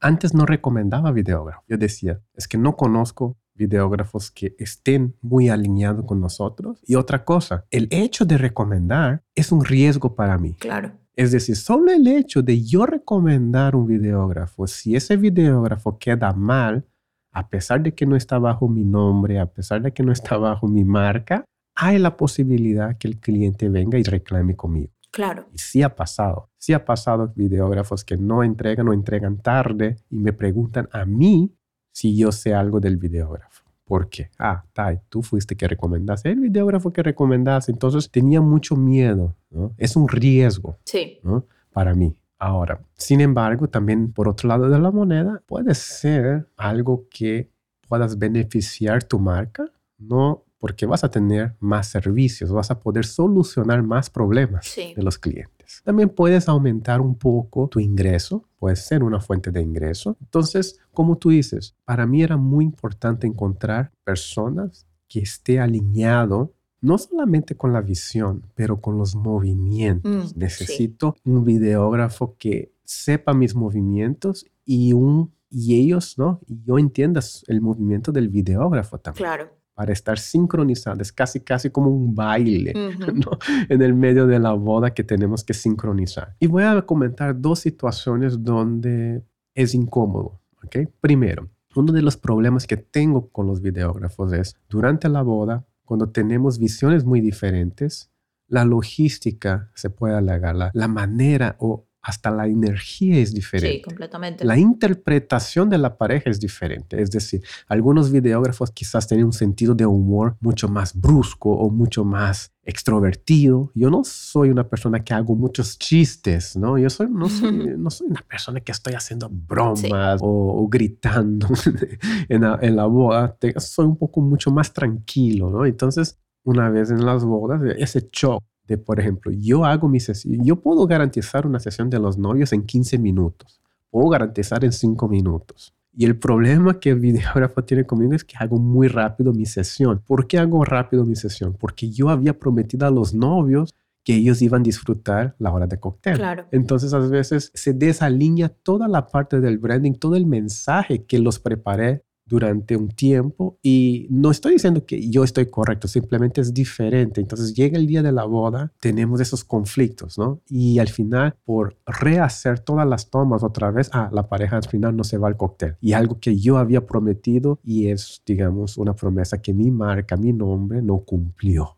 Antes 0.00 0.34
no 0.34 0.44
recomendaba 0.44 1.10
videógrafo. 1.10 1.62
Yo 1.66 1.78
decía, 1.78 2.20
es 2.34 2.46
que 2.46 2.58
no 2.58 2.76
conozco 2.76 3.38
videógrafos 3.54 4.30
que 4.30 4.54
estén 4.58 5.16
muy 5.22 5.48
alineados 5.48 6.04
con 6.04 6.20
nosotros. 6.20 6.82
Y 6.86 6.96
otra 6.96 7.24
cosa, 7.24 7.64
el 7.70 7.88
hecho 7.90 8.24
de 8.24 8.36
recomendar 8.36 9.22
es 9.34 9.52
un 9.52 9.64
riesgo 9.64 10.14
para 10.14 10.36
mí. 10.38 10.54
Claro. 10.54 10.92
Es 11.16 11.30
decir, 11.30 11.56
solo 11.56 11.92
el 11.92 12.06
hecho 12.08 12.42
de 12.42 12.62
yo 12.62 12.86
recomendar 12.86 13.76
un 13.76 13.86
videógrafo, 13.86 14.66
si 14.66 14.96
ese 14.96 15.16
videógrafo 15.16 15.98
queda 15.98 16.32
mal, 16.32 16.84
a 17.32 17.48
pesar 17.48 17.82
de 17.82 17.94
que 17.94 18.06
no 18.06 18.16
está 18.16 18.38
bajo 18.38 18.68
mi 18.68 18.84
nombre, 18.84 19.38
a 19.38 19.46
pesar 19.46 19.82
de 19.82 19.92
que 19.92 20.02
no 20.02 20.12
está 20.12 20.36
bajo 20.36 20.66
mi 20.66 20.84
marca, 20.84 21.44
hay 21.76 21.98
la 21.98 22.16
posibilidad 22.16 22.96
que 22.96 23.08
el 23.08 23.18
cliente 23.18 23.68
venga 23.68 23.98
y 23.98 24.02
reclame 24.02 24.56
conmigo. 24.56 24.92
Claro. 25.10 25.46
Y 25.52 25.58
sí 25.58 25.82
ha 25.82 25.94
pasado. 25.94 26.50
Sí 26.58 26.72
ha 26.72 26.84
pasado 26.84 27.32
videógrafos 27.36 28.04
que 28.04 28.16
no 28.16 28.42
entregan 28.42 28.88
o 28.88 28.92
entregan 28.92 29.38
tarde 29.38 29.96
y 30.10 30.18
me 30.18 30.32
preguntan 30.32 30.88
a 30.92 31.04
mí 31.04 31.54
si 31.92 32.16
yo 32.16 32.32
sé 32.32 32.54
algo 32.54 32.80
del 32.80 32.96
videógrafo. 32.96 33.63
¿Por 33.84 34.08
qué? 34.08 34.30
Ah, 34.38 34.64
Tai, 34.72 35.00
tú 35.08 35.22
fuiste 35.22 35.56
que 35.56 35.68
recomendaste, 35.68 36.30
el 36.30 36.40
videógrafo 36.40 36.92
que 36.92 37.02
recomendaste. 37.02 37.70
Entonces 37.72 38.10
tenía 38.10 38.40
mucho 38.40 38.76
miedo, 38.76 39.36
¿no? 39.50 39.74
Es 39.76 39.96
un 39.96 40.08
riesgo, 40.08 40.78
sí. 40.84 41.18
¿no? 41.22 41.46
Para 41.72 41.94
mí. 41.94 42.16
Ahora, 42.38 42.80
sin 42.94 43.20
embargo, 43.20 43.68
también 43.68 44.12
por 44.12 44.28
otro 44.28 44.48
lado 44.48 44.68
de 44.68 44.78
la 44.78 44.90
moneda, 44.90 45.42
puede 45.46 45.74
ser 45.74 46.48
algo 46.56 47.06
que 47.10 47.50
puedas 47.88 48.18
beneficiar 48.18 49.04
tu 49.04 49.18
marca, 49.18 49.70
no 49.98 50.43
porque 50.64 50.86
vas 50.86 51.04
a 51.04 51.10
tener 51.10 51.54
más 51.60 51.88
servicios, 51.88 52.50
vas 52.50 52.70
a 52.70 52.80
poder 52.80 53.04
solucionar 53.04 53.82
más 53.82 54.08
problemas 54.08 54.74
de 54.74 55.02
los 55.02 55.18
clientes. 55.18 55.82
También 55.84 56.08
puedes 56.08 56.48
aumentar 56.48 57.02
un 57.02 57.16
poco 57.16 57.68
tu 57.68 57.80
ingreso, 57.80 58.48
puede 58.58 58.74
ser 58.76 59.02
una 59.02 59.20
fuente 59.20 59.50
de 59.50 59.60
ingreso. 59.60 60.16
Entonces, 60.22 60.80
como 60.94 61.18
tú 61.18 61.28
dices, 61.28 61.76
para 61.84 62.06
mí 62.06 62.22
era 62.22 62.38
muy 62.38 62.64
importante 62.64 63.26
encontrar 63.26 63.92
personas 64.04 64.86
que 65.06 65.20
esté 65.20 65.60
alineado 65.60 66.54
no 66.80 66.96
solamente 66.96 67.54
con 67.54 67.74
la 67.74 67.82
visión, 67.82 68.46
pero 68.54 68.80
con 68.80 68.96
los 68.96 69.14
movimientos. 69.14 70.34
Mm, 70.34 70.38
Necesito 70.38 71.14
un 71.26 71.44
videógrafo 71.44 72.36
que 72.38 72.72
sepa 72.84 73.34
mis 73.34 73.54
movimientos 73.54 74.46
y 74.64 74.94
un 74.94 75.30
y 75.50 75.78
ellos, 75.78 76.16
¿no? 76.16 76.40
Y 76.46 76.62
yo 76.64 76.78
entienda 76.78 77.20
el 77.48 77.60
movimiento 77.60 78.12
del 78.12 78.30
videógrafo 78.30 78.96
también. 78.96 79.26
Claro 79.26 79.63
para 79.74 79.92
estar 79.92 80.18
sincronizadas, 80.18 81.12
casi 81.12 81.40
casi 81.40 81.70
como 81.70 81.90
un 81.90 82.14
baile 82.14 82.72
¿no? 83.14 83.38
en 83.68 83.82
el 83.82 83.94
medio 83.94 84.26
de 84.26 84.38
la 84.38 84.52
boda 84.52 84.94
que 84.94 85.04
tenemos 85.04 85.44
que 85.44 85.54
sincronizar. 85.54 86.36
Y 86.38 86.46
voy 86.46 86.62
a 86.62 86.80
comentar 86.82 87.40
dos 87.40 87.60
situaciones 87.60 88.42
donde 88.42 89.24
es 89.54 89.74
incómodo. 89.74 90.40
¿okay? 90.64 90.88
Primero, 91.00 91.50
uno 91.74 91.92
de 91.92 92.02
los 92.02 92.16
problemas 92.16 92.66
que 92.66 92.76
tengo 92.76 93.28
con 93.30 93.46
los 93.46 93.60
videógrafos 93.60 94.32
es 94.32 94.56
durante 94.68 95.08
la 95.08 95.22
boda, 95.22 95.66
cuando 95.84 96.08
tenemos 96.10 96.58
visiones 96.58 97.04
muy 97.04 97.20
diferentes, 97.20 98.10
la 98.46 98.64
logística 98.64 99.70
se 99.74 99.90
puede 99.90 100.14
alargar, 100.14 100.54
la, 100.54 100.70
la 100.72 100.88
manera 100.88 101.56
o 101.58 101.86
hasta 102.04 102.30
la 102.30 102.46
energía 102.46 103.16
es 103.16 103.32
diferente. 103.32 103.78
Sí, 103.78 103.82
completamente. 103.82 104.44
La 104.44 104.58
interpretación 104.58 105.70
de 105.70 105.78
la 105.78 105.96
pareja 105.96 106.28
es 106.28 106.38
diferente. 106.38 107.00
Es 107.00 107.10
decir, 107.10 107.42
algunos 107.66 108.12
videógrafos 108.12 108.70
quizás 108.70 109.08
tienen 109.08 109.24
un 109.24 109.32
sentido 109.32 109.74
de 109.74 109.86
humor 109.86 110.36
mucho 110.40 110.68
más 110.68 110.94
brusco 110.94 111.50
o 111.50 111.70
mucho 111.70 112.04
más 112.04 112.52
extrovertido. 112.62 113.70
Yo 113.74 113.88
no 113.88 114.04
soy 114.04 114.50
una 114.50 114.68
persona 114.68 115.02
que 115.02 115.14
hago 115.14 115.34
muchos 115.34 115.78
chistes, 115.78 116.54
¿no? 116.56 116.76
Yo 116.76 116.90
soy, 116.90 117.08
no, 117.10 117.26
soy, 117.30 117.52
no 117.78 117.88
soy 117.88 118.08
una 118.08 118.20
persona 118.20 118.60
que 118.60 118.72
estoy 118.72 118.92
haciendo 118.92 119.30
bromas 119.30 120.20
o, 120.20 120.68
gritando 120.68 121.48
en, 122.28 122.42
la, 122.42 122.58
en 122.60 122.76
la 122.76 122.84
boda. 122.84 123.34
soy 123.56 123.86
un 123.86 123.96
poco 123.96 124.20
mucho 124.20 124.50
más 124.50 124.74
tranquilo, 124.74 125.48
¿no? 125.48 125.64
Entonces, 125.64 126.18
una 126.42 126.68
vez 126.68 126.90
en 126.90 127.06
las 127.06 127.24
bodas, 127.24 127.62
ese 127.78 128.10
shock 128.12 128.42
de, 128.66 128.78
por 128.78 128.98
ejemplo, 129.00 129.30
yo 129.32 129.64
hago 129.64 129.88
mi 129.88 130.00
sesión, 130.00 130.44
yo 130.44 130.56
puedo 130.56 130.86
garantizar 130.86 131.46
una 131.46 131.60
sesión 131.60 131.90
de 131.90 131.98
los 131.98 132.16
novios 132.18 132.52
en 132.52 132.64
15 132.64 132.98
minutos, 132.98 133.60
puedo 133.90 134.08
garantizar 134.08 134.64
en 134.64 134.72
5 134.72 135.08
minutos. 135.08 135.74
Y 135.96 136.04
el 136.06 136.18
problema 136.18 136.80
que 136.80 136.90
el 136.90 136.98
videógrafo 136.98 137.62
tiene 137.62 137.84
conmigo 137.84 138.14
es 138.14 138.24
que 138.24 138.36
hago 138.38 138.58
muy 138.58 138.88
rápido 138.88 139.32
mi 139.32 139.46
sesión. 139.46 140.02
¿Por 140.04 140.26
qué 140.26 140.38
hago 140.38 140.64
rápido 140.64 141.04
mi 141.04 141.14
sesión? 141.14 141.56
Porque 141.58 141.90
yo 141.90 142.08
había 142.08 142.36
prometido 142.36 142.86
a 142.86 142.90
los 142.90 143.14
novios 143.14 143.74
que 144.02 144.16
ellos 144.16 144.42
iban 144.42 144.60
a 144.60 144.64
disfrutar 144.64 145.34
la 145.38 145.52
hora 145.52 145.66
de 145.66 145.78
cóctel. 145.78 146.16
Claro. 146.16 146.46
Entonces, 146.50 146.92
a 146.92 146.98
veces 146.98 147.50
se 147.54 147.72
desalinea 147.72 148.48
toda 148.48 148.86
la 148.86 149.06
parte 149.06 149.40
del 149.40 149.58
branding, 149.58 149.92
todo 149.92 150.16
el 150.16 150.26
mensaje 150.26 151.04
que 151.04 151.18
los 151.18 151.38
preparé 151.38 152.02
durante 152.26 152.76
un 152.76 152.88
tiempo 152.88 153.58
y 153.62 154.06
no 154.10 154.30
estoy 154.30 154.54
diciendo 154.54 154.84
que 154.86 155.08
yo 155.08 155.24
estoy 155.24 155.46
correcto, 155.46 155.88
simplemente 155.88 156.40
es 156.40 156.54
diferente. 156.54 157.20
Entonces 157.20 157.54
llega 157.54 157.78
el 157.78 157.86
día 157.86 158.02
de 158.02 158.12
la 158.12 158.24
boda, 158.24 158.72
tenemos 158.80 159.20
esos 159.20 159.44
conflictos, 159.44 160.18
¿no? 160.18 160.40
Y 160.48 160.78
al 160.78 160.88
final, 160.88 161.36
por 161.44 161.76
rehacer 161.86 162.60
todas 162.60 162.86
las 162.86 163.10
tomas 163.10 163.42
otra 163.42 163.70
vez, 163.70 163.90
ah, 163.92 164.10
la 164.12 164.28
pareja 164.28 164.56
al 164.56 164.64
final 164.64 164.96
no 164.96 165.04
se 165.04 165.18
va 165.18 165.28
al 165.28 165.36
cóctel. 165.36 165.76
Y 165.80 165.92
algo 165.92 166.18
que 166.20 166.38
yo 166.38 166.58
había 166.58 166.86
prometido 166.86 167.60
y 167.62 167.88
es, 167.88 168.22
digamos, 168.26 168.76
una 168.78 168.94
promesa 168.94 169.40
que 169.40 169.52
mi 169.52 169.70
marca, 169.70 170.16
mi 170.16 170.32
nombre 170.32 170.82
no 170.82 170.98
cumplió. 171.00 171.76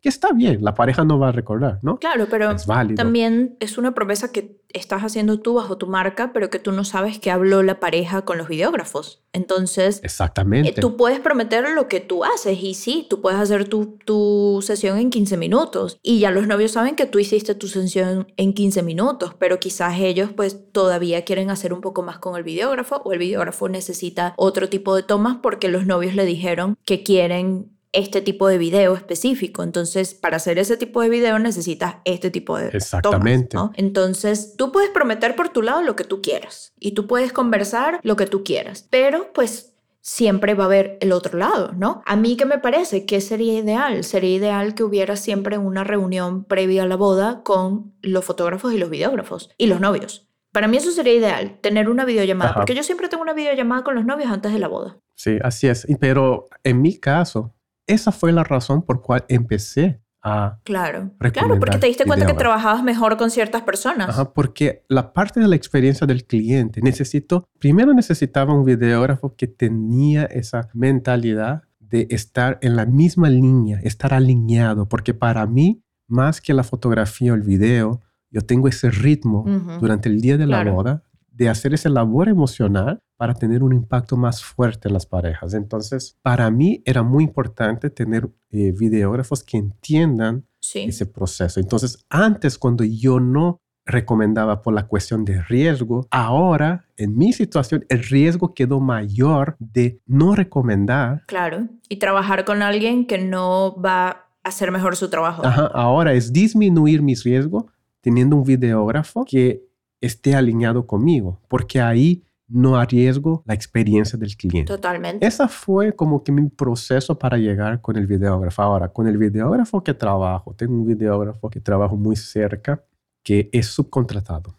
Que 0.00 0.08
está 0.08 0.32
bien, 0.32 0.62
la 0.62 0.74
pareja 0.74 1.04
no 1.04 1.18
va 1.18 1.28
a 1.28 1.32
recordar, 1.32 1.80
¿no? 1.82 1.98
Claro, 1.98 2.26
pero 2.30 2.54
también 2.94 3.56
es 3.58 3.78
una 3.78 3.94
promesa 3.94 4.30
que 4.30 4.60
estás 4.72 5.02
haciendo 5.02 5.40
tú 5.40 5.54
bajo 5.54 5.76
tu 5.78 5.86
marca, 5.86 6.32
pero 6.32 6.50
que 6.50 6.58
tú 6.58 6.72
no 6.72 6.84
sabes 6.84 7.18
que 7.18 7.30
habló 7.30 7.62
la 7.62 7.80
pareja 7.80 8.22
con 8.22 8.38
los 8.38 8.48
videógrafos. 8.48 9.24
Entonces, 9.32 10.00
exactamente. 10.04 10.70
Eh, 10.70 10.74
tú 10.80 10.96
puedes 10.96 11.20
prometer 11.20 11.68
lo 11.70 11.88
que 11.88 12.00
tú 12.00 12.24
haces 12.24 12.62
y 12.62 12.74
sí, 12.74 13.06
tú 13.08 13.20
puedes 13.20 13.40
hacer 13.40 13.68
tu, 13.68 13.98
tu 14.04 14.60
sesión 14.62 14.98
en 14.98 15.10
15 15.10 15.36
minutos 15.36 15.98
y 16.02 16.20
ya 16.20 16.30
los 16.30 16.46
novios 16.46 16.72
saben 16.72 16.94
que 16.94 17.06
tú 17.06 17.18
hiciste 17.18 17.54
tu 17.54 17.66
sesión 17.66 18.32
en 18.36 18.52
15 18.52 18.82
minutos, 18.82 19.34
pero 19.38 19.58
quizás 19.58 19.98
ellos 19.98 20.30
pues 20.34 20.70
todavía 20.70 21.24
quieren 21.24 21.50
hacer 21.50 21.72
un 21.72 21.80
poco 21.80 22.02
más 22.02 22.18
con 22.18 22.36
el 22.36 22.44
videógrafo 22.44 22.96
o 23.04 23.12
el 23.12 23.18
videógrafo 23.18 23.68
necesita 23.68 24.34
otro 24.36 24.68
tipo 24.68 24.94
de 24.94 25.02
tomas 25.02 25.38
porque 25.42 25.68
los 25.68 25.86
novios 25.86 26.14
le 26.14 26.24
dijeron 26.24 26.76
que 26.84 27.02
quieren 27.02 27.77
este 27.92 28.20
tipo 28.20 28.48
de 28.48 28.58
video 28.58 28.94
específico. 28.94 29.62
Entonces, 29.62 30.14
para 30.14 30.36
hacer 30.36 30.58
ese 30.58 30.76
tipo 30.76 31.02
de 31.02 31.08
video 31.08 31.38
necesitas 31.38 31.96
este 32.04 32.30
tipo 32.30 32.58
de 32.58 32.68
Exactamente. 32.68 33.56
Tomas, 33.56 33.72
Entonces, 33.76 34.54
tú 34.56 34.72
puedes 34.72 34.90
prometer 34.90 35.36
por 35.36 35.48
tu 35.50 35.62
lado 35.62 35.82
lo 35.82 35.96
que 35.96 36.04
tú 36.04 36.20
quieras 36.20 36.72
y 36.78 36.92
tú 36.92 37.06
puedes 37.06 37.32
conversar 37.32 38.00
lo 38.02 38.16
que 38.16 38.26
tú 38.26 38.44
quieras, 38.44 38.86
pero 38.90 39.32
pues 39.32 39.74
siempre 40.00 40.54
va 40.54 40.64
a 40.64 40.66
haber 40.66 40.98
el 41.00 41.12
otro 41.12 41.38
lado, 41.38 41.72
¿no? 41.76 42.02
A 42.06 42.16
mí 42.16 42.36
que 42.36 42.46
me 42.46 42.58
parece 42.58 43.04
que 43.04 43.20
sería 43.20 43.58
ideal, 43.58 44.04
sería 44.04 44.36
ideal 44.36 44.74
que 44.74 44.82
hubiera 44.82 45.16
siempre 45.16 45.58
una 45.58 45.84
reunión 45.84 46.44
previa 46.44 46.84
a 46.84 46.86
la 46.86 46.96
boda 46.96 47.42
con 47.42 47.92
los 48.00 48.24
fotógrafos 48.24 48.72
y 48.72 48.78
los 48.78 48.90
videógrafos 48.90 49.50
y 49.58 49.66
los 49.66 49.80
novios. 49.80 50.26
Para 50.52 50.66
mí 50.66 50.78
eso 50.78 50.90
sería 50.92 51.14
ideal, 51.14 51.58
tener 51.60 51.90
una 51.90 52.06
videollamada, 52.06 52.54
porque 52.54 52.74
yo 52.74 52.82
siempre 52.82 53.08
tengo 53.08 53.22
una 53.22 53.34
videollamada 53.34 53.84
con 53.84 53.94
los 53.94 54.06
novios 54.06 54.30
antes 54.30 54.52
de 54.52 54.58
la 54.58 54.68
boda. 54.68 54.96
Sí, 55.14 55.38
así 55.42 55.66
es. 55.66 55.86
Pero 56.00 56.48
en 56.64 56.80
mi 56.80 56.96
caso, 56.96 57.54
esa 57.88 58.12
fue 58.12 58.32
la 58.32 58.44
razón 58.44 58.82
por 58.82 59.02
cual 59.02 59.24
empecé 59.28 60.00
a 60.22 60.58
Claro, 60.64 61.12
claro, 61.32 61.58
porque 61.58 61.78
te 61.78 61.86
diste 61.86 62.04
cuenta 62.04 62.26
que 62.26 62.34
trabajabas 62.34 62.82
mejor 62.82 63.16
con 63.16 63.30
ciertas 63.30 63.62
personas. 63.62 64.08
Ajá, 64.08 64.32
porque 64.32 64.84
la 64.88 65.12
parte 65.12 65.40
de 65.40 65.48
la 65.48 65.56
experiencia 65.56 66.06
del 66.06 66.24
cliente, 66.24 66.80
necesito, 66.82 67.48
primero 67.58 67.94
necesitaba 67.94 68.52
un 68.52 68.64
videógrafo 68.64 69.34
que 69.36 69.46
tenía 69.46 70.24
esa 70.24 70.68
mentalidad 70.74 71.62
de 71.80 72.06
estar 72.10 72.58
en 72.60 72.76
la 72.76 72.84
misma 72.84 73.30
línea, 73.30 73.80
estar 73.82 74.12
alineado, 74.12 74.88
porque 74.88 75.14
para 75.14 75.46
mí, 75.46 75.82
más 76.06 76.40
que 76.40 76.52
la 76.52 76.64
fotografía 76.64 77.32
o 77.32 77.34
el 77.34 77.42
video, 77.42 78.00
yo 78.30 78.42
tengo 78.42 78.68
ese 78.68 78.90
ritmo 78.90 79.44
durante 79.80 80.08
el 80.08 80.20
día 80.20 80.36
de 80.36 80.46
la 80.46 80.64
boda 80.64 81.02
de 81.38 81.48
hacer 81.48 81.72
esa 81.72 81.88
labor 81.88 82.28
emocional 82.28 83.00
para 83.16 83.32
tener 83.32 83.62
un 83.62 83.72
impacto 83.72 84.16
más 84.16 84.42
fuerte 84.42 84.88
en 84.88 84.94
las 84.94 85.06
parejas. 85.06 85.54
Entonces, 85.54 86.18
para 86.20 86.50
mí 86.50 86.82
era 86.84 87.04
muy 87.04 87.22
importante 87.22 87.90
tener 87.90 88.28
eh, 88.50 88.72
videógrafos 88.72 89.44
que 89.44 89.56
entiendan 89.56 90.44
ese 90.74 91.06
proceso. 91.06 91.60
Entonces, 91.60 92.04
antes 92.10 92.58
cuando 92.58 92.82
yo 92.82 93.20
no 93.20 93.60
recomendaba 93.86 94.62
por 94.62 94.74
la 94.74 94.88
cuestión 94.88 95.24
de 95.24 95.40
riesgo, 95.42 96.08
ahora 96.10 96.86
en 96.96 97.16
mi 97.16 97.32
situación 97.32 97.86
el 97.88 98.02
riesgo 98.02 98.52
quedó 98.52 98.80
mayor 98.80 99.56
de 99.60 100.00
no 100.06 100.34
recomendar. 100.34 101.22
Claro, 101.26 101.68
y 101.88 101.96
trabajar 101.96 102.44
con 102.44 102.62
alguien 102.62 103.06
que 103.06 103.18
no 103.18 103.80
va 103.80 104.08
a 104.08 104.28
hacer 104.42 104.72
mejor 104.72 104.96
su 104.96 105.08
trabajo. 105.08 105.46
Ajá, 105.46 105.70
ahora 105.72 106.14
es 106.14 106.32
disminuir 106.32 107.00
mis 107.00 107.22
riesgos 107.22 107.64
teniendo 108.00 108.36
un 108.36 108.42
videógrafo 108.42 109.24
que 109.24 109.67
esté 110.00 110.34
alineado 110.34 110.86
conmigo, 110.86 111.40
porque 111.48 111.80
ahí 111.80 112.22
no 112.48 112.76
arriesgo 112.76 113.42
la 113.46 113.54
experiencia 113.54 114.18
del 114.18 114.34
cliente. 114.36 114.72
Totalmente. 114.72 115.26
Esa 115.26 115.48
fue 115.48 115.94
como 115.94 116.24
que 116.24 116.32
mi 116.32 116.48
proceso 116.48 117.18
para 117.18 117.36
llegar 117.36 117.80
con 117.80 117.96
el 117.96 118.06
videógrafo. 118.06 118.62
Ahora, 118.62 118.88
con 118.88 119.06
el 119.06 119.18
videógrafo 119.18 119.84
que 119.84 119.94
trabajo, 119.94 120.54
tengo 120.54 120.74
un 120.74 120.86
videógrafo 120.86 121.50
que 121.50 121.60
trabajo 121.60 121.96
muy 121.96 122.16
cerca, 122.16 122.82
que 123.22 123.50
es 123.52 123.66
subcontratado. 123.66 124.54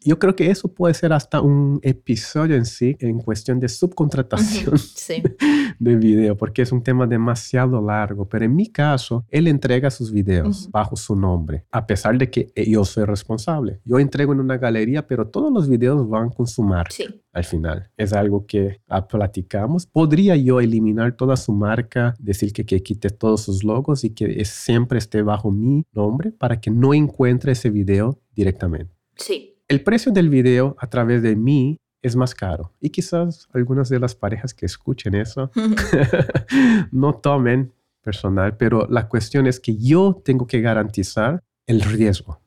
Yo 0.00 0.18
creo 0.18 0.34
que 0.34 0.50
eso 0.50 0.68
puede 0.68 0.94
ser 0.94 1.12
hasta 1.12 1.40
un 1.40 1.78
episodio 1.82 2.56
en 2.56 2.64
sí 2.64 2.96
en 3.00 3.18
cuestión 3.18 3.60
de 3.60 3.68
subcontratación 3.68 4.74
de 5.78 5.96
video, 5.96 6.36
porque 6.36 6.62
es 6.62 6.72
un 6.72 6.82
tema 6.82 7.06
demasiado 7.06 7.80
largo. 7.80 8.26
Pero 8.28 8.46
en 8.46 8.56
mi 8.56 8.68
caso, 8.68 9.24
él 9.28 9.48
entrega 9.48 9.90
sus 9.90 10.10
videos 10.10 10.70
bajo 10.70 10.96
su 10.96 11.14
nombre, 11.14 11.66
a 11.70 11.86
pesar 11.86 12.16
de 12.16 12.30
que 12.30 12.50
yo 12.66 12.84
soy 12.84 13.04
responsable. 13.04 13.80
Yo 13.84 13.98
entrego 13.98 14.32
en 14.32 14.40
una 14.40 14.56
galería, 14.56 15.06
pero 15.06 15.28
todos 15.28 15.52
los 15.52 15.68
videos 15.68 16.08
van 16.08 16.30
con 16.30 16.46
su 16.46 16.62
marca. 16.62 16.94
Al 17.32 17.44
final, 17.44 17.90
es 17.96 18.12
algo 18.12 18.46
que 18.46 18.80
platicamos. 19.08 19.86
¿Podría 19.86 20.36
yo 20.36 20.60
eliminar 20.60 21.12
toda 21.12 21.36
su 21.36 21.52
marca, 21.52 22.14
decir 22.18 22.52
que, 22.52 22.64
que 22.64 22.82
quite 22.82 23.10
todos 23.10 23.42
sus 23.42 23.64
logos 23.64 24.04
y 24.04 24.10
que 24.10 24.44
siempre 24.44 24.98
esté 24.98 25.22
bajo 25.22 25.50
mi 25.50 25.84
nombre 25.92 26.32
para 26.32 26.60
que 26.60 26.70
no 26.70 26.94
encuentre 26.94 27.52
ese 27.52 27.70
video 27.70 28.18
directamente? 28.34 29.01
Sí. 29.22 29.56
El 29.68 29.82
precio 29.82 30.12
del 30.12 30.28
video 30.28 30.76
a 30.78 30.88
través 30.88 31.22
de 31.22 31.36
mí 31.36 31.78
es 32.02 32.16
más 32.16 32.34
caro. 32.34 32.72
Y 32.80 32.90
quizás 32.90 33.48
algunas 33.52 33.88
de 33.88 34.00
las 34.00 34.14
parejas 34.14 34.52
que 34.52 34.66
escuchen 34.66 35.14
eso 35.14 35.50
no 36.90 37.14
tomen 37.14 37.72
personal, 38.02 38.56
pero 38.56 38.86
la 38.90 39.08
cuestión 39.08 39.46
es 39.46 39.60
que 39.60 39.76
yo 39.76 40.20
tengo 40.24 40.46
que 40.46 40.60
garantizar 40.60 41.42
el 41.66 41.80
riesgo. 41.80 42.40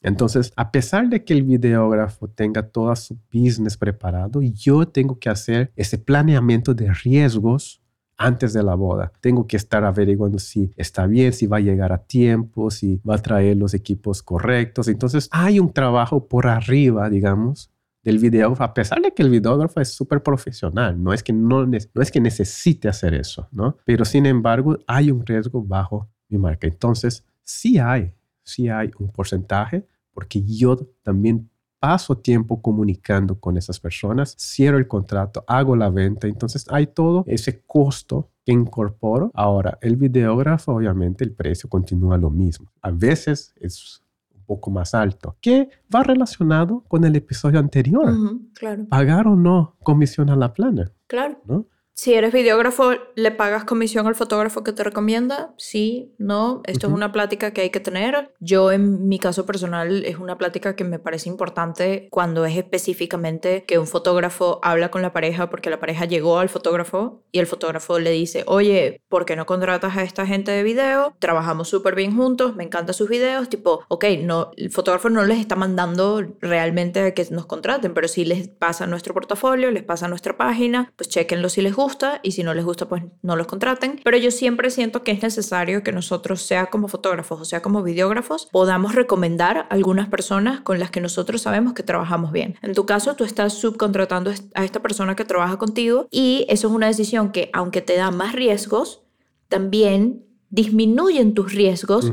Entonces, 0.00 0.52
a 0.56 0.70
pesar 0.70 1.08
de 1.08 1.24
que 1.24 1.34
el 1.34 1.42
videógrafo 1.42 2.28
tenga 2.28 2.62
todo 2.62 2.94
su 2.94 3.18
business 3.32 3.76
preparado, 3.76 4.40
yo 4.40 4.86
tengo 4.86 5.18
que 5.18 5.28
hacer 5.28 5.72
ese 5.74 5.98
planeamiento 5.98 6.72
de 6.72 6.92
riesgos 6.92 7.82
antes 8.18 8.52
de 8.52 8.62
la 8.62 8.74
boda. 8.74 9.12
Tengo 9.20 9.46
que 9.46 9.56
estar 9.56 9.84
averiguando 9.84 10.38
si 10.38 10.72
está 10.76 11.06
bien, 11.06 11.32
si 11.32 11.46
va 11.46 11.58
a 11.58 11.60
llegar 11.60 11.92
a 11.92 11.98
tiempo, 11.98 12.70
si 12.70 13.00
va 13.08 13.14
a 13.14 13.18
traer 13.18 13.56
los 13.56 13.72
equipos 13.72 14.22
correctos. 14.22 14.88
Entonces 14.88 15.28
hay 15.30 15.60
un 15.60 15.72
trabajo 15.72 16.26
por 16.26 16.48
arriba, 16.48 17.08
digamos, 17.08 17.70
del 18.02 18.18
videógrafo, 18.18 18.64
a 18.64 18.74
pesar 18.74 19.00
de 19.00 19.14
que 19.14 19.22
el 19.22 19.30
videógrafo 19.30 19.80
es 19.80 19.94
súper 19.94 20.22
profesional. 20.22 21.02
No 21.02 21.12
es, 21.12 21.22
que 21.22 21.32
no, 21.32 21.64
no 21.64 21.76
es 21.76 22.10
que 22.10 22.20
necesite 22.20 22.88
hacer 22.88 23.14
eso, 23.14 23.48
¿no? 23.52 23.76
Pero 23.84 24.04
sin 24.04 24.26
embargo 24.26 24.76
hay 24.86 25.10
un 25.10 25.24
riesgo 25.24 25.62
bajo 25.62 26.08
mi 26.28 26.38
marca. 26.38 26.66
Entonces 26.66 27.24
sí 27.44 27.78
hay, 27.78 28.12
sí 28.42 28.68
hay 28.68 28.90
un 28.98 29.10
porcentaje 29.10 29.86
porque 30.12 30.42
yo 30.42 30.76
también 31.02 31.48
paso 31.80 32.16
tiempo 32.18 32.60
comunicando 32.60 33.38
con 33.38 33.56
esas 33.56 33.78
personas, 33.80 34.34
cierro 34.38 34.78
el 34.78 34.88
contrato, 34.88 35.44
hago 35.46 35.76
la 35.76 35.90
venta, 35.90 36.26
entonces 36.26 36.66
hay 36.70 36.88
todo 36.88 37.24
ese 37.26 37.62
costo 37.66 38.30
que 38.44 38.52
incorporo. 38.52 39.30
Ahora, 39.34 39.78
el 39.80 39.96
videógrafo, 39.96 40.72
obviamente, 40.74 41.24
el 41.24 41.32
precio 41.32 41.68
continúa 41.68 42.18
lo 42.18 42.30
mismo. 42.30 42.70
A 42.82 42.90
veces 42.90 43.54
es 43.60 44.02
un 44.34 44.44
poco 44.44 44.70
más 44.70 44.94
alto, 44.94 45.36
que 45.40 45.68
va 45.94 46.02
relacionado 46.02 46.84
con 46.88 47.04
el 47.04 47.14
episodio 47.16 47.58
anterior. 47.58 48.12
claro. 48.54 48.86
Pagar 48.88 49.26
o 49.26 49.36
no 49.36 49.76
comisión 49.82 50.30
a 50.30 50.36
la 50.36 50.52
plana. 50.52 50.90
Claro. 51.06 51.40
¿no? 51.46 51.66
Si 51.98 52.14
eres 52.14 52.32
videógrafo, 52.32 52.92
¿le 53.16 53.32
pagas 53.32 53.64
comisión 53.64 54.06
al 54.06 54.14
fotógrafo 54.14 54.62
que 54.62 54.72
te 54.72 54.84
recomienda? 54.84 55.52
Sí, 55.56 56.14
no. 56.16 56.62
Esto 56.64 56.86
es 56.86 56.92
una 56.92 57.10
plática 57.10 57.52
que 57.52 57.62
hay 57.62 57.70
que 57.70 57.80
tener. 57.80 58.32
Yo, 58.38 58.70
en 58.70 59.08
mi 59.08 59.18
caso 59.18 59.46
personal, 59.46 60.04
es 60.04 60.16
una 60.16 60.38
plática 60.38 60.76
que 60.76 60.84
me 60.84 61.00
parece 61.00 61.28
importante 61.28 62.06
cuando 62.12 62.44
es 62.44 62.56
específicamente 62.56 63.64
que 63.66 63.80
un 63.80 63.88
fotógrafo 63.88 64.60
habla 64.62 64.92
con 64.92 65.02
la 65.02 65.12
pareja 65.12 65.50
porque 65.50 65.70
la 65.70 65.80
pareja 65.80 66.04
llegó 66.04 66.38
al 66.38 66.48
fotógrafo 66.48 67.24
y 67.32 67.40
el 67.40 67.48
fotógrafo 67.48 67.98
le 67.98 68.12
dice, 68.12 68.44
oye, 68.46 69.00
¿por 69.08 69.24
qué 69.24 69.34
no 69.34 69.44
contratas 69.44 69.96
a 69.96 70.04
esta 70.04 70.24
gente 70.24 70.52
de 70.52 70.62
video? 70.62 71.16
Trabajamos 71.18 71.68
súper 71.68 71.96
bien 71.96 72.14
juntos, 72.14 72.54
me 72.54 72.62
encantan 72.62 72.94
sus 72.94 73.08
videos. 73.08 73.48
Tipo, 73.48 73.80
ok, 73.88 74.04
no, 74.22 74.52
el 74.56 74.70
fotógrafo 74.70 75.10
no 75.10 75.24
les 75.24 75.40
está 75.40 75.56
mandando 75.56 76.24
realmente 76.40 77.00
a 77.00 77.12
que 77.12 77.26
nos 77.32 77.46
contraten, 77.46 77.92
pero 77.92 78.06
si 78.06 78.24
les 78.24 78.46
pasa 78.46 78.86
nuestro 78.86 79.14
portafolio, 79.14 79.72
les 79.72 79.82
pasa 79.82 80.06
nuestra 80.06 80.36
página, 80.36 80.92
pues 80.94 81.08
chequenlo 81.08 81.48
si 81.48 81.60
les 81.60 81.74
gusta 81.74 81.87
y 82.22 82.32
si 82.32 82.42
no 82.42 82.54
les 82.54 82.64
gusta 82.64 82.88
pues 82.88 83.02
no 83.22 83.36
los 83.36 83.46
contraten. 83.46 84.00
Pero 84.04 84.16
yo 84.16 84.30
siempre 84.30 84.70
siento 84.70 85.02
que 85.02 85.12
es 85.12 85.22
necesario 85.22 85.82
que 85.82 85.92
nosotros, 85.92 86.42
sea 86.42 86.66
como 86.66 86.88
fotógrafos 86.88 87.40
o 87.40 87.44
sea 87.44 87.62
como 87.62 87.82
videógrafos, 87.82 88.48
podamos 88.52 88.94
recomendar 88.94 89.58
a 89.58 89.60
algunas 89.70 90.08
personas 90.08 90.60
con 90.60 90.78
las 90.78 90.90
que 90.90 91.00
nosotros 91.00 91.42
sabemos 91.42 91.74
que 91.74 91.82
trabajamos 91.82 92.32
bien. 92.32 92.56
En 92.62 92.74
tu 92.74 92.86
caso, 92.86 93.14
tú 93.14 93.24
estás 93.24 93.54
subcontratando 93.54 94.32
a 94.54 94.64
esta 94.64 94.80
persona 94.80 95.16
que 95.16 95.24
trabaja 95.24 95.58
contigo 95.58 96.08
y 96.10 96.46
eso 96.48 96.68
es 96.68 96.74
una 96.74 96.86
decisión 96.86 97.32
que 97.32 97.50
aunque 97.52 97.80
te 97.80 97.96
da 97.96 98.10
más 98.10 98.32
riesgos, 98.32 99.02
también 99.48 100.24
disminuyen 100.50 101.34
tus 101.34 101.52
riesgos 101.52 102.12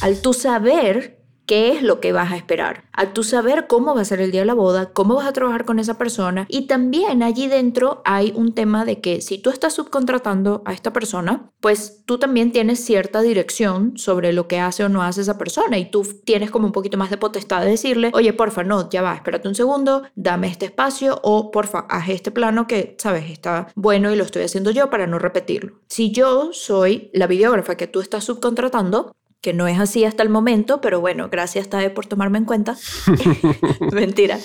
al 0.00 0.20
tú 0.20 0.32
saber 0.32 1.21
qué 1.46 1.72
es 1.72 1.82
lo 1.82 2.00
que 2.00 2.12
vas 2.12 2.32
a 2.32 2.36
esperar, 2.36 2.84
a 2.92 3.12
tú 3.12 3.22
saber 3.22 3.66
cómo 3.66 3.94
va 3.94 4.02
a 4.02 4.04
ser 4.04 4.20
el 4.20 4.30
día 4.30 4.40
de 4.40 4.46
la 4.46 4.54
boda, 4.54 4.90
cómo 4.92 5.16
vas 5.16 5.26
a 5.26 5.32
trabajar 5.32 5.64
con 5.64 5.78
esa 5.78 5.98
persona. 5.98 6.46
Y 6.48 6.66
también 6.66 7.22
allí 7.22 7.48
dentro 7.48 8.02
hay 8.04 8.32
un 8.34 8.54
tema 8.54 8.84
de 8.84 9.00
que 9.00 9.20
si 9.20 9.38
tú 9.38 9.50
estás 9.50 9.74
subcontratando 9.74 10.62
a 10.64 10.72
esta 10.72 10.92
persona, 10.92 11.50
pues 11.60 12.02
tú 12.04 12.18
también 12.18 12.52
tienes 12.52 12.84
cierta 12.84 13.22
dirección 13.22 13.96
sobre 13.96 14.32
lo 14.32 14.48
que 14.48 14.60
hace 14.60 14.84
o 14.84 14.88
no 14.88 15.02
hace 15.02 15.22
esa 15.22 15.38
persona. 15.38 15.78
Y 15.78 15.90
tú 15.90 16.06
tienes 16.24 16.50
como 16.50 16.66
un 16.66 16.72
poquito 16.72 16.96
más 16.98 17.10
de 17.10 17.16
potestad 17.16 17.62
de 17.62 17.70
decirle, 17.70 18.10
oye, 18.14 18.32
porfa, 18.32 18.64
no, 18.64 18.88
ya 18.90 19.02
va, 19.02 19.14
espérate 19.14 19.48
un 19.48 19.54
segundo, 19.54 20.02
dame 20.14 20.48
este 20.48 20.66
espacio 20.66 21.20
o 21.22 21.50
porfa, 21.50 21.86
haz 21.88 22.08
este 22.08 22.30
plano 22.30 22.66
que, 22.66 22.96
sabes, 22.98 23.30
está 23.30 23.68
bueno 23.74 24.12
y 24.12 24.16
lo 24.16 24.24
estoy 24.24 24.42
haciendo 24.42 24.70
yo 24.70 24.90
para 24.90 25.06
no 25.06 25.18
repetirlo. 25.18 25.80
Si 25.88 26.12
yo 26.12 26.52
soy 26.52 27.10
la 27.12 27.26
videógrafa 27.26 27.76
que 27.76 27.86
tú 27.86 28.00
estás 28.00 28.24
subcontratando, 28.24 29.12
que 29.42 29.52
no 29.52 29.66
es 29.66 29.78
así 29.78 30.04
hasta 30.04 30.22
el 30.22 30.28
momento, 30.28 30.80
pero 30.80 31.00
bueno, 31.00 31.28
gracias 31.28 31.68
Tae 31.68 31.90
por 31.90 32.06
tomarme 32.06 32.38
en 32.38 32.44
cuenta. 32.44 32.76
Mentira. 33.92 34.38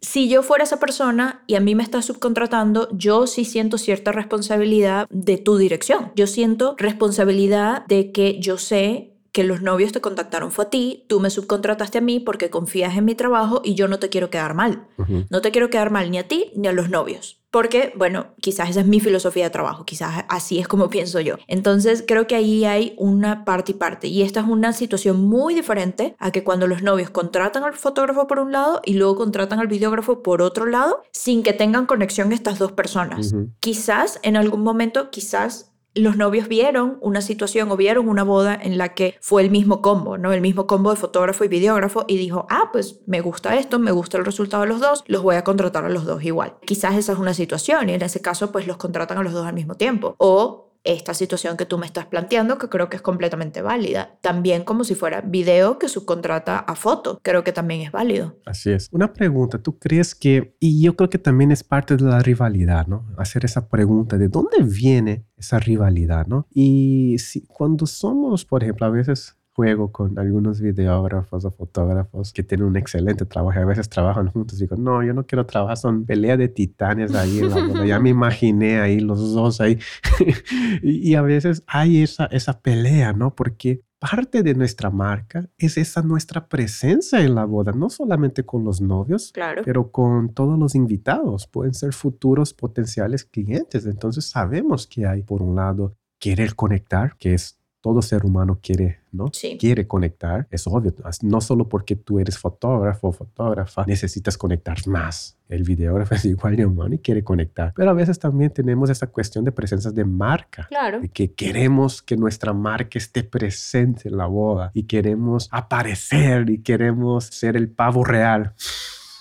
Si 0.00 0.28
yo 0.28 0.42
fuera 0.42 0.64
esa 0.64 0.80
persona 0.80 1.44
y 1.46 1.54
a 1.54 1.60
mí 1.60 1.76
me 1.76 1.84
estás 1.84 2.06
subcontratando, 2.06 2.88
yo 2.92 3.28
sí 3.28 3.44
siento 3.44 3.78
cierta 3.78 4.10
responsabilidad 4.10 5.06
de 5.10 5.38
tu 5.38 5.56
dirección. 5.56 6.10
Yo 6.16 6.26
siento 6.26 6.74
responsabilidad 6.76 7.86
de 7.86 8.10
que 8.10 8.40
yo 8.40 8.58
sé 8.58 9.14
que 9.30 9.44
los 9.44 9.62
novios 9.62 9.92
te 9.92 10.00
contactaron 10.00 10.50
fue 10.50 10.66
a 10.66 10.70
ti, 10.70 11.06
tú 11.08 11.20
me 11.20 11.30
subcontrataste 11.30 11.98
a 11.98 12.02
mí 12.02 12.20
porque 12.20 12.50
confías 12.50 12.96
en 12.96 13.04
mi 13.04 13.14
trabajo 13.14 13.62
y 13.64 13.74
yo 13.74 13.88
no 13.88 13.98
te 13.98 14.08
quiero 14.08 14.28
quedar 14.28 14.54
mal. 14.54 14.88
No 15.30 15.40
te 15.40 15.52
quiero 15.52 15.70
quedar 15.70 15.90
mal 15.90 16.10
ni 16.10 16.18
a 16.18 16.26
ti 16.28 16.50
ni 16.56 16.66
a 16.68 16.72
los 16.72 16.90
novios. 16.90 17.41
Porque, 17.52 17.92
bueno, 17.96 18.28
quizás 18.40 18.70
esa 18.70 18.80
es 18.80 18.86
mi 18.86 18.98
filosofía 18.98 19.44
de 19.44 19.50
trabajo, 19.50 19.84
quizás 19.84 20.24
así 20.28 20.58
es 20.58 20.66
como 20.66 20.88
pienso 20.90 21.20
yo. 21.20 21.36
Entonces, 21.46 22.02
creo 22.06 22.26
que 22.26 22.34
ahí 22.34 22.64
hay 22.64 22.94
una 22.96 23.44
parte 23.44 23.72
y 23.72 23.74
parte. 23.74 24.08
Y 24.08 24.22
esta 24.22 24.40
es 24.40 24.46
una 24.46 24.72
situación 24.72 25.22
muy 25.22 25.54
diferente 25.54 26.16
a 26.18 26.30
que 26.30 26.42
cuando 26.42 26.66
los 26.66 26.82
novios 26.82 27.10
contratan 27.10 27.62
al 27.62 27.74
fotógrafo 27.74 28.26
por 28.26 28.38
un 28.38 28.52
lado 28.52 28.80
y 28.84 28.94
luego 28.94 29.16
contratan 29.16 29.60
al 29.60 29.68
videógrafo 29.68 30.22
por 30.22 30.40
otro 30.40 30.64
lado, 30.64 31.02
sin 31.12 31.42
que 31.42 31.52
tengan 31.52 31.84
conexión 31.84 32.32
estas 32.32 32.58
dos 32.58 32.72
personas. 32.72 33.34
Quizás 33.60 34.18
en 34.22 34.36
algún 34.36 34.62
momento, 34.62 35.10
quizás 35.10 35.71
los 35.94 36.16
novios 36.16 36.48
vieron 36.48 36.98
una 37.00 37.20
situación 37.20 37.70
o 37.70 37.76
vieron 37.76 38.08
una 38.08 38.22
boda 38.22 38.58
en 38.60 38.78
la 38.78 38.94
que 38.94 39.16
fue 39.20 39.42
el 39.42 39.50
mismo 39.50 39.82
combo, 39.82 40.18
¿no? 40.18 40.32
El 40.32 40.40
mismo 40.40 40.66
combo 40.66 40.90
de 40.90 40.96
fotógrafo 40.96 41.44
y 41.44 41.48
videógrafo 41.48 42.04
y 42.08 42.16
dijo, 42.16 42.46
ah, 42.50 42.70
pues 42.72 43.00
me 43.06 43.20
gusta 43.20 43.56
esto, 43.56 43.78
me 43.78 43.92
gusta 43.92 44.18
el 44.18 44.24
resultado 44.24 44.62
de 44.62 44.68
los 44.68 44.80
dos, 44.80 45.04
los 45.06 45.22
voy 45.22 45.36
a 45.36 45.44
contratar 45.44 45.84
a 45.84 45.90
los 45.90 46.04
dos 46.04 46.24
igual. 46.24 46.54
Quizás 46.64 46.96
esa 46.96 47.12
es 47.12 47.18
una 47.18 47.34
situación 47.34 47.90
y 47.90 47.94
en 47.94 48.02
ese 48.02 48.20
caso 48.20 48.52
pues 48.52 48.66
los 48.66 48.76
contratan 48.76 49.18
a 49.18 49.22
los 49.22 49.32
dos 49.32 49.46
al 49.46 49.54
mismo 49.54 49.74
tiempo. 49.74 50.14
O 50.18 50.71
esta 50.84 51.14
situación 51.14 51.56
que 51.56 51.66
tú 51.66 51.78
me 51.78 51.86
estás 51.86 52.06
planteando, 52.06 52.58
que 52.58 52.68
creo 52.68 52.88
que 52.88 52.96
es 52.96 53.02
completamente 53.02 53.62
válida. 53.62 54.18
También 54.20 54.64
como 54.64 54.84
si 54.84 54.94
fuera 54.94 55.20
video 55.20 55.78
que 55.78 55.88
subcontrata 55.88 56.58
a 56.58 56.74
foto, 56.74 57.20
creo 57.22 57.44
que 57.44 57.52
también 57.52 57.82
es 57.82 57.92
válido. 57.92 58.38
Así 58.46 58.70
es. 58.70 58.88
Una 58.90 59.12
pregunta, 59.12 59.62
¿tú 59.62 59.78
crees 59.78 60.14
que, 60.14 60.56
y 60.58 60.82
yo 60.82 60.96
creo 60.96 61.10
que 61.10 61.18
también 61.18 61.52
es 61.52 61.62
parte 61.62 61.96
de 61.96 62.04
la 62.04 62.20
rivalidad, 62.20 62.86
¿no? 62.86 63.06
Hacer 63.16 63.44
esa 63.44 63.68
pregunta 63.68 64.18
de 64.18 64.28
dónde 64.28 64.62
viene 64.62 65.24
esa 65.36 65.58
rivalidad, 65.58 66.26
¿no? 66.26 66.46
Y 66.50 67.16
si, 67.18 67.46
cuando 67.46 67.86
somos, 67.86 68.44
por 68.44 68.62
ejemplo, 68.62 68.86
a 68.86 68.90
veces 68.90 69.36
juego 69.54 69.92
con 69.92 70.18
algunos 70.18 70.60
videógrafos 70.60 71.44
o 71.44 71.50
fotógrafos 71.50 72.32
que 72.32 72.42
tienen 72.42 72.66
un 72.66 72.76
excelente 72.76 73.26
trabajo 73.26 73.60
a 73.60 73.64
veces 73.64 73.88
trabajan 73.88 74.28
juntos. 74.28 74.58
Digo, 74.58 74.76
no, 74.76 75.02
yo 75.02 75.12
no 75.12 75.26
quiero 75.26 75.46
trabajar, 75.46 75.76
son 75.76 76.04
pelea 76.04 76.36
de 76.36 76.48
titanes 76.48 77.14
ahí 77.14 77.38
en 77.38 77.50
la 77.50 77.56
boda. 77.66 77.86
Ya 77.86 78.00
me 78.00 78.10
imaginé 78.10 78.80
ahí 78.80 79.00
los 79.00 79.32
dos 79.34 79.60
ahí. 79.60 79.78
y, 80.82 81.10
y, 81.10 81.14
a 81.14 81.22
veces 81.22 81.62
hay 81.66 82.02
esa, 82.02 82.26
esa 82.26 82.60
pelea, 82.60 83.12
¿no? 83.12 83.34
Porque 83.34 83.82
parte 83.98 84.42
de 84.42 84.54
nuestra 84.54 84.90
marca 84.90 85.48
es 85.58 85.76
esa 85.76 86.02
nuestra 86.02 86.48
presencia 86.48 87.20
en 87.20 87.36
la 87.36 87.44
boda, 87.44 87.70
no 87.72 87.88
solamente 87.88 88.44
con 88.44 88.64
los 88.64 88.80
novios, 88.80 89.30
claro. 89.32 89.62
pero 89.64 89.92
con 89.92 90.34
todos 90.34 90.58
los 90.58 90.74
invitados. 90.74 91.46
Pueden 91.46 91.74
ser 91.74 91.92
futuros 91.92 92.52
potenciales 92.52 93.24
clientes. 93.24 93.86
Entonces 93.86 94.24
sabemos 94.24 94.88
que 94.88 95.06
hay, 95.06 95.22
por 95.22 95.40
un 95.40 95.54
lado, 95.54 95.94
querer 96.18 96.56
conectar, 96.56 97.16
que 97.16 97.34
es 97.34 97.58
todo 97.80 98.02
ser 98.02 98.24
humano 98.24 98.58
quiere, 98.60 99.01
¿no? 99.12 99.26
Sí. 99.32 99.56
Quiere 99.58 99.86
conectar, 99.86 100.46
es 100.50 100.66
obvio, 100.66 100.94
no 101.22 101.40
solo 101.40 101.68
porque 101.68 101.96
tú 101.96 102.18
eres 102.18 102.38
fotógrafo 102.38 103.08
o 103.08 103.12
fotógrafa, 103.12 103.84
necesitas 103.86 104.36
conectar 104.36 104.76
más. 104.86 105.38
El 105.48 105.64
videógrafo 105.64 106.14
es 106.14 106.24
igual 106.24 106.56
de 106.56 106.66
humano 106.66 106.94
y 106.94 106.98
quiere 106.98 107.22
conectar, 107.22 107.72
pero 107.76 107.90
a 107.90 107.94
veces 107.94 108.18
también 108.18 108.50
tenemos 108.50 108.90
esa 108.90 109.06
cuestión 109.06 109.44
de 109.44 109.52
presencias 109.52 109.94
de 109.94 110.04
marca, 110.04 110.66
claro. 110.68 111.00
de 111.00 111.08
que 111.08 111.32
queremos 111.32 112.02
que 112.02 112.16
nuestra 112.16 112.52
marca 112.52 112.98
esté 112.98 113.22
presente 113.22 114.08
en 114.08 114.16
la 114.16 114.26
boda 114.26 114.70
y 114.74 114.84
queremos 114.84 115.48
aparecer 115.50 116.48
y 116.50 116.62
queremos 116.62 117.26
ser 117.26 117.56
el 117.56 117.68
pavo 117.68 118.04
real. 118.04 118.54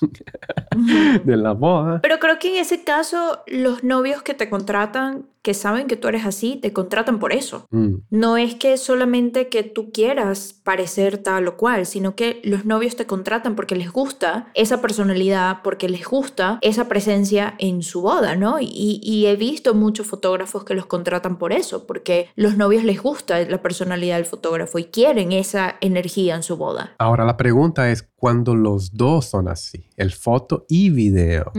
de 1.24 1.38
la 1.38 1.52
boda. 1.52 2.00
Pero 2.02 2.20
creo 2.20 2.40
que 2.40 2.56
en 2.56 2.62
ese 2.62 2.84
caso 2.84 3.44
los 3.48 3.84
novios 3.84 4.24
que 4.24 4.34
te 4.34 4.50
contratan, 4.50 5.28
que 5.42 5.54
saben 5.54 5.88
que 5.88 5.98
tú 5.98 6.08
eres 6.08 6.26
así, 6.26 6.58
te 6.62 6.74
contratan 6.74 7.20
por 7.20 7.34
eso. 7.34 7.66
Mm. 7.72 7.96
No 8.10 8.38
es 8.38 8.56
que 8.56 8.78
solamente 8.78 9.48
que 9.48 9.64
tú 9.64 9.92
quieras 9.92 10.54
parecer 10.64 11.18
tal 11.18 11.48
o 11.48 11.58
cual, 11.58 11.86
sino 11.86 12.16
que 12.16 12.42
los 12.44 12.66
novios 12.66 12.96
te 12.96 13.06
contratan 13.06 13.56
porque 13.56 13.76
les 13.76 13.92
gusta 13.92 14.52
esa 14.54 14.82
personalidad, 14.82 15.62
porque 15.64 15.90
les 15.90 16.06
gusta 16.06 16.60
esa 16.62 16.88
presencia 16.88 17.56
en 17.58 17.82
su 17.82 18.02
boda, 18.02 18.36
¿no? 18.36 18.60
Y, 18.60 19.00
y 19.04 19.26
he 19.26 19.36
visto 19.36 19.74
muchos 19.74 20.08
fotógrafos 20.08 20.64
que 20.64 20.76
los 20.76 20.86
contratan 20.86 21.38
por 21.38 21.54
eso, 21.54 21.88
porque 21.88 22.30
los 22.36 22.58
novios 22.58 22.84
les 22.84 23.02
gusta 23.02 23.42
la 23.42 23.62
personalidad 23.62 24.18
del 24.18 24.26
fotógrafo 24.26 24.80
y 24.80 24.86
quieren 24.86 25.32
esa 25.32 25.76
energía 25.82 26.36
en 26.36 26.44
su 26.44 26.58
boda. 26.58 26.96
Ahora 26.98 27.26
la 27.26 27.38
pregunta 27.38 27.90
es, 27.90 28.08
cuando 28.16 28.56
los 28.56 28.96
dos 28.96 29.26
son 29.26 29.48
así, 29.48 29.90
el 29.98 30.12
foto 30.12 30.66
y 30.70 30.92
video. 30.92 31.52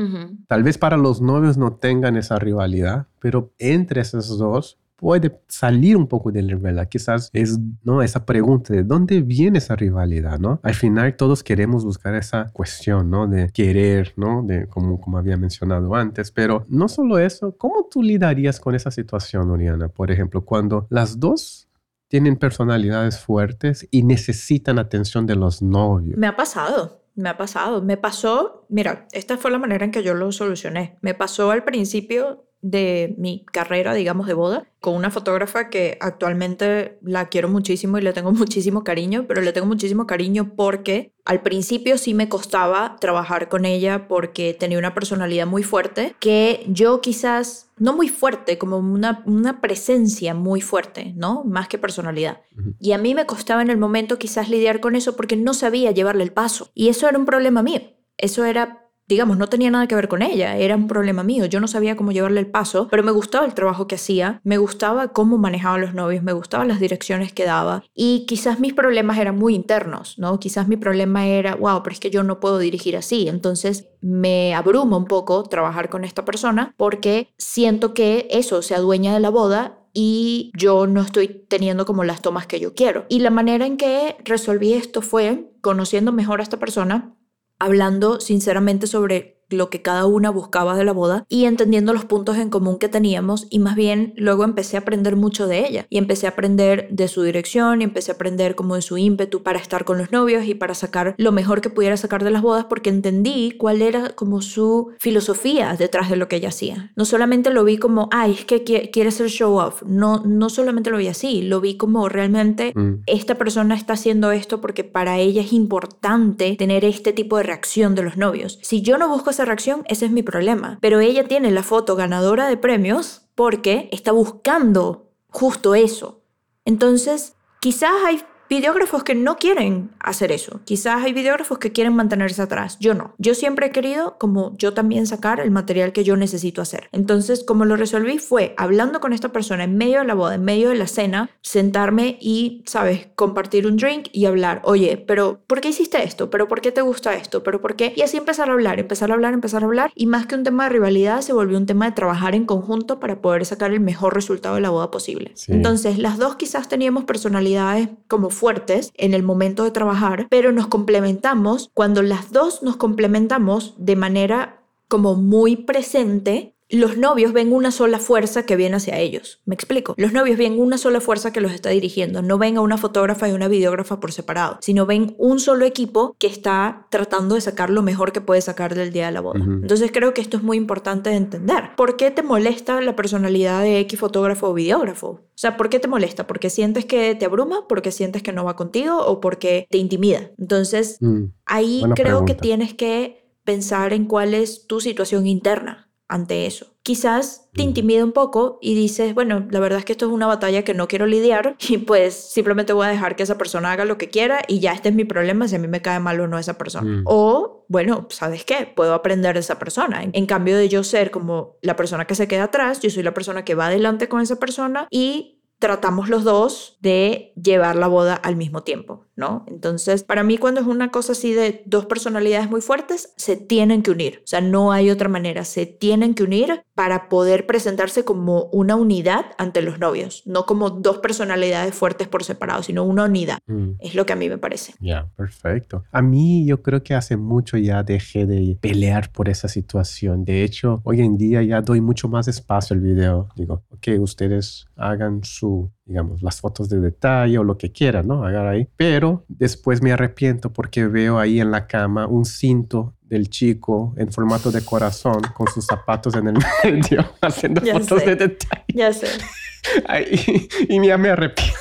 Tal 0.46 0.62
vez 0.62 0.78
para 0.78 0.96
los 0.96 1.20
novios 1.20 1.58
no 1.58 1.74
tengan 1.74 2.16
esa 2.16 2.38
rivalidad, 2.38 3.08
pero 3.22 3.54
entre 3.58 4.00
esos 4.00 4.36
dos 4.36 4.80
puede 4.96 5.40
salir 5.48 5.96
un 5.96 6.06
poco 6.06 6.30
de 6.30 6.42
la 6.42 6.54
rivalidad. 6.54 6.88
Quizás 6.88 7.30
es 7.32 7.58
¿no? 7.82 8.02
esa 8.02 8.24
pregunta 8.24 8.72
de 8.74 8.84
dónde 8.84 9.20
viene 9.20 9.58
esa 9.58 9.74
rivalidad, 9.74 10.38
¿no? 10.38 10.60
Al 10.62 10.74
final 10.74 11.16
todos 11.16 11.42
queremos 11.42 11.84
buscar 11.84 12.14
esa 12.14 12.50
cuestión, 12.52 13.10
¿no? 13.10 13.26
De 13.26 13.50
querer, 13.50 14.12
¿no? 14.16 14.42
De 14.44 14.66
como, 14.68 15.00
como 15.00 15.18
había 15.18 15.36
mencionado 15.36 15.94
antes, 15.94 16.30
pero 16.30 16.66
no 16.68 16.88
solo 16.88 17.18
eso, 17.18 17.56
¿cómo 17.56 17.88
tú 17.90 18.02
lidarías 18.02 18.60
con 18.60 18.74
esa 18.74 18.90
situación, 18.90 19.50
Oriana? 19.50 19.88
Por 19.88 20.10
ejemplo, 20.10 20.44
cuando 20.44 20.86
las 20.90 21.18
dos 21.18 21.68
tienen 22.06 22.36
personalidades 22.36 23.18
fuertes 23.18 23.88
y 23.90 24.02
necesitan 24.02 24.78
atención 24.78 25.26
de 25.26 25.34
los 25.34 25.62
novios. 25.62 26.16
Me 26.16 26.26
ha 26.26 26.36
pasado. 26.36 27.02
Me 27.14 27.28
ha 27.28 27.36
pasado. 27.36 27.82
Me 27.82 27.96
pasó, 27.96 28.66
mira, 28.68 29.06
esta 29.12 29.36
fue 29.36 29.50
la 29.50 29.58
manera 29.58 29.84
en 29.84 29.90
que 29.90 30.02
yo 30.02 30.14
lo 30.14 30.30
solucioné. 30.30 30.98
Me 31.00 31.14
pasó 31.14 31.50
al 31.50 31.64
principio 31.64 32.44
de 32.62 33.14
mi 33.18 33.44
carrera, 33.52 33.92
digamos, 33.92 34.28
de 34.28 34.34
boda, 34.34 34.66
con 34.80 34.94
una 34.94 35.10
fotógrafa 35.10 35.68
que 35.68 35.98
actualmente 36.00 36.98
la 37.02 37.28
quiero 37.28 37.48
muchísimo 37.48 37.98
y 37.98 38.02
le 38.02 38.12
tengo 38.12 38.32
muchísimo 38.32 38.84
cariño, 38.84 39.26
pero 39.28 39.42
le 39.42 39.52
tengo 39.52 39.66
muchísimo 39.66 40.06
cariño 40.06 40.52
porque 40.56 41.12
al 41.24 41.42
principio 41.42 41.98
sí 41.98 42.14
me 42.14 42.28
costaba 42.28 42.96
trabajar 43.00 43.48
con 43.48 43.64
ella 43.64 44.06
porque 44.06 44.54
tenía 44.54 44.78
una 44.78 44.94
personalidad 44.94 45.46
muy 45.46 45.64
fuerte 45.64 46.14
que 46.20 46.64
yo 46.68 47.00
quizás, 47.00 47.68
no 47.78 47.94
muy 47.94 48.08
fuerte, 48.08 48.58
como 48.58 48.78
una, 48.78 49.22
una 49.26 49.60
presencia 49.60 50.32
muy 50.34 50.60
fuerte, 50.60 51.12
¿no? 51.16 51.42
Más 51.44 51.68
que 51.68 51.78
personalidad. 51.78 52.42
Y 52.78 52.92
a 52.92 52.98
mí 52.98 53.14
me 53.14 53.26
costaba 53.26 53.62
en 53.62 53.70
el 53.70 53.76
momento 53.76 54.18
quizás 54.18 54.48
lidiar 54.48 54.80
con 54.80 54.94
eso 54.94 55.16
porque 55.16 55.36
no 55.36 55.52
sabía 55.52 55.90
llevarle 55.90 56.22
el 56.22 56.32
paso. 56.32 56.70
Y 56.74 56.88
eso 56.88 57.08
era 57.08 57.18
un 57.18 57.26
problema 57.26 57.62
mío. 57.62 57.80
Eso 58.18 58.44
era 58.44 58.81
digamos, 59.12 59.36
no 59.36 59.48
tenía 59.48 59.70
nada 59.70 59.86
que 59.86 59.94
ver 59.94 60.08
con 60.08 60.22
ella, 60.22 60.56
era 60.56 60.74
un 60.74 60.88
problema 60.88 61.22
mío, 61.22 61.44
yo 61.46 61.60
no 61.60 61.68
sabía 61.68 61.96
cómo 61.96 62.12
llevarle 62.12 62.40
el 62.40 62.46
paso, 62.46 62.88
pero 62.90 63.02
me 63.02 63.12
gustaba 63.12 63.44
el 63.44 63.54
trabajo 63.54 63.86
que 63.86 63.96
hacía, 63.96 64.40
me 64.42 64.56
gustaba 64.56 65.08
cómo 65.08 65.38
manejaba 65.38 65.74
a 65.74 65.78
los 65.78 65.94
novios, 65.94 66.22
me 66.22 66.32
gustaban 66.32 66.68
las 66.68 66.80
direcciones 66.80 67.32
que 67.32 67.44
daba 67.44 67.84
y 67.94 68.24
quizás 68.26 68.58
mis 68.58 68.72
problemas 68.72 69.18
eran 69.18 69.38
muy 69.38 69.54
internos, 69.54 70.18
¿no? 70.18 70.40
Quizás 70.40 70.66
mi 70.66 70.76
problema 70.76 71.26
era, 71.26 71.54
wow, 71.56 71.82
pero 71.82 71.92
es 71.92 72.00
que 72.00 72.10
yo 72.10 72.22
no 72.22 72.40
puedo 72.40 72.58
dirigir 72.58 72.96
así, 72.96 73.28
entonces 73.28 73.88
me 74.00 74.54
abruma 74.54 74.96
un 74.96 75.04
poco 75.04 75.42
trabajar 75.44 75.90
con 75.90 76.04
esta 76.04 76.24
persona 76.24 76.74
porque 76.76 77.28
siento 77.36 77.94
que 77.94 78.28
eso 78.30 78.62
se 78.62 78.74
adueña 78.74 79.12
de 79.12 79.20
la 79.20 79.30
boda 79.30 79.78
y 79.94 80.52
yo 80.56 80.86
no 80.86 81.02
estoy 81.02 81.28
teniendo 81.28 81.84
como 81.84 82.04
las 82.04 82.22
tomas 82.22 82.46
que 82.46 82.60
yo 82.60 82.74
quiero. 82.74 83.04
Y 83.08 83.20
la 83.20 83.30
manera 83.30 83.66
en 83.66 83.76
que 83.76 84.16
resolví 84.24 84.72
esto 84.72 85.02
fue 85.02 85.50
conociendo 85.60 86.12
mejor 86.12 86.40
a 86.40 86.42
esta 86.42 86.58
persona, 86.58 87.14
hablando 87.62 88.18
sinceramente 88.18 88.88
sobre 88.88 89.41
lo 89.52 89.70
que 89.70 89.82
cada 89.82 90.06
una 90.06 90.30
buscaba 90.30 90.76
de 90.76 90.84
la 90.84 90.92
boda 90.92 91.24
y 91.28 91.44
entendiendo 91.44 91.92
los 91.92 92.04
puntos 92.04 92.36
en 92.38 92.50
común 92.50 92.78
que 92.78 92.88
teníamos 92.88 93.46
y 93.50 93.58
más 93.58 93.76
bien 93.76 94.12
luego 94.16 94.44
empecé 94.44 94.76
a 94.76 94.80
aprender 94.80 95.16
mucho 95.16 95.46
de 95.46 95.66
ella 95.66 95.86
y 95.90 95.98
empecé 95.98 96.26
a 96.26 96.30
aprender 96.30 96.88
de 96.90 97.08
su 97.08 97.22
dirección 97.22 97.80
y 97.80 97.84
empecé 97.84 98.10
a 98.12 98.14
aprender 98.14 98.54
como 98.54 98.74
de 98.74 98.82
su 98.82 98.98
ímpetu 98.98 99.42
para 99.42 99.58
estar 99.58 99.84
con 99.84 99.98
los 99.98 100.12
novios 100.12 100.44
y 100.46 100.54
para 100.54 100.74
sacar 100.74 101.14
lo 101.18 101.32
mejor 101.32 101.60
que 101.60 101.70
pudiera 101.70 101.96
sacar 101.96 102.24
de 102.24 102.30
las 102.30 102.42
bodas 102.42 102.66
porque 102.66 102.90
entendí 102.90 103.52
cuál 103.58 103.82
era 103.82 104.10
como 104.10 104.42
su 104.42 104.90
filosofía 104.98 105.76
detrás 105.78 106.08
de 106.10 106.16
lo 106.16 106.28
que 106.28 106.36
ella 106.36 106.48
hacía. 106.48 106.90
No 106.96 107.04
solamente 107.04 107.50
lo 107.50 107.64
vi 107.64 107.76
como, 107.78 108.08
ay, 108.12 108.32
es 108.32 108.44
que 108.44 108.64
qui- 108.64 108.90
quiere 108.92 109.10
ser 109.10 109.28
show 109.28 109.58
off, 109.58 109.82
no, 109.86 110.22
no 110.24 110.48
solamente 110.48 110.90
lo 110.90 110.96
vi 110.98 111.08
así, 111.08 111.42
lo 111.42 111.60
vi 111.60 111.76
como 111.76 112.08
realmente 112.08 112.72
Mm. 112.74 113.02
esta 113.06 113.34
persona 113.36 113.74
está 113.74 113.92
haciendo 113.94 114.32
esto 114.32 114.60
porque 114.60 114.84
para 114.84 115.18
ella 115.18 115.42
es 115.42 115.52
importante 115.52 116.56
tener 116.56 116.84
este 116.84 117.12
tipo 117.12 117.36
de 117.36 117.42
reacción 117.42 117.94
de 117.94 118.02
los 118.02 118.16
novios. 118.16 118.58
Si 118.62 118.82
yo 118.82 118.98
no 118.98 119.08
busco 119.08 119.30
esa 119.30 119.41
reacción, 119.44 119.84
ese 119.88 120.06
es 120.06 120.12
mi 120.12 120.22
problema. 120.22 120.78
Pero 120.80 121.00
ella 121.00 121.26
tiene 121.26 121.50
la 121.50 121.62
foto 121.62 121.96
ganadora 121.96 122.48
de 122.48 122.56
premios 122.56 123.22
porque 123.34 123.88
está 123.92 124.12
buscando 124.12 125.10
justo 125.28 125.74
eso. 125.74 126.22
Entonces, 126.64 127.34
quizás 127.60 127.92
hay 128.06 128.22
videógrafos 128.52 129.02
que 129.02 129.14
no 129.14 129.38
quieren 129.38 129.92
hacer 129.98 130.30
eso. 130.30 130.60
Quizás 130.64 131.02
hay 131.02 131.14
videógrafos 131.14 131.56
que 131.56 131.72
quieren 131.72 131.94
mantenerse 131.94 132.42
atrás. 132.42 132.76
Yo 132.80 132.92
no. 132.92 133.14
Yo 133.16 133.34
siempre 133.34 133.68
he 133.68 133.70
querido, 133.70 134.18
como 134.18 134.54
yo 134.58 134.74
también, 134.74 135.06
sacar 135.06 135.40
el 135.40 135.50
material 135.50 135.92
que 135.94 136.04
yo 136.04 136.18
necesito 136.18 136.60
hacer. 136.60 136.90
Entonces, 136.92 137.44
como 137.44 137.64
lo 137.64 137.76
resolví 137.76 138.18
fue 138.18 138.54
hablando 138.58 139.00
con 139.00 139.14
esta 139.14 139.30
persona 139.30 139.64
en 139.64 139.78
medio 139.78 140.00
de 140.00 140.04
la 140.04 140.12
boda, 140.12 140.34
en 140.34 140.44
medio 140.44 140.68
de 140.68 140.74
la 140.74 140.86
cena, 140.86 141.30
sentarme 141.40 142.18
y, 142.20 142.62
sabes, 142.66 143.08
compartir 143.14 143.66
un 143.66 143.78
drink 143.78 144.08
y 144.12 144.26
hablar. 144.26 144.60
Oye, 144.64 144.98
pero 144.98 145.40
¿por 145.46 145.62
qué 145.62 145.70
hiciste 145.70 146.04
esto? 146.04 146.28
¿Pero 146.28 146.46
por 146.46 146.60
qué 146.60 146.72
te 146.72 146.82
gusta 146.82 147.14
esto? 147.14 147.42
¿Pero 147.42 147.62
por 147.62 147.74
qué? 147.74 147.94
Y 147.96 148.02
así 148.02 148.18
empezar 148.18 148.50
a 148.50 148.52
hablar, 148.52 148.78
empezar 148.78 149.10
a 149.10 149.14
hablar, 149.14 149.32
empezar 149.32 149.62
a 149.62 149.66
hablar. 149.66 149.92
Y 149.94 150.04
más 150.04 150.26
que 150.26 150.34
un 150.34 150.44
tema 150.44 150.64
de 150.64 150.70
rivalidad, 150.70 151.22
se 151.22 151.32
volvió 151.32 151.56
un 151.56 151.64
tema 151.64 151.86
de 151.86 151.92
trabajar 151.92 152.34
en 152.34 152.44
conjunto 152.44 153.00
para 153.00 153.22
poder 153.22 153.46
sacar 153.46 153.72
el 153.72 153.80
mejor 153.80 154.14
resultado 154.14 154.56
de 154.56 154.60
la 154.60 154.68
boda 154.68 154.90
posible. 154.90 155.32
Sí. 155.36 155.52
Entonces, 155.52 155.96
las 155.96 156.18
dos 156.18 156.36
quizás 156.36 156.68
teníamos 156.68 157.04
personalidades 157.04 157.88
como 158.08 158.28
fuertes 158.42 158.92
en 158.96 159.14
el 159.14 159.22
momento 159.22 159.62
de 159.62 159.70
trabajar, 159.70 160.26
pero 160.28 160.50
nos 160.50 160.66
complementamos 160.66 161.70
cuando 161.74 162.02
las 162.02 162.32
dos 162.32 162.64
nos 162.64 162.74
complementamos 162.74 163.74
de 163.78 163.94
manera 163.94 164.64
como 164.88 165.14
muy 165.14 165.54
presente. 165.54 166.51
Los 166.72 166.96
novios 166.96 167.34
ven 167.34 167.52
una 167.52 167.70
sola 167.70 167.98
fuerza 167.98 168.46
que 168.46 168.56
viene 168.56 168.76
hacia 168.76 168.98
ellos. 168.98 169.42
¿Me 169.44 169.54
explico? 169.54 169.92
Los 169.98 170.14
novios 170.14 170.38
ven 170.38 170.58
una 170.58 170.78
sola 170.78 171.02
fuerza 171.02 171.30
que 171.30 171.42
los 171.42 171.52
está 171.52 171.68
dirigiendo. 171.68 172.22
No 172.22 172.38
ven 172.38 172.56
a 172.56 172.62
una 172.62 172.78
fotógrafa 172.78 173.28
y 173.28 173.32
una 173.32 173.46
videógrafa 173.46 174.00
por 174.00 174.10
separado, 174.10 174.56
sino 174.62 174.86
ven 174.86 175.14
un 175.18 175.38
solo 175.38 175.66
equipo 175.66 176.16
que 176.18 176.28
está 176.28 176.86
tratando 176.88 177.34
de 177.34 177.42
sacar 177.42 177.68
lo 177.68 177.82
mejor 177.82 178.12
que 178.12 178.22
puede 178.22 178.40
sacar 178.40 178.74
del 178.74 178.90
día 178.90 179.04
de 179.04 179.12
la 179.12 179.20
boda. 179.20 179.44
Entonces 179.44 179.92
creo 179.92 180.14
que 180.14 180.22
esto 180.22 180.38
es 180.38 180.42
muy 180.42 180.56
importante 180.56 181.10
de 181.10 181.16
entender. 181.16 181.76
¿Por 181.76 181.98
qué 181.98 182.10
te 182.10 182.22
molesta 182.22 182.80
la 182.80 182.96
personalidad 182.96 183.60
de 183.60 183.78
X 183.80 184.00
fotógrafo 184.00 184.48
o 184.48 184.54
videógrafo? 184.54 185.08
O 185.08 185.20
sea, 185.34 185.58
¿por 185.58 185.68
qué 185.68 185.78
te 185.78 185.88
molesta? 185.88 186.26
¿Porque 186.26 186.48
sientes 186.48 186.86
que 186.86 187.14
te 187.14 187.26
abruma? 187.26 187.68
¿Porque 187.68 187.92
sientes 187.92 188.22
que 188.22 188.32
no 188.32 188.44
va 188.44 188.56
contigo? 188.56 188.98
¿O 188.98 189.20
porque 189.20 189.66
te 189.68 189.76
intimida? 189.76 190.30
Entonces, 190.38 190.96
Mm. 191.00 191.24
ahí 191.44 191.80
Buena 191.80 191.94
creo 191.96 192.24
que 192.24 192.34
tienes 192.34 192.72
que 192.72 193.30
pensar 193.44 193.92
en 193.92 194.06
cuál 194.06 194.32
es 194.32 194.66
tu 194.66 194.80
situación 194.80 195.26
interna 195.26 195.91
ante 196.08 196.46
eso. 196.46 196.66
Quizás 196.82 197.48
te 197.54 197.62
intimida 197.62 198.04
un 198.04 198.12
poco 198.12 198.58
y 198.60 198.74
dices, 198.74 199.14
bueno, 199.14 199.46
la 199.50 199.60
verdad 199.60 199.78
es 199.78 199.84
que 199.84 199.92
esto 199.92 200.06
es 200.06 200.12
una 200.12 200.26
batalla 200.26 200.62
que 200.62 200.74
no 200.74 200.88
quiero 200.88 201.06
lidiar 201.06 201.56
y 201.68 201.78
pues 201.78 202.14
simplemente 202.14 202.72
voy 202.72 202.86
a 202.86 202.90
dejar 202.90 203.16
que 203.16 203.22
esa 203.22 203.38
persona 203.38 203.72
haga 203.72 203.84
lo 203.84 203.98
que 203.98 204.08
quiera 204.08 204.42
y 204.46 204.60
ya 204.60 204.72
este 204.72 204.90
es 204.90 204.94
mi 204.94 205.04
problema 205.04 205.48
si 205.48 205.56
a 205.56 205.58
mí 205.58 205.68
me 205.68 205.80
cae 205.80 206.00
mal 206.00 206.20
o 206.20 206.28
no 206.28 206.38
esa 206.38 206.58
persona. 206.58 206.90
Mm. 206.90 207.04
O, 207.06 207.64
bueno, 207.68 208.06
¿sabes 208.10 208.44
qué? 208.44 208.70
Puedo 208.74 208.94
aprender 208.94 209.34
de 209.34 209.40
esa 209.40 209.58
persona. 209.58 210.02
En 210.12 210.26
cambio 210.26 210.56
de 210.56 210.68
yo 210.68 210.84
ser 210.84 211.10
como 211.10 211.56
la 211.62 211.76
persona 211.76 212.06
que 212.06 212.14
se 212.14 212.28
queda 212.28 212.44
atrás, 212.44 212.80
yo 212.80 212.90
soy 212.90 213.02
la 213.02 213.14
persona 213.14 213.44
que 213.44 213.54
va 213.54 213.66
adelante 213.66 214.08
con 214.08 214.20
esa 214.20 214.36
persona 214.36 214.88
y 214.90 215.42
tratamos 215.62 216.08
los 216.08 216.24
dos 216.24 216.76
de 216.80 217.32
llevar 217.40 217.76
la 217.76 217.86
boda 217.86 218.14
al 218.16 218.34
mismo 218.34 218.64
tiempo, 218.64 219.06
¿no? 219.22 219.44
Entonces, 219.46 220.02
para 220.02 220.24
mí 220.24 220.36
cuando 220.36 220.60
es 220.60 220.66
una 220.66 220.90
cosa 220.90 221.12
así 221.12 221.32
de 221.32 221.62
dos 221.64 221.86
personalidades 221.86 222.50
muy 222.50 222.60
fuertes, 222.60 223.14
se 223.16 223.36
tienen 223.36 223.82
que 223.84 223.92
unir, 223.92 224.18
o 224.24 224.26
sea, 224.26 224.40
no 224.40 224.72
hay 224.72 224.90
otra 224.90 225.08
manera, 225.08 225.44
se 225.44 225.64
tienen 225.64 226.14
que 226.14 226.24
unir 226.24 226.64
para 226.74 227.08
poder 227.08 227.46
presentarse 227.46 228.04
como 228.04 228.46
una 228.46 228.74
unidad 228.74 229.26
ante 229.38 229.62
los 229.62 229.78
novios, 229.78 230.24
no 230.26 230.44
como 230.44 230.70
dos 230.70 230.98
personalidades 230.98 231.72
fuertes 231.72 232.08
por 232.08 232.24
separado, 232.24 232.64
sino 232.64 232.82
una 232.82 233.04
unidad. 233.04 233.38
Mm. 233.46 233.74
Es 233.78 233.94
lo 233.94 234.04
que 234.06 234.12
a 234.12 234.16
mí 234.16 234.28
me 234.28 234.38
parece. 234.38 234.74
Ya, 234.80 235.08
perfecto. 235.16 235.84
A 235.92 236.02
mí 236.02 236.44
yo 236.44 236.60
creo 236.60 236.82
que 236.82 236.94
hace 236.94 237.16
mucho 237.16 237.56
ya 237.58 237.84
dejé 237.84 238.26
de 238.26 238.56
pelear 238.60 239.12
por 239.12 239.28
esa 239.28 239.46
situación. 239.46 240.24
De 240.24 240.42
hecho, 240.42 240.80
hoy 240.82 241.00
en 241.00 241.16
día 241.16 241.42
ya 241.44 241.60
doy 241.60 241.80
mucho 241.80 242.08
más 242.08 242.26
espacio 242.26 242.74
al 242.74 242.80
video. 242.80 243.28
Digo, 243.36 243.62
ok, 243.70 244.00
ustedes 244.00 244.66
hagan 244.76 245.22
su, 245.22 245.70
digamos, 245.84 246.22
las 246.22 246.40
fotos 246.40 246.68
de 246.68 246.80
detalle 246.80 247.38
o 247.38 247.44
lo 247.44 247.58
que 247.58 247.72
quieran, 247.72 248.06
¿no? 248.06 248.24
Hagan 248.24 248.48
ahí. 248.48 248.68
Pero 248.76 249.24
después 249.28 249.82
me 249.82 249.92
arrepiento 249.92 250.52
porque 250.52 250.86
veo 250.86 251.18
ahí 251.18 251.40
en 251.40 251.50
la 251.50 251.66
cama 251.66 252.06
un 252.06 252.24
cinto 252.24 252.94
del 253.02 253.28
chico 253.28 253.92
en 253.98 254.10
formato 254.12 254.50
de 254.50 254.64
corazón 254.64 255.20
con 255.34 255.46
sus 255.48 255.66
zapatos 255.66 256.14
en 256.14 256.28
el 256.28 256.36
medio 256.64 257.04
haciendo 257.20 257.60
Ya 257.62 257.74
fotos 257.80 258.00
sé. 258.02 258.06
de 258.06 258.16
detalle. 258.16 258.64
Ya 258.68 258.92
sé. 258.92 259.06
Y 260.68 260.84
ya 260.86 260.98
me 260.98 261.10
arrepiento. 261.10 261.54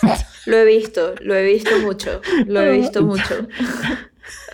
Lo 0.48 0.58
he 0.58 0.66
visto, 0.66 1.14
lo 1.22 1.36
he 1.36 1.44
visto 1.46 1.70
mucho, 1.82 2.20
lo 2.48 2.62
he 2.62 2.72
visto 2.78 3.04
mucho. 3.04 3.48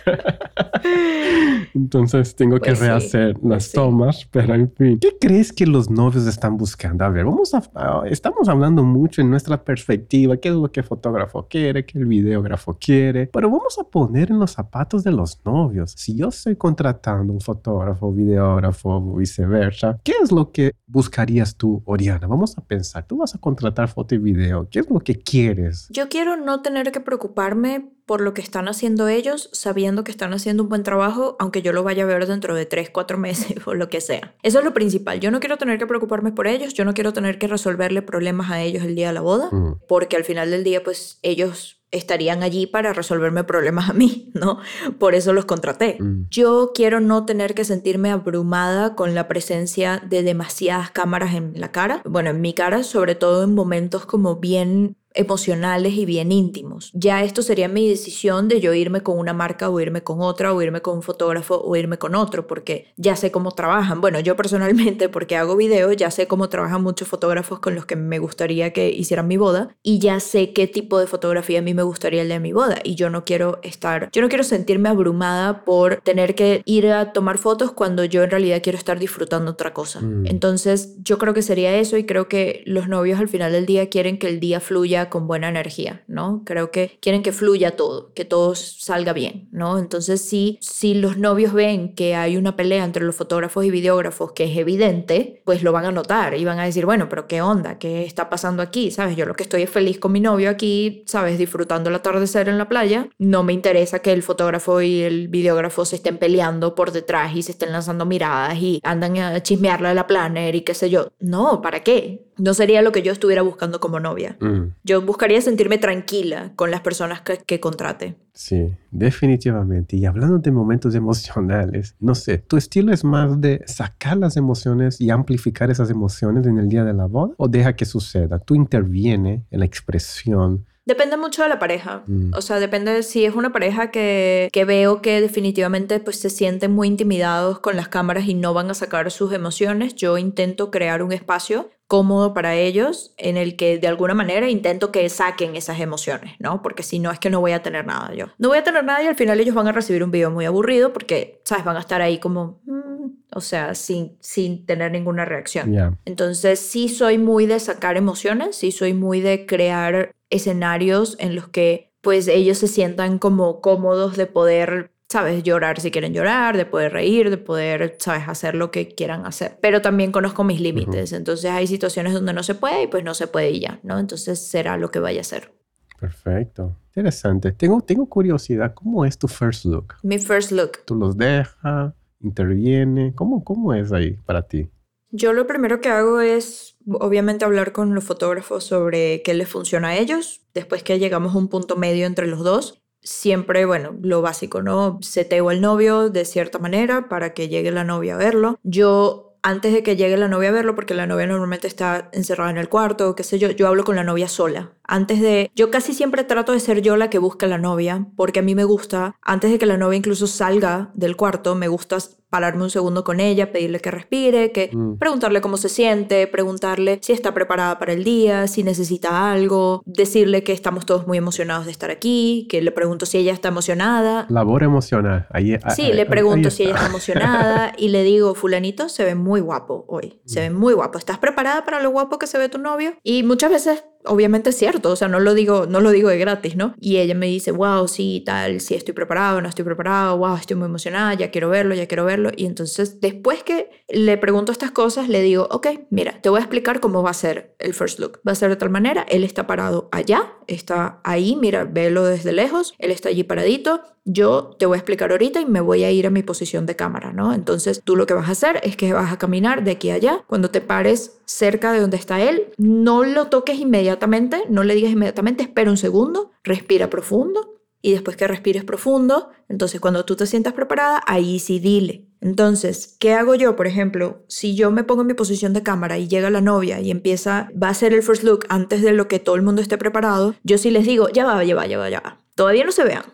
Entonces 1.74 2.34
tengo 2.34 2.56
que 2.60 2.70
Pues 2.70 2.78
sí, 2.78 2.84
rehacer 2.84 3.34
pues 3.34 3.44
las 3.50 3.64
sí. 3.64 3.72
tomas, 3.74 4.26
pero 4.30 4.54
en 4.54 4.70
fin. 4.72 4.98
¿Qué 4.98 5.16
crees 5.20 5.52
que 5.52 5.66
los 5.66 5.90
novios 5.90 6.26
están 6.26 6.56
buscando? 6.56 7.04
A 7.04 7.08
ver, 7.10 7.24
vamos 7.24 7.54
a, 7.54 7.62
a- 7.74 8.02
estamos 8.08 8.48
hablando 8.48 8.82
mucho 8.82 9.20
en 9.20 9.30
nuestra 9.30 9.62
perspectiva, 9.62 10.36
qué 10.36 10.48
es 10.48 10.54
lo 10.54 10.70
que 10.70 10.80
el 10.80 10.86
fotógrafo 10.86 11.46
quiere, 11.48 11.84
qué 11.84 11.98
el 11.98 12.06
videógrafo 12.06 12.74
quiere, 12.78 13.26
pero 13.32 13.50
vamos 13.50 13.78
a 13.78 13.84
poner 13.84 14.30
en 14.30 14.38
los 14.38 14.52
zapatos 14.52 15.04
de 15.04 15.12
los 15.12 15.40
novios. 15.44 15.92
Si 15.96 16.16
yo 16.16 16.28
estoy 16.28 16.56
contratando 16.56 17.32
un 17.32 17.40
fotógrafo, 17.40 18.12
videógrafo, 18.12 18.90
o 18.96 19.16
viceversa, 19.16 19.98
¿qué 20.02 20.12
es 20.22 20.32
lo 20.32 20.50
que 20.52 20.72
buscarías 20.86 21.56
tú, 21.56 21.82
Oriana? 21.84 22.26
Vamos 22.26 22.56
a 22.58 22.62
pensar, 22.64 23.06
tú 23.06 23.18
vas 23.18 23.34
a 23.34 23.38
contratar 23.38 23.88
foto 23.88 24.14
y 24.14 24.18
video, 24.18 24.68
¿qué 24.70 24.80
es 24.80 24.90
lo 24.90 25.00
que 25.00 25.16
quieres? 25.16 25.88
Yo 25.90 26.08
quiero 26.08 26.36
no 26.36 26.62
tener 26.62 26.90
que 26.92 27.00
preocuparme 27.00 27.90
por 28.08 28.22
lo 28.22 28.32
que 28.34 28.40
están 28.40 28.66
haciendo 28.68 29.06
ellos, 29.06 29.50
sabiendo 29.52 30.02
que 30.02 30.10
están 30.10 30.32
haciendo 30.32 30.62
un 30.64 30.68
buen 30.70 30.82
trabajo, 30.82 31.36
aunque 31.38 31.62
yo 31.62 31.72
lo 31.72 31.84
vaya 31.84 32.02
a 32.04 32.06
ver 32.06 32.26
dentro 32.26 32.54
de 32.56 32.64
3, 32.66 32.88
4 32.90 33.18
meses 33.18 33.54
o 33.66 33.74
lo 33.74 33.88
que 33.88 34.00
sea. 34.00 34.34
Eso 34.42 34.58
es 34.58 34.64
lo 34.64 34.72
principal. 34.74 35.20
Yo 35.20 35.30
no 35.30 35.38
quiero 35.40 35.58
tener 35.58 35.78
que 35.78 35.86
preocuparme 35.86 36.32
por 36.32 36.46
ellos, 36.48 36.72
yo 36.74 36.84
no 36.84 36.94
quiero 36.94 37.12
tener 37.12 37.38
que 37.38 37.46
resolverle 37.46 38.00
problemas 38.02 38.50
a 38.50 38.62
ellos 38.62 38.82
el 38.82 38.96
día 38.96 39.08
de 39.08 39.12
la 39.12 39.20
boda, 39.20 39.48
Mm, 39.52 39.74
porque 39.86 40.16
al 40.16 40.24
final 40.24 40.50
del 40.50 40.64
día, 40.64 40.82
pues 40.82 41.18
ellos 41.22 41.76
estarían 41.90 42.42
allí 42.42 42.66
para 42.66 42.92
resolverme 42.92 43.44
problemas 43.44 43.88
a 43.88 43.92
mí, 43.92 44.30
¿no? 44.34 44.58
Por 44.98 45.14
eso 45.14 45.32
los 45.32 45.44
contraté. 45.44 45.96
mm, 46.00 46.28
Yo 46.30 46.72
quiero 46.74 47.00
no 47.00 47.24
tener 47.26 47.54
que 47.54 47.64
sentirme 47.64 48.10
abrumada 48.10 48.94
con 48.94 49.14
la 49.14 49.28
presencia 49.28 50.02
de 50.06 50.22
demasiadas 50.22 50.90
cámaras 50.90 51.34
en 51.34 51.52
la 51.60 51.72
cara, 51.72 52.00
bueno, 52.04 52.30
en 52.30 52.40
mi 52.40 52.54
cara, 52.54 52.82
sobre 52.84 53.14
todo 53.14 53.44
en 53.44 53.54
momentos 53.54 54.06
como 54.06 54.36
bien 54.36 54.96
emocionales 55.18 55.94
y 55.94 56.06
bien 56.06 56.32
íntimos. 56.32 56.90
Ya 56.94 57.24
esto 57.24 57.42
sería 57.42 57.68
mi 57.68 57.88
decisión 57.88 58.48
de 58.48 58.60
yo 58.60 58.72
irme 58.72 59.02
con 59.02 59.18
una 59.18 59.34
marca 59.34 59.68
o 59.68 59.80
irme 59.80 60.02
con 60.02 60.20
otra 60.20 60.54
o 60.54 60.62
irme 60.62 60.80
con 60.80 60.96
un 60.96 61.02
fotógrafo 61.02 61.60
o 61.60 61.76
irme 61.76 61.98
con 61.98 62.14
otro 62.14 62.46
porque 62.46 62.86
ya 62.96 63.16
sé 63.16 63.32
cómo 63.32 63.50
trabajan. 63.50 64.00
Bueno, 64.00 64.20
yo 64.20 64.36
personalmente 64.36 65.08
porque 65.08 65.36
hago 65.36 65.56
video 65.56 65.92
ya 65.92 66.10
sé 66.12 66.28
cómo 66.28 66.48
trabajan 66.48 66.82
muchos 66.82 67.08
fotógrafos 67.08 67.58
con 67.58 67.74
los 67.74 67.84
que 67.84 67.96
me 67.96 68.20
gustaría 68.20 68.72
que 68.72 68.90
hicieran 68.90 69.26
mi 69.26 69.36
boda 69.36 69.76
y 69.82 69.98
ya 69.98 70.20
sé 70.20 70.52
qué 70.52 70.68
tipo 70.68 71.00
de 71.00 71.08
fotografía 71.08 71.58
a 71.58 71.62
mí 71.62 71.74
me 71.74 71.82
gustaría 71.82 72.22
el 72.22 72.28
de 72.28 72.38
mi 72.38 72.52
boda 72.52 72.78
y 72.84 72.94
yo 72.94 73.10
no 73.10 73.24
quiero 73.24 73.58
estar, 73.62 74.10
yo 74.12 74.22
no 74.22 74.28
quiero 74.28 74.44
sentirme 74.44 74.88
abrumada 74.88 75.64
por 75.64 75.96
tener 75.96 76.36
que 76.36 76.62
ir 76.64 76.86
a 76.92 77.12
tomar 77.12 77.38
fotos 77.38 77.72
cuando 77.72 78.04
yo 78.04 78.22
en 78.22 78.30
realidad 78.30 78.60
quiero 78.62 78.78
estar 78.78 79.00
disfrutando 79.00 79.50
otra 79.50 79.74
cosa. 79.74 80.00
Mm. 80.00 80.26
Entonces 80.26 80.94
yo 81.02 81.18
creo 81.18 81.34
que 81.34 81.42
sería 81.42 81.76
eso 81.76 81.96
y 81.96 82.06
creo 82.06 82.28
que 82.28 82.62
los 82.66 82.86
novios 82.86 83.18
al 83.18 83.28
final 83.28 83.50
del 83.50 83.66
día 83.66 83.88
quieren 83.88 84.18
que 84.18 84.28
el 84.28 84.38
día 84.38 84.60
fluya 84.60 85.07
con 85.08 85.26
buena 85.26 85.48
energía, 85.48 86.02
¿no? 86.06 86.42
Creo 86.44 86.70
que 86.70 86.98
quieren 87.00 87.22
que 87.22 87.32
fluya 87.32 87.76
todo, 87.76 88.12
que 88.14 88.24
todo 88.24 88.54
salga 88.54 89.12
bien, 89.12 89.48
¿no? 89.52 89.78
Entonces 89.78 90.20
sí, 90.20 90.58
si 90.60 90.94
los 90.94 91.16
novios 91.18 91.52
ven 91.52 91.94
que 91.94 92.14
hay 92.14 92.36
una 92.36 92.56
pelea 92.56 92.84
entre 92.84 93.04
los 93.04 93.16
fotógrafos 93.16 93.64
y 93.64 93.70
videógrafos 93.70 94.32
que 94.32 94.44
es 94.44 94.56
evidente, 94.56 95.42
pues 95.44 95.62
lo 95.62 95.72
van 95.72 95.84
a 95.84 95.92
notar 95.92 96.34
y 96.34 96.44
van 96.44 96.58
a 96.58 96.64
decir, 96.64 96.86
bueno, 96.86 97.08
pero 97.08 97.26
¿qué 97.26 97.42
onda? 97.42 97.78
¿Qué 97.78 98.04
está 98.04 98.28
pasando 98.30 98.62
aquí? 98.62 98.90
¿Sabes? 98.90 99.16
Yo 99.16 99.26
lo 99.26 99.34
que 99.34 99.42
estoy 99.42 99.62
es 99.62 99.70
feliz 99.70 99.98
con 99.98 100.12
mi 100.12 100.20
novio 100.20 100.50
aquí, 100.50 101.02
¿sabes? 101.06 101.38
Disfrutando 101.38 101.90
el 101.90 101.96
atardecer 101.96 102.48
en 102.48 102.58
la 102.58 102.68
playa. 102.68 103.08
No 103.18 103.42
me 103.42 103.52
interesa 103.52 104.00
que 104.00 104.12
el 104.12 104.22
fotógrafo 104.22 104.80
y 104.82 105.02
el 105.02 105.28
videógrafo 105.28 105.84
se 105.84 105.96
estén 105.96 106.18
peleando 106.18 106.74
por 106.74 106.92
detrás 106.92 107.34
y 107.34 107.42
se 107.42 107.52
estén 107.52 107.72
lanzando 107.72 108.06
miradas 108.06 108.58
y 108.58 108.80
andan 108.82 109.16
a 109.18 109.42
chismearle 109.42 109.88
a 109.88 109.94
la 109.94 110.06
planner 110.06 110.54
y 110.54 110.62
qué 110.62 110.74
sé 110.74 110.90
yo. 110.90 111.08
No, 111.20 111.60
¿para 111.60 111.82
qué? 111.82 112.27
No 112.38 112.54
sería 112.54 112.82
lo 112.82 112.92
que 112.92 113.02
yo 113.02 113.12
estuviera 113.12 113.42
buscando 113.42 113.80
como 113.80 114.00
novia. 114.00 114.36
mm. 114.40 114.74
Yo 114.84 115.02
buscaría 115.02 115.40
sentirme 115.40 115.78
tranquila 115.78 116.52
con 116.56 116.70
las 116.70 116.80
personas 116.80 117.20
que, 117.20 117.38
que 117.38 117.60
contrate. 117.60 118.16
Sí, 118.38 118.72
definitivamente. 118.92 119.96
Y 119.96 120.06
hablando 120.06 120.38
de 120.38 120.52
momentos 120.52 120.94
emocionales, 120.94 121.96
no 121.98 122.14
sé, 122.14 122.38
¿tu 122.38 122.56
estilo 122.56 122.92
es 122.92 123.02
más 123.02 123.40
de 123.40 123.62
sacar 123.66 124.16
las 124.16 124.36
emociones 124.36 125.00
y 125.00 125.10
amplificar 125.10 125.70
esas 125.70 125.90
emociones 125.90 126.46
en 126.46 126.58
el 126.58 126.68
día 126.68 126.84
de 126.84 126.94
la 126.94 127.06
boda? 127.06 127.34
¿O 127.36 127.48
deja 127.48 127.74
que 127.74 127.84
suceda? 127.84 128.38
¿Tú 128.38 128.54
interviene 128.54 129.44
en 129.50 129.58
la 129.58 129.66
expresión? 129.66 130.64
Depende 130.88 131.18
mucho 131.18 131.42
de 131.42 131.50
la 131.50 131.58
pareja. 131.58 132.02
Mm. 132.06 132.32
O 132.32 132.40
sea, 132.40 132.58
depende 132.60 132.90
de 132.90 133.02
si 133.02 133.26
es 133.26 133.34
una 133.34 133.52
pareja 133.52 133.90
que, 133.90 134.48
que 134.50 134.64
veo 134.64 135.02
que 135.02 135.20
definitivamente 135.20 136.00
pues, 136.00 136.18
se 136.18 136.30
sienten 136.30 136.72
muy 136.72 136.88
intimidados 136.88 137.58
con 137.58 137.76
las 137.76 137.88
cámaras 137.88 138.26
y 138.26 138.32
no 138.32 138.54
van 138.54 138.70
a 138.70 138.74
sacar 138.74 139.10
sus 139.10 139.34
emociones. 139.34 139.94
Yo 139.96 140.16
intento 140.16 140.70
crear 140.70 141.02
un 141.02 141.12
espacio 141.12 141.68
cómodo 141.88 142.32
para 142.32 142.54
ellos 142.54 143.12
en 143.18 143.36
el 143.36 143.56
que 143.56 143.76
de 143.76 143.86
alguna 143.86 144.14
manera 144.14 144.48
intento 144.48 144.90
que 144.90 145.06
saquen 145.10 145.56
esas 145.56 145.78
emociones, 145.78 146.36
¿no? 146.38 146.62
Porque 146.62 146.82
si 146.82 146.98
no 146.98 147.10
es 147.10 147.18
que 147.18 147.28
no 147.28 147.40
voy 147.40 147.52
a 147.52 147.62
tener 147.62 147.84
nada 147.84 148.14
yo. 148.14 148.26
No 148.38 148.48
voy 148.48 148.56
a 148.56 148.64
tener 148.64 148.82
nada 148.82 149.02
y 149.02 149.08
al 149.08 149.14
final 149.14 149.38
ellos 149.40 149.54
van 149.54 149.68
a 149.68 149.72
recibir 149.72 150.02
un 150.02 150.10
video 150.10 150.30
muy 150.30 150.46
aburrido 150.46 150.94
porque, 150.94 151.42
¿sabes? 151.44 151.66
Van 151.66 151.76
a 151.76 151.80
estar 151.80 152.00
ahí 152.00 152.18
como, 152.18 152.60
mm, 152.64 153.10
o 153.34 153.40
sea, 153.42 153.74
sin, 153.74 154.16
sin 154.20 154.64
tener 154.64 154.90
ninguna 154.90 155.26
reacción. 155.26 155.98
Entonces 156.06 156.60
sí 156.60 156.88
soy 156.88 157.18
muy 157.18 157.44
de 157.44 157.60
sacar 157.60 157.98
emociones, 157.98 158.56
sí 158.56 158.72
soy 158.72 158.94
muy 158.94 159.20
de 159.20 159.44
crear 159.44 160.12
escenarios 160.30 161.16
en 161.18 161.34
los 161.34 161.48
que 161.48 161.92
pues 162.00 162.28
ellos 162.28 162.58
se 162.58 162.68
sientan 162.68 163.18
como 163.18 163.60
cómodos 163.60 164.16
de 164.16 164.26
poder, 164.26 164.92
sabes, 165.08 165.42
llorar 165.42 165.80
si 165.80 165.90
quieren 165.90 166.14
llorar, 166.14 166.56
de 166.56 166.64
poder 166.64 166.92
reír, 166.92 167.30
de 167.30 167.38
poder, 167.38 167.96
sabes, 167.98 168.28
hacer 168.28 168.54
lo 168.54 168.70
que 168.70 168.88
quieran 168.94 169.26
hacer. 169.26 169.58
Pero 169.60 169.82
también 169.82 170.12
conozco 170.12 170.44
mis 170.44 170.60
límites, 170.60 171.12
entonces 171.12 171.50
hay 171.50 171.66
situaciones 171.66 172.12
donde 172.12 172.32
no 172.32 172.42
se 172.42 172.54
puede 172.54 172.84
y 172.84 172.86
pues 172.86 173.04
no 173.04 173.14
se 173.14 173.26
puede 173.26 173.50
y 173.50 173.60
ya, 173.60 173.80
¿no? 173.82 173.98
Entonces 173.98 174.38
será 174.46 174.76
lo 174.76 174.90
que 174.90 175.00
vaya 175.00 175.20
a 175.20 175.24
ser. 175.24 175.52
Perfecto. 175.98 176.76
Interesante. 176.88 177.52
Tengo, 177.52 177.80
tengo 177.80 178.06
curiosidad. 178.06 178.72
¿Cómo 178.74 179.04
es 179.04 179.18
tu 179.18 179.28
first 179.28 179.64
look? 179.64 179.94
Mi 180.02 180.18
first 180.18 180.52
look. 180.52 180.84
¿Tú 180.84 180.94
los 180.94 181.16
dejas? 181.16 181.92
¿Interviene? 182.20 183.12
¿Cómo, 183.14 183.44
cómo 183.44 183.74
es 183.74 183.92
ahí 183.92 184.12
para 184.24 184.42
ti? 184.42 184.68
Yo 185.10 185.32
lo 185.32 185.46
primero 185.46 185.80
que 185.80 185.88
hago 185.88 186.20
es, 186.20 186.76
obviamente, 186.86 187.44
hablar 187.44 187.72
con 187.72 187.94
los 187.94 188.04
fotógrafos 188.04 188.64
sobre 188.64 189.22
qué 189.22 189.34
les 189.34 189.48
funciona 189.48 189.88
a 189.88 189.96
ellos. 189.96 190.42
Después 190.54 190.82
que 190.82 190.98
llegamos 190.98 191.34
a 191.34 191.38
un 191.38 191.48
punto 191.48 191.76
medio 191.76 192.06
entre 192.06 192.26
los 192.26 192.40
dos, 192.44 192.82
siempre, 193.00 193.64
bueno, 193.64 193.96
lo 194.02 194.22
básico, 194.22 194.62
¿no? 194.62 194.98
Seteo 195.00 195.48
al 195.48 195.60
novio 195.60 196.10
de 196.10 196.24
cierta 196.24 196.58
manera 196.58 197.08
para 197.08 197.32
que 197.32 197.48
llegue 197.48 197.70
la 197.70 197.84
novia 197.84 198.14
a 198.14 198.18
verlo. 198.18 198.58
Yo 198.62 199.28
antes 199.42 199.72
de 199.72 199.82
que 199.82 199.96
llegue 199.96 200.16
la 200.16 200.28
novia 200.28 200.50
a 200.50 200.52
verlo, 200.52 200.74
porque 200.74 200.94
la 200.94 201.06
novia 201.06 201.26
normalmente 201.26 201.66
está 201.66 202.10
encerrada 202.12 202.50
en 202.50 202.58
el 202.58 202.68
cuarto, 202.68 203.14
qué 203.14 203.22
sé 203.22 203.38
yo, 203.38 203.50
yo 203.50 203.68
hablo 203.68 203.84
con 203.84 203.96
la 203.96 204.04
novia 204.04 204.28
sola. 204.28 204.72
Antes 204.84 205.20
de, 205.20 205.50
yo 205.54 205.70
casi 205.70 205.94
siempre 205.94 206.24
trato 206.24 206.52
de 206.52 206.60
ser 206.60 206.82
yo 206.82 206.96
la 206.96 207.08
que 207.08 207.18
busca 207.18 207.46
a 207.46 207.48
la 207.48 207.58
novia, 207.58 208.08
porque 208.16 208.40
a 208.40 208.42
mí 208.42 208.54
me 208.54 208.64
gusta, 208.64 209.16
antes 209.22 209.50
de 209.50 209.58
que 209.58 209.66
la 209.66 209.76
novia 209.76 209.96
incluso 209.96 210.26
salga 210.26 210.90
del 210.94 211.16
cuarto, 211.16 211.54
me 211.54 211.68
gusta 211.68 211.98
pararme 212.30 212.62
un 212.64 212.70
segundo 212.70 213.04
con 213.04 213.20
ella, 213.20 213.52
pedirle 213.52 213.80
que 213.80 213.90
respire, 213.90 214.52
que 214.52 214.70
Mm. 214.72 214.98
preguntarle 214.98 215.40
cómo 215.40 215.56
se 215.56 215.68
siente, 215.68 216.26
preguntarle 216.26 216.98
si 217.02 217.12
está 217.12 217.32
preparada 217.34 217.78
para 217.78 217.92
el 217.92 218.04
día, 218.04 218.46
si 218.48 218.62
necesita 218.62 219.30
algo, 219.32 219.82
decirle 219.86 220.42
que 220.42 220.52
estamos 220.52 220.84
todos 220.86 221.06
muy 221.06 221.18
emocionados 221.18 221.64
de 221.66 221.72
estar 221.72 221.90
aquí, 221.90 222.46
que 222.50 222.60
le 222.62 222.70
pregunto 222.72 223.06
si 223.06 223.18
ella 223.18 223.32
está 223.32 223.48
emocionada. 223.48 224.26
Labor 224.28 224.62
emocional. 224.62 225.26
Ahí, 225.30 225.56
Sí, 225.74 225.82
ahí- 225.86 225.92
le 225.92 226.02
ahí 226.02 226.08
pregunto 226.08 226.50
si 226.50 226.64
ella 226.64 226.74
está 226.74 226.86
emocionada 226.86 227.72
y 227.78 227.88
le 227.88 228.02
digo, 228.02 228.34
fulanito 228.34 228.88
se 228.88 229.04
ve 229.04 229.14
muy 229.14 229.40
guapo 229.40 229.84
hoy, 229.88 230.20
se 230.24 230.40
ve 230.40 230.50
muy 230.50 230.74
guapo, 230.74 230.98
¿estás 230.98 231.18
preparada 231.18 231.64
para 231.64 231.80
lo 231.82 231.90
guapo 231.90 232.18
que 232.18 232.26
se 232.26 232.38
ve 232.38 232.48
tu 232.48 232.58
novio? 232.58 232.94
Y 233.02 233.22
muchas 233.22 233.50
veces 233.50 233.84
obviamente 234.04 234.50
es 234.50 234.56
cierto, 234.56 234.90
o 234.90 234.96
sea, 234.96 235.08
no 235.08 235.20
lo 235.20 235.34
digo, 235.34 235.66
no 235.66 235.80
lo 235.80 235.90
digo 235.90 236.08
de 236.08 236.18
gratis, 236.18 236.56
¿no? 236.56 236.74
Y 236.80 236.98
ella 236.98 237.14
me 237.14 237.26
dice, 237.26 237.50
wow, 237.50 237.86
sí, 237.88 238.22
tal, 238.24 238.60
sí 238.60 238.74
estoy 238.74 238.94
preparado, 238.94 239.40
no 239.40 239.48
estoy 239.48 239.64
preparado, 239.64 240.16
wow, 240.18 240.36
estoy 240.36 240.56
muy 240.56 240.66
emocionada, 240.66 241.14
ya 241.14 241.30
quiero 241.30 241.48
verlo, 241.48 241.74
ya 241.74 241.86
quiero 241.86 242.04
verlo. 242.04 242.30
Y 242.36 242.46
entonces, 242.46 243.00
después 243.00 243.42
que 243.42 243.70
le 243.88 244.16
pregunto 244.18 244.52
estas 244.52 244.70
cosas, 244.70 245.08
le 245.08 245.22
digo, 245.22 245.48
ok, 245.50 245.68
mira, 245.90 246.20
te 246.20 246.28
voy 246.28 246.38
a 246.38 246.42
explicar 246.42 246.80
cómo 246.80 247.02
va 247.02 247.10
a 247.10 247.14
ser 247.14 247.54
el 247.58 247.74
first 247.74 247.98
look. 247.98 248.20
Va 248.26 248.32
a 248.32 248.34
ser 248.34 248.50
de 248.50 248.56
tal 248.56 248.70
manera, 248.70 249.06
él 249.08 249.24
está 249.24 249.46
parado 249.46 249.88
allá, 249.92 250.32
está 250.46 251.00
ahí, 251.04 251.36
mira, 251.36 251.64
velo 251.64 252.04
desde 252.04 252.32
lejos, 252.32 252.74
él 252.78 252.90
está 252.90 253.08
allí 253.10 253.24
paradito, 253.24 253.82
yo 254.10 254.56
te 254.58 254.66
voy 254.66 254.76
a 254.76 254.78
explicar 254.78 255.10
ahorita 255.10 255.40
y 255.40 255.46
me 255.46 255.60
voy 255.60 255.84
a 255.84 255.90
ir 255.90 256.06
a 256.06 256.10
mi 256.10 256.22
posición 256.22 256.64
de 256.64 256.76
cámara, 256.76 257.12
¿no? 257.12 257.34
Entonces, 257.34 257.82
tú 257.84 257.94
lo 257.94 258.06
que 258.06 258.14
vas 258.14 258.28
a 258.28 258.32
hacer 258.32 258.60
es 258.62 258.76
que 258.76 258.92
vas 258.94 259.12
a 259.12 259.18
caminar 259.18 259.64
de 259.64 259.72
aquí 259.72 259.90
a 259.90 259.94
allá. 259.94 260.24
Cuando 260.26 260.50
te 260.50 260.62
pares 260.62 261.18
cerca 261.26 261.72
de 261.72 261.80
donde 261.80 261.98
está 261.98 262.20
él, 262.22 262.46
no 262.56 263.04
lo 263.04 263.26
toques 263.26 263.58
inmediatamente, 263.58 264.42
no 264.48 264.64
le 264.64 264.74
digas 264.74 264.92
inmediatamente, 264.92 265.42
espera 265.42 265.70
un 265.70 265.76
segundo, 265.76 266.30
respira 266.42 266.88
profundo 266.88 267.58
y 267.82 267.92
después 267.92 268.16
que 268.16 268.26
respires 268.26 268.64
profundo, 268.64 269.30
entonces 269.48 269.80
cuando 269.80 270.04
tú 270.04 270.16
te 270.16 270.26
sientas 270.26 270.52
preparada, 270.52 271.00
ahí 271.06 271.38
sí 271.38 271.58
dile. 271.60 272.06
Entonces, 272.20 272.96
¿qué 272.98 273.14
hago 273.14 273.34
yo? 273.36 273.54
Por 273.54 273.68
ejemplo, 273.68 274.24
si 274.26 274.56
yo 274.56 274.72
me 274.72 274.82
pongo 274.82 275.02
en 275.02 275.06
mi 275.06 275.14
posición 275.14 275.52
de 275.52 275.62
cámara 275.62 275.98
y 275.98 276.08
llega 276.08 276.30
la 276.30 276.40
novia 276.40 276.80
y 276.80 276.90
empieza, 276.90 277.48
va 277.60 277.68
a 277.68 277.70
hacer 277.70 277.94
el 277.94 278.02
first 278.02 278.24
look 278.24 278.46
antes 278.48 278.82
de 278.82 278.92
lo 278.92 279.06
que 279.06 279.20
todo 279.20 279.36
el 279.36 279.42
mundo 279.42 279.62
esté 279.62 279.78
preparado, 279.78 280.34
yo 280.42 280.58
sí 280.58 280.70
les 280.70 280.84
digo, 280.84 281.08
ya 281.10 281.24
va, 281.24 281.44
ya 281.44 281.54
va, 281.54 281.66
ya 281.66 281.78
va, 281.78 281.88
ya 281.88 282.00
va. 282.00 282.18
Todavía 282.34 282.64
no 282.64 282.72
se 282.72 282.84
vean. 282.84 283.04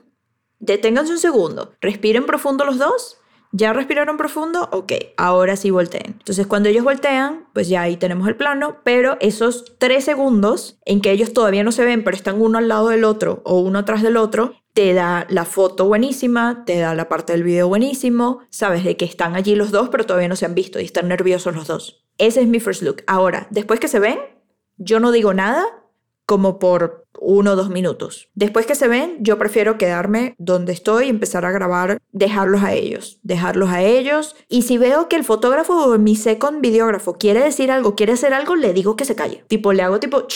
Deténganse 0.64 1.12
un 1.12 1.18
segundo, 1.18 1.74
respiren 1.80 2.24
profundo 2.24 2.64
los 2.64 2.78
dos 2.78 3.18
¿Ya 3.56 3.72
respiraron 3.72 4.16
profundo? 4.16 4.68
Ok, 4.72 4.94
ahora 5.16 5.54
sí 5.54 5.70
volteen. 5.70 6.16
Entonces 6.18 6.44
cuando 6.44 6.68
ellos 6.68 6.82
voltean, 6.82 7.46
pues 7.52 7.68
ya 7.68 7.82
ahí 7.82 7.96
tenemos 7.96 8.26
el 8.26 8.34
plano, 8.34 8.78
pero 8.82 9.16
esos 9.20 9.76
tres 9.78 10.04
segundos 10.04 10.80
en 10.84 11.00
que 11.00 11.12
ellos 11.12 11.32
todavía 11.32 11.62
no 11.62 11.70
se 11.70 11.84
ven, 11.84 12.02
pero 12.02 12.16
están 12.16 12.42
uno 12.42 12.58
al 12.58 12.66
lado 12.66 12.88
del 12.88 13.04
otro 13.04 13.42
o 13.44 13.60
uno 13.60 13.78
atrás 13.78 14.02
del 14.02 14.16
otro, 14.16 14.54
te 14.72 14.92
da 14.92 15.28
la 15.30 15.44
foto 15.44 15.84
buenísima, 15.84 16.64
te 16.66 16.80
da 16.80 16.96
la 16.96 17.08
parte 17.08 17.32
del 17.32 17.44
video 17.44 17.68
buenísimo, 17.68 18.40
sabes 18.50 18.82
de 18.82 18.96
que 18.96 19.04
están 19.04 19.36
allí 19.36 19.54
los 19.54 19.70
dos, 19.70 19.88
pero 19.88 20.04
todavía 20.04 20.26
no 20.26 20.34
se 20.34 20.46
han 20.46 20.56
visto 20.56 20.80
y 20.80 20.84
están 20.84 21.06
nerviosos 21.06 21.54
los 21.54 21.68
dos. 21.68 22.04
Ese 22.18 22.40
es 22.40 22.48
mi 22.48 22.58
first 22.58 22.82
look. 22.82 23.04
Ahora, 23.06 23.46
después 23.50 23.78
que 23.78 23.86
se 23.86 24.00
ven, 24.00 24.18
yo 24.78 24.98
no 24.98 25.12
digo 25.12 25.32
nada 25.32 25.64
como 26.26 26.58
por 26.58 27.03
uno 27.24 27.52
o 27.52 27.56
dos 27.56 27.70
minutos. 27.70 28.28
Después 28.34 28.66
que 28.66 28.74
se 28.74 28.88
ven, 28.88 29.16
yo 29.20 29.38
prefiero 29.38 29.78
quedarme 29.78 30.34
donde 30.38 30.72
estoy 30.72 31.06
y 31.06 31.10
empezar 31.10 31.44
a 31.44 31.50
grabar, 31.50 31.98
dejarlos 32.12 32.62
a 32.62 32.72
ellos, 32.72 33.18
dejarlos 33.22 33.70
a 33.70 33.82
ellos. 33.82 34.36
Y 34.48 34.62
si 34.62 34.78
veo 34.78 35.08
que 35.08 35.16
el 35.16 35.24
fotógrafo 35.24 35.74
o 35.74 35.98
mi 35.98 36.16
second 36.16 36.60
videógrafo 36.60 37.14
quiere 37.14 37.42
decir 37.42 37.70
algo, 37.70 37.94
quiere 37.94 38.12
hacer 38.12 38.34
algo, 38.34 38.56
le 38.56 38.72
digo 38.72 38.96
que 38.96 39.04
se 39.04 39.16
calle. 39.16 39.44
Tipo, 39.48 39.72
le 39.72 39.82
hago 39.82 40.00
tipo, 40.00 40.26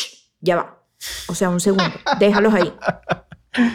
ya 0.40 0.56
va. 0.56 0.82
O 1.28 1.34
sea, 1.34 1.50
un 1.50 1.60
segundo, 1.60 1.84
déjalos 2.18 2.54
ahí. 2.54 2.72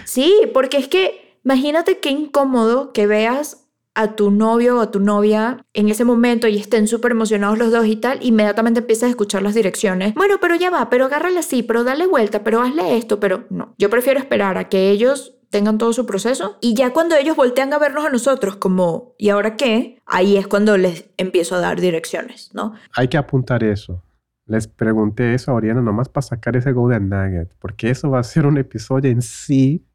Sí, 0.06 0.34
porque 0.54 0.78
es 0.78 0.88
que 0.88 1.40
imagínate 1.44 2.00
qué 2.00 2.10
incómodo 2.10 2.94
que 2.94 3.08
veas 3.08 3.63
a 3.96 4.16
tu 4.16 4.32
novio 4.32 4.78
o 4.78 4.82
a 4.82 4.92
tu 4.92 5.00
novia 5.00 5.66
en 5.74 5.90
ese 5.90 6.06
momento 6.06 6.48
y 6.48 6.58
estén 6.58 6.88
súper 6.88 7.12
emocionados 7.12 7.58
los 7.58 7.72
dos 7.72 7.86
y 7.86 7.96
tal, 7.96 8.20
inmediatamente 8.22 8.80
empiezas 8.80 9.08
a 9.08 9.10
escuchar 9.10 9.42
las 9.42 9.54
direcciones. 9.54 10.14
Bueno, 10.16 10.36
pero 10.42 10.56
ya 10.56 10.70
va, 10.70 10.90
pero 10.90 11.06
agárrala 11.06 11.42
así, 11.42 11.64
pero 11.64 11.84
dale 11.84 12.08
vuelta, 12.08 12.44
pero 12.44 12.62
hazle 12.62 12.98
esto, 12.98 13.20
pero 13.20 13.46
no. 13.50 13.76
Yo 13.78 13.90
prefiero 13.90 14.20
esperar 14.20 14.58
a 14.58 14.70
que 14.70 14.90
ellos 14.90 15.36
tengan 15.50 15.78
todo 15.78 15.94
su 15.94 16.08
proceso 16.08 16.58
y 16.62 16.74
ya 16.74 16.94
cuando 16.94 17.16
ellos 17.16 17.36
voltean 17.36 17.72
a 17.74 17.78
vernos 17.78 18.06
a 18.06 18.10
nosotros 18.10 18.56
como, 18.56 19.14
¿y 19.20 19.30
ahora 19.30 19.56
qué? 19.56 20.00
Ahí 20.06 20.36
es 20.38 20.48
cuando 20.48 20.78
les 20.78 21.06
empiezo 21.18 21.56
a 21.56 21.60
dar 21.60 21.80
direcciones, 21.80 22.50
¿no? 22.54 22.74
Hay 22.96 23.08
que 23.08 23.18
apuntar 23.18 23.64
eso. 23.64 24.02
Les 24.48 24.68
pregunté 24.68 25.36
eso 25.36 25.52
a 25.52 25.54
Oriana 25.54 25.82
nomás 25.82 26.10
para 26.10 26.24
sacar 26.24 26.58
ese 26.58 26.72
Golden 26.72 27.08
Nugget, 27.08 27.54
porque 27.60 27.92
eso 27.92 28.10
va 28.10 28.20
a 28.20 28.24
ser 28.24 28.48
un 28.48 28.58
episodio 28.58 29.12
en 29.12 29.22
sí 29.22 29.86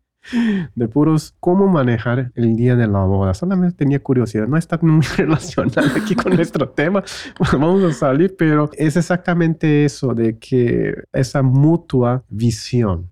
de 0.74 0.88
puros 0.88 1.34
cómo 1.40 1.66
manejar 1.68 2.32
el 2.34 2.56
día 2.56 2.76
de 2.76 2.86
la 2.86 3.04
boda. 3.04 3.34
Solamente 3.34 3.76
tenía 3.76 4.02
curiosidad, 4.02 4.46
no 4.46 4.56
está 4.56 4.78
muy 4.82 5.04
relacionado 5.16 5.88
aquí 5.96 6.14
con 6.14 6.34
nuestro 6.34 6.68
tema, 6.68 7.02
vamos 7.52 7.82
a 7.82 7.92
salir, 7.92 8.34
pero 8.36 8.70
es 8.74 8.96
exactamente 8.96 9.84
eso, 9.84 10.14
de 10.14 10.38
que 10.38 10.94
esa 11.12 11.42
mutua 11.42 12.24
visión. 12.28 13.10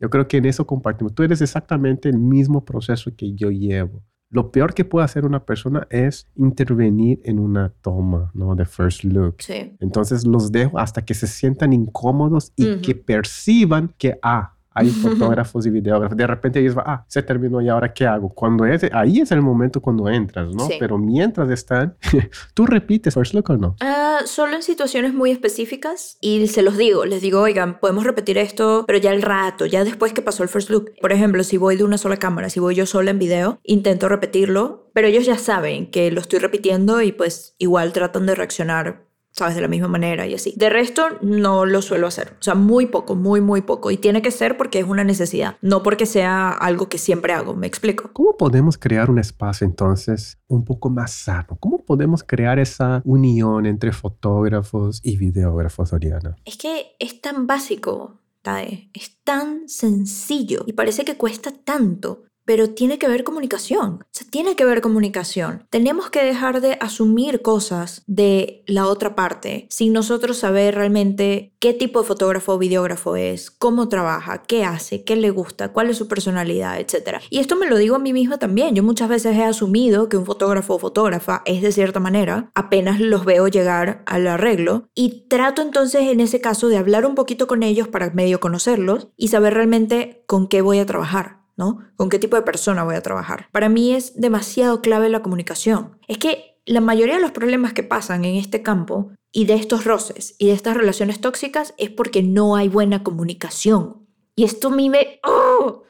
Yo 0.00 0.10
creo 0.10 0.28
que 0.28 0.38
en 0.38 0.46
eso 0.46 0.66
compartimos. 0.66 1.14
Tú 1.14 1.22
eres 1.22 1.40
exactamente 1.40 2.08
el 2.08 2.18
mismo 2.18 2.64
proceso 2.64 3.10
que 3.16 3.34
yo 3.34 3.50
llevo. 3.50 4.02
Lo 4.30 4.50
peor 4.50 4.74
que 4.74 4.84
puede 4.84 5.04
hacer 5.04 5.24
una 5.24 5.44
persona 5.44 5.86
es 5.90 6.28
intervenir 6.34 7.20
en 7.24 7.38
una 7.38 7.72
toma, 7.82 8.32
¿no? 8.34 8.56
De 8.56 8.64
first 8.64 9.04
look. 9.04 9.36
Sí. 9.38 9.76
Entonces 9.78 10.26
los 10.26 10.50
dejo 10.50 10.76
hasta 10.76 11.04
que 11.04 11.14
se 11.14 11.28
sientan 11.28 11.72
incómodos 11.72 12.52
y 12.56 12.78
que 12.78 12.96
perciban 12.96 13.94
que, 13.96 14.18
ah, 14.22 14.53
hay 14.74 14.90
fotógrafos 14.90 15.64
y 15.66 15.70
videógrafos. 15.70 16.16
De 16.16 16.26
repente 16.26 16.60
ellos 16.60 16.74
van, 16.74 16.84
ah, 16.88 17.04
se 17.08 17.22
terminó 17.22 17.60
y 17.60 17.68
ahora 17.68 17.92
qué 17.92 18.06
hago. 18.06 18.28
Cuando 18.28 18.66
es, 18.66 18.84
ahí 18.92 19.20
es 19.20 19.30
el 19.30 19.40
momento 19.40 19.80
cuando 19.80 20.08
entras, 20.08 20.54
¿no? 20.54 20.68
Pero 20.78 20.98
mientras 20.98 21.48
están, 21.50 21.96
tú 22.54 22.66
repites 22.66 23.14
first 23.14 23.34
look 23.34 23.50
o 23.50 23.56
no? 23.56 23.76
Ah, 23.80 24.20
solo 24.24 24.56
en 24.56 24.62
situaciones 24.62 25.14
muy 25.14 25.30
específicas 25.30 26.18
y 26.20 26.46
se 26.48 26.62
los 26.62 26.76
digo, 26.76 27.04
les 27.04 27.22
digo, 27.22 27.40
oigan, 27.40 27.78
podemos 27.78 28.04
repetir 28.04 28.38
esto, 28.38 28.84
pero 28.86 28.98
ya 28.98 29.12
el 29.12 29.22
rato, 29.22 29.66
ya 29.66 29.84
después 29.84 30.12
que 30.12 30.22
pasó 30.22 30.42
el 30.42 30.48
first 30.48 30.70
look. 30.70 30.92
Por 31.00 31.12
ejemplo, 31.12 31.44
si 31.44 31.56
voy 31.56 31.76
de 31.76 31.84
una 31.84 31.98
sola 31.98 32.16
cámara, 32.16 32.50
si 32.50 32.60
voy 32.60 32.74
yo 32.74 32.86
sola 32.86 33.10
en 33.12 33.18
video, 33.18 33.60
intento 33.62 34.08
repetirlo, 34.08 34.90
pero 34.92 35.06
ellos 35.06 35.24
ya 35.24 35.38
saben 35.38 35.90
que 35.90 36.10
lo 36.10 36.20
estoy 36.20 36.38
repitiendo 36.40 37.00
y 37.02 37.12
pues 37.12 37.54
igual 37.58 37.92
tratan 37.92 38.26
de 38.26 38.34
reaccionar 38.34 39.03
¿sabes? 39.34 39.56
De 39.56 39.60
la 39.60 39.68
misma 39.68 39.88
manera 39.88 40.26
y 40.26 40.34
así. 40.34 40.54
De 40.56 40.70
resto, 40.70 41.06
no 41.20 41.66
lo 41.66 41.82
suelo 41.82 42.06
hacer. 42.06 42.36
O 42.40 42.42
sea, 42.42 42.54
muy 42.54 42.86
poco, 42.86 43.14
muy, 43.14 43.40
muy 43.40 43.62
poco. 43.62 43.90
Y 43.90 43.96
tiene 43.96 44.22
que 44.22 44.30
ser 44.30 44.56
porque 44.56 44.78
es 44.78 44.86
una 44.86 45.04
necesidad, 45.04 45.56
no 45.60 45.82
porque 45.82 46.06
sea 46.06 46.50
algo 46.50 46.88
que 46.88 46.98
siempre 46.98 47.32
hago. 47.32 47.54
¿Me 47.54 47.66
explico? 47.66 48.10
¿Cómo 48.12 48.36
podemos 48.36 48.78
crear 48.78 49.10
un 49.10 49.18
espacio 49.18 49.66
entonces 49.66 50.38
un 50.46 50.64
poco 50.64 50.88
más 50.88 51.12
sano? 51.12 51.56
¿Cómo 51.60 51.84
podemos 51.84 52.22
crear 52.22 52.58
esa 52.58 53.02
unión 53.04 53.66
entre 53.66 53.92
fotógrafos 53.92 55.00
y 55.02 55.16
videógrafos, 55.16 55.92
Oriana? 55.92 56.36
Es 56.44 56.56
que 56.56 56.96
es 56.98 57.20
tan 57.20 57.46
básico. 57.46 58.20
Tae. 58.42 58.90
Es 58.92 59.22
tan 59.24 59.70
sencillo 59.70 60.64
y 60.66 60.74
parece 60.74 61.06
que 61.06 61.16
cuesta 61.16 61.50
tanto, 61.64 62.24
pero 62.44 62.70
tiene 62.70 62.98
que 62.98 63.08
ver 63.08 63.24
comunicación. 63.24 64.04
O 64.04 64.30
tiene 64.30 64.56
que 64.56 64.64
ver 64.64 64.80
comunicación. 64.80 65.66
Tenemos 65.70 66.10
que 66.10 66.24
dejar 66.24 66.60
de 66.60 66.76
asumir 66.80 67.42
cosas 67.42 68.02
de 68.06 68.62
la 68.66 68.86
otra 68.86 69.14
parte 69.14 69.66
sin 69.70 69.92
nosotros 69.92 70.38
saber 70.38 70.74
realmente 70.74 71.52
qué 71.60 71.72
tipo 71.72 72.00
de 72.00 72.08
fotógrafo 72.08 72.54
o 72.54 72.58
videógrafo 72.58 73.16
es, 73.16 73.50
cómo 73.50 73.88
trabaja, 73.88 74.42
qué 74.42 74.64
hace, 74.64 75.04
qué 75.04 75.16
le 75.16 75.30
gusta, 75.30 75.72
cuál 75.72 75.90
es 75.90 75.96
su 75.96 76.08
personalidad, 76.08 76.78
etc. 76.80 77.20
Y 77.30 77.38
esto 77.38 77.56
me 77.56 77.68
lo 77.68 77.78
digo 77.78 77.96
a 77.96 78.00
mí 78.00 78.12
misma 78.12 78.38
también. 78.38 78.74
Yo 78.74 78.82
muchas 78.82 79.08
veces 79.08 79.36
he 79.36 79.44
asumido 79.44 80.08
que 80.08 80.16
un 80.16 80.26
fotógrafo 80.26 80.74
o 80.74 80.78
fotógrafa 80.78 81.42
es 81.44 81.62
de 81.62 81.72
cierta 81.72 82.00
manera, 82.00 82.50
apenas 82.54 83.00
los 83.00 83.24
veo 83.24 83.48
llegar 83.48 84.02
al 84.06 84.26
arreglo 84.26 84.88
y 84.94 85.26
trato 85.28 85.62
entonces 85.62 86.02
en 86.02 86.20
ese 86.20 86.40
caso 86.40 86.68
de 86.68 86.76
hablar 86.76 87.06
un 87.06 87.14
poquito 87.14 87.46
con 87.46 87.62
ellos 87.62 87.88
para 87.88 88.10
medio 88.10 88.40
conocerlos 88.40 89.08
y 89.16 89.28
saber 89.28 89.54
realmente 89.54 90.24
con 90.26 90.48
qué 90.48 90.60
voy 90.60 90.78
a 90.78 90.86
trabajar. 90.86 91.43
¿No? 91.56 91.78
¿Con 91.96 92.08
qué 92.08 92.18
tipo 92.18 92.36
de 92.36 92.42
persona 92.42 92.84
voy 92.84 92.94
a 92.94 93.02
trabajar? 93.02 93.48
Para 93.52 93.68
mí 93.68 93.94
es 93.94 94.20
demasiado 94.20 94.80
clave 94.80 95.08
la 95.08 95.22
comunicación. 95.22 95.98
Es 96.08 96.18
que 96.18 96.60
la 96.66 96.80
mayoría 96.80 97.16
de 97.16 97.20
los 97.20 97.32
problemas 97.32 97.72
que 97.72 97.82
pasan 97.82 98.24
en 98.24 98.36
este 98.36 98.62
campo 98.62 99.12
y 99.32 99.46
de 99.46 99.54
estos 99.54 99.84
roces 99.84 100.34
y 100.38 100.46
de 100.46 100.52
estas 100.52 100.76
relaciones 100.76 101.20
tóxicas 101.20 101.74
es 101.76 101.90
porque 101.90 102.22
no 102.22 102.56
hay 102.56 102.68
buena 102.68 103.02
comunicación. 103.02 104.06
Y 104.36 104.44
esto 104.44 104.68
a 104.70 104.88
me... 104.88 105.20
¡oh! 105.24 105.82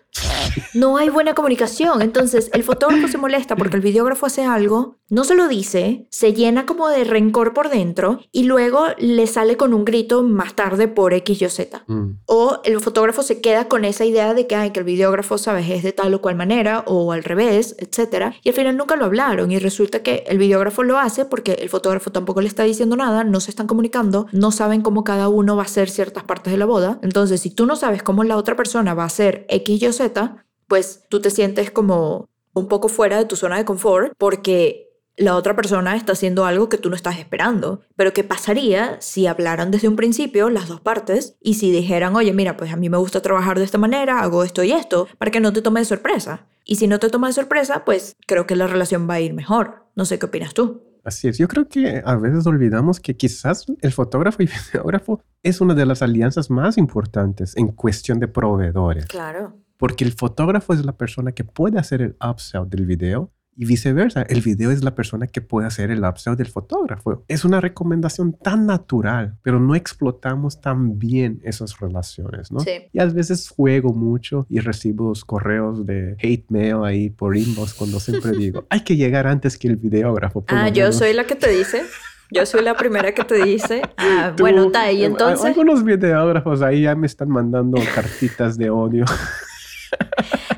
No 0.74 0.96
hay 0.96 1.08
buena 1.08 1.34
comunicación. 1.34 2.02
Entonces, 2.02 2.50
el 2.52 2.62
fotógrafo 2.62 3.08
se 3.08 3.18
molesta 3.18 3.56
porque 3.56 3.76
el 3.76 3.82
videógrafo 3.82 4.26
hace 4.26 4.44
algo, 4.44 4.98
no 5.14 5.22
se 5.22 5.36
lo 5.36 5.46
dice, 5.46 6.08
se 6.10 6.34
llena 6.34 6.66
como 6.66 6.88
de 6.88 7.04
rencor 7.04 7.54
por 7.54 7.68
dentro 7.70 8.18
y 8.32 8.42
luego 8.42 8.86
le 8.98 9.28
sale 9.28 9.56
con 9.56 9.72
un 9.72 9.84
grito 9.84 10.24
más 10.24 10.54
tarde 10.54 10.88
por 10.88 11.14
X 11.14 11.40
y 11.40 11.48
Z. 11.48 11.84
Mm. 11.86 12.18
O 12.26 12.60
el 12.64 12.80
fotógrafo 12.80 13.22
se 13.22 13.40
queda 13.40 13.68
con 13.68 13.84
esa 13.84 14.04
idea 14.04 14.34
de 14.34 14.48
que, 14.48 14.56
hay 14.56 14.72
que 14.72 14.80
el 14.80 14.84
videógrafo, 14.84 15.38
sabes, 15.38 15.70
es 15.70 15.84
de 15.84 15.92
tal 15.92 16.14
o 16.14 16.20
cual 16.20 16.34
manera 16.34 16.82
o 16.88 17.12
al 17.12 17.22
revés, 17.22 17.76
etc. 17.78 18.34
Y 18.42 18.48
al 18.48 18.56
final 18.56 18.76
nunca 18.76 18.96
lo 18.96 19.04
hablaron 19.04 19.52
y 19.52 19.60
resulta 19.60 20.02
que 20.02 20.24
el 20.26 20.38
videógrafo 20.38 20.82
lo 20.82 20.98
hace 20.98 21.24
porque 21.24 21.52
el 21.52 21.68
fotógrafo 21.68 22.10
tampoco 22.10 22.40
le 22.40 22.48
está 22.48 22.64
diciendo 22.64 22.96
nada, 22.96 23.22
no 23.22 23.38
se 23.38 23.52
están 23.52 23.68
comunicando, 23.68 24.26
no 24.32 24.50
saben 24.50 24.82
cómo 24.82 25.04
cada 25.04 25.28
uno 25.28 25.54
va 25.54 25.62
a 25.62 25.66
hacer 25.66 25.90
ciertas 25.90 26.24
partes 26.24 26.52
de 26.52 26.58
la 26.58 26.66
boda. 26.66 26.98
Entonces, 27.02 27.40
si 27.40 27.50
tú 27.50 27.66
no 27.66 27.76
sabes 27.76 28.02
cómo 28.02 28.24
la 28.24 28.36
otra 28.36 28.56
persona 28.56 28.94
va 28.94 29.04
a 29.04 29.06
hacer 29.06 29.46
X 29.48 29.80
y 29.80 29.92
Z, 29.92 30.44
pues 30.66 31.04
tú 31.08 31.20
te 31.20 31.30
sientes 31.30 31.70
como 31.70 32.28
un 32.54 32.68
poco 32.68 32.88
fuera 32.88 33.18
de 33.18 33.24
tu 33.26 33.36
zona 33.36 33.58
de 33.58 33.64
confort 33.64 34.12
porque 34.16 34.83
la 35.16 35.36
otra 35.36 35.54
persona 35.54 35.96
está 35.96 36.12
haciendo 36.12 36.44
algo 36.44 36.68
que 36.68 36.78
tú 36.78 36.90
no 36.90 36.96
estás 36.96 37.18
esperando. 37.18 37.82
Pero 37.96 38.12
¿qué 38.12 38.24
pasaría 38.24 39.00
si 39.00 39.26
hablaran 39.26 39.70
desde 39.70 39.88
un 39.88 39.96
principio 39.96 40.50
las 40.50 40.68
dos 40.68 40.80
partes 40.80 41.36
y 41.40 41.54
si 41.54 41.70
dijeran, 41.70 42.16
oye, 42.16 42.32
mira, 42.32 42.56
pues 42.56 42.72
a 42.72 42.76
mí 42.76 42.88
me 42.88 42.96
gusta 42.96 43.22
trabajar 43.22 43.58
de 43.58 43.64
esta 43.64 43.78
manera, 43.78 44.20
hago 44.20 44.44
esto 44.44 44.62
y 44.64 44.72
esto, 44.72 45.08
para 45.18 45.30
que 45.30 45.40
no 45.40 45.52
te 45.52 45.62
tome 45.62 45.80
de 45.80 45.86
sorpresa? 45.86 46.46
Y 46.64 46.76
si 46.76 46.86
no 46.86 46.98
te 46.98 47.10
toma 47.10 47.28
de 47.28 47.34
sorpresa, 47.34 47.84
pues 47.84 48.16
creo 48.26 48.46
que 48.46 48.56
la 48.56 48.66
relación 48.66 49.08
va 49.08 49.14
a 49.14 49.20
ir 49.20 49.34
mejor. 49.34 49.86
No 49.94 50.04
sé 50.04 50.18
qué 50.18 50.26
opinas 50.26 50.54
tú. 50.54 50.82
Así 51.04 51.28
es. 51.28 51.36
Yo 51.36 51.46
creo 51.48 51.68
que 51.68 52.02
a 52.04 52.16
veces 52.16 52.46
olvidamos 52.46 52.98
que 52.98 53.16
quizás 53.16 53.66
el 53.82 53.92
fotógrafo 53.92 54.42
y 54.42 54.46
videógrafo 54.72 55.20
es 55.42 55.60
una 55.60 55.74
de 55.74 55.86
las 55.86 56.02
alianzas 56.02 56.50
más 56.50 56.78
importantes 56.78 57.56
en 57.56 57.68
cuestión 57.68 58.18
de 58.18 58.28
proveedores. 58.28 59.06
Claro. 59.06 59.58
Porque 59.76 60.04
el 60.04 60.12
fotógrafo 60.12 60.72
es 60.72 60.84
la 60.84 60.96
persona 60.96 61.32
que 61.32 61.44
puede 61.44 61.78
hacer 61.78 62.00
el 62.00 62.16
upsell 62.26 62.68
del 62.68 62.86
video 62.86 63.30
y 63.56 63.64
viceversa. 63.64 64.22
El 64.22 64.40
video 64.40 64.70
es 64.70 64.82
la 64.82 64.94
persona 64.94 65.26
que 65.26 65.40
puede 65.40 65.66
hacer 65.66 65.90
el 65.90 66.04
upsell 66.04 66.36
del 66.36 66.48
fotógrafo. 66.48 67.24
Es 67.28 67.44
una 67.44 67.60
recomendación 67.60 68.32
tan 68.32 68.66
natural, 68.66 69.36
pero 69.42 69.60
no 69.60 69.74
explotamos 69.74 70.60
tan 70.60 70.98
bien 70.98 71.40
esas 71.44 71.78
relaciones, 71.78 72.50
¿no? 72.50 72.60
Sí. 72.60 72.88
Y 72.92 72.98
a 72.98 73.06
veces 73.06 73.48
juego 73.48 73.92
mucho 73.92 74.46
y 74.48 74.60
recibo 74.60 75.12
correos 75.26 75.84
de 75.86 76.16
hate 76.20 76.46
mail 76.50 76.84
ahí 76.84 77.10
por 77.10 77.36
inbox 77.36 77.74
cuando 77.74 78.00
siempre 78.00 78.32
digo, 78.36 78.66
hay 78.70 78.80
que 78.80 78.96
llegar 78.96 79.26
antes 79.26 79.58
que 79.58 79.68
el 79.68 79.76
videógrafo. 79.76 80.44
Ah, 80.48 80.68
yo 80.68 80.84
menos". 80.84 80.96
soy 80.96 81.12
la 81.12 81.24
que 81.24 81.36
te 81.36 81.50
dice. 81.50 81.82
Yo 82.30 82.46
soy 82.46 82.62
la 82.62 82.74
primera 82.74 83.12
que 83.12 83.24
te 83.24 83.42
dice. 83.44 83.82
Ah, 83.96 84.34
bueno, 84.38 84.66
está 84.66 84.90
eh, 84.90 85.04
entonces. 85.04 85.46
Algunos 85.46 85.82
videógrafos 85.82 86.60
ahí 86.62 86.82
ya 86.82 86.94
me 86.94 87.06
están 87.06 87.28
mandando 87.28 87.80
cartitas 87.94 88.58
de 88.58 88.70
odio. 88.70 89.04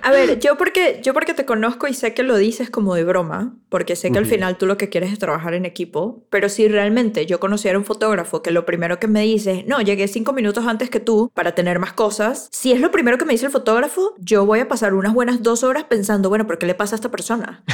A 0.02 0.12
ver, 0.12 0.38
yo 0.38 0.56
porque, 0.56 1.00
yo 1.02 1.12
porque 1.14 1.34
te 1.34 1.44
conozco 1.44 1.88
y 1.88 1.94
sé 1.94 2.14
que 2.14 2.22
lo 2.22 2.36
dices 2.36 2.70
como 2.70 2.94
de 2.94 3.02
broma, 3.02 3.56
porque 3.68 3.96
sé 3.96 4.12
que 4.12 4.18
al 4.18 4.26
final 4.26 4.56
tú 4.56 4.66
lo 4.66 4.76
que 4.76 4.88
quieres 4.88 5.12
es 5.12 5.18
trabajar 5.18 5.54
en 5.54 5.64
equipo, 5.64 6.24
pero 6.30 6.48
si 6.48 6.68
realmente 6.68 7.26
yo 7.26 7.40
conociera 7.40 7.76
un 7.76 7.84
fotógrafo 7.84 8.40
que 8.40 8.52
lo 8.52 8.64
primero 8.64 9.00
que 9.00 9.08
me 9.08 9.22
dice 9.22 9.60
es, 9.60 9.66
no, 9.66 9.80
llegué 9.80 10.06
cinco 10.06 10.32
minutos 10.32 10.64
antes 10.66 10.90
que 10.90 11.00
tú 11.00 11.30
para 11.34 11.56
tener 11.56 11.80
más 11.80 11.92
cosas, 11.92 12.48
si 12.52 12.70
es 12.70 12.80
lo 12.80 12.92
primero 12.92 13.18
que 13.18 13.24
me 13.24 13.32
dice 13.32 13.46
el 13.46 13.52
fotógrafo, 13.52 14.14
yo 14.18 14.46
voy 14.46 14.60
a 14.60 14.68
pasar 14.68 14.94
unas 14.94 15.12
buenas 15.12 15.42
dos 15.42 15.64
horas 15.64 15.84
pensando, 15.84 16.28
bueno, 16.28 16.46
¿por 16.46 16.58
qué 16.58 16.66
le 16.66 16.74
pasa 16.74 16.94
a 16.94 16.98
esta 16.98 17.10
persona? 17.10 17.64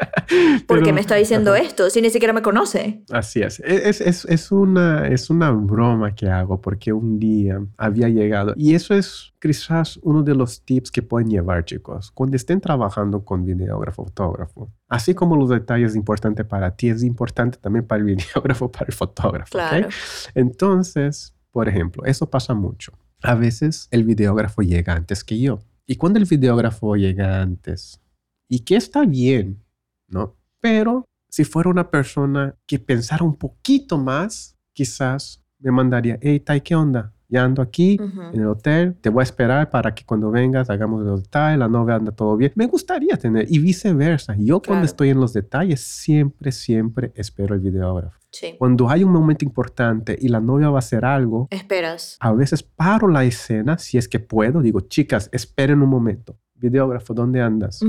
¿Por 0.66 0.78
qué 0.78 0.84
Pero- 0.84 0.94
me 0.94 1.00
está 1.00 1.14
diciendo 1.14 1.52
ajá. 1.54 1.62
esto 1.62 1.88
si 1.90 2.00
ni 2.02 2.10
siquiera 2.10 2.32
me 2.32 2.42
conoce? 2.42 3.02
Así 3.10 3.40
es. 3.42 3.60
E, 3.60 3.88
Es, 3.88 4.00
es, 4.00 4.24
es, 4.26 4.50
una, 4.52 5.06
es 5.08 5.30
una 5.30 5.50
broma 5.50 6.14
que 6.14 6.28
hago 6.28 6.60
porque 6.60 6.92
un 6.92 7.18
día 7.18 7.60
había 7.76 8.08
llegado. 8.08 8.52
Y 8.56 8.74
eso 8.74 8.94
es 8.94 9.32
quizás 9.40 9.98
uno 10.02 10.22
de 10.22 10.34
los 10.34 10.62
tips 10.62 10.90
que 10.90 11.02
pueden 11.02 11.28
llevar, 11.30 11.64
chicos. 11.64 12.10
Cuando 12.10 12.36
estén 12.36 12.60
trabajando 12.60 13.24
con 13.24 13.44
videógrafo, 13.44 14.04
fotógrafo. 14.04 14.70
Así 14.88 15.14
como 15.14 15.36
los 15.36 15.50
detalles 15.50 15.94
importantes 15.96 16.44
para 16.46 16.74
ti, 16.74 16.88
es 16.88 17.02
importante 17.02 17.58
también 17.58 17.86
para 17.86 18.00
el 18.00 18.06
videógrafo, 18.16 18.70
para 18.70 18.86
el 18.86 18.92
fotógrafo. 18.94 19.52
Claro. 19.52 19.88
Entonces, 20.34 21.34
por 21.50 21.68
ejemplo, 21.68 22.04
eso 22.04 22.28
pasa 22.28 22.54
mucho. 22.54 22.92
A 23.22 23.34
veces 23.34 23.88
el 23.90 24.04
videógrafo 24.04 24.62
llega 24.62 24.92
antes 24.94 25.24
que 25.24 25.38
yo. 25.40 25.60
Y 25.86 25.96
cuando 25.96 26.18
el 26.18 26.24
videógrafo 26.24 26.96
llega 26.96 27.40
antes, 27.40 28.00
y 28.48 28.60
que 28.60 28.76
está 28.76 29.04
bien, 29.04 29.62
¿no? 30.08 30.36
Pero 30.60 31.04
si 31.28 31.44
fuera 31.44 31.70
una 31.70 31.90
persona 31.90 32.56
que 32.66 32.78
pensara 32.78 33.24
un 33.24 33.36
poquito 33.36 33.98
más, 33.98 34.56
quizás 34.72 35.44
me 35.58 35.70
mandaría, 35.70 36.18
hey, 36.20 36.40
Tai, 36.40 36.60
¿qué 36.60 36.74
onda? 36.74 37.12
Ya 37.28 37.42
ando 37.42 37.60
aquí 37.60 37.98
en 38.00 38.40
el 38.40 38.46
hotel, 38.46 38.94
te 39.00 39.08
voy 39.08 39.22
a 39.22 39.24
esperar 39.24 39.68
para 39.68 39.92
que 39.92 40.04
cuando 40.04 40.30
vengas 40.30 40.70
hagamos 40.70 41.02
los 41.02 41.24
detalles, 41.24 41.58
la 41.58 41.66
novia 41.66 41.96
anda 41.96 42.12
todo 42.12 42.36
bien. 42.36 42.52
Me 42.54 42.66
gustaría 42.66 43.16
tener, 43.16 43.46
y 43.50 43.58
viceversa. 43.58 44.36
Yo 44.38 44.62
cuando 44.62 44.84
estoy 44.84 45.08
en 45.08 45.18
los 45.18 45.32
detalles, 45.32 45.80
siempre, 45.80 46.52
siempre 46.52 47.12
espero 47.16 47.56
el 47.56 47.60
videógrafo. 47.60 48.16
Sí. 48.30 48.54
Cuando 48.58 48.88
hay 48.88 49.02
un 49.02 49.12
momento 49.12 49.44
importante 49.44 50.16
y 50.20 50.28
la 50.28 50.40
novia 50.40 50.68
va 50.70 50.76
a 50.76 50.78
hacer 50.78 51.04
algo, 51.04 51.48
Esperas. 51.50 52.16
a 52.20 52.32
veces 52.32 52.62
paro 52.62 53.08
la 53.08 53.24
escena, 53.24 53.76
si 53.78 53.98
es 53.98 54.08
que 54.08 54.20
puedo, 54.20 54.62
digo, 54.62 54.80
chicas, 54.82 55.28
esperen 55.32 55.82
un 55.82 55.88
momento. 55.88 56.38
Videógrafo, 56.58 57.14
¿dónde 57.14 57.40
andas? 57.40 57.80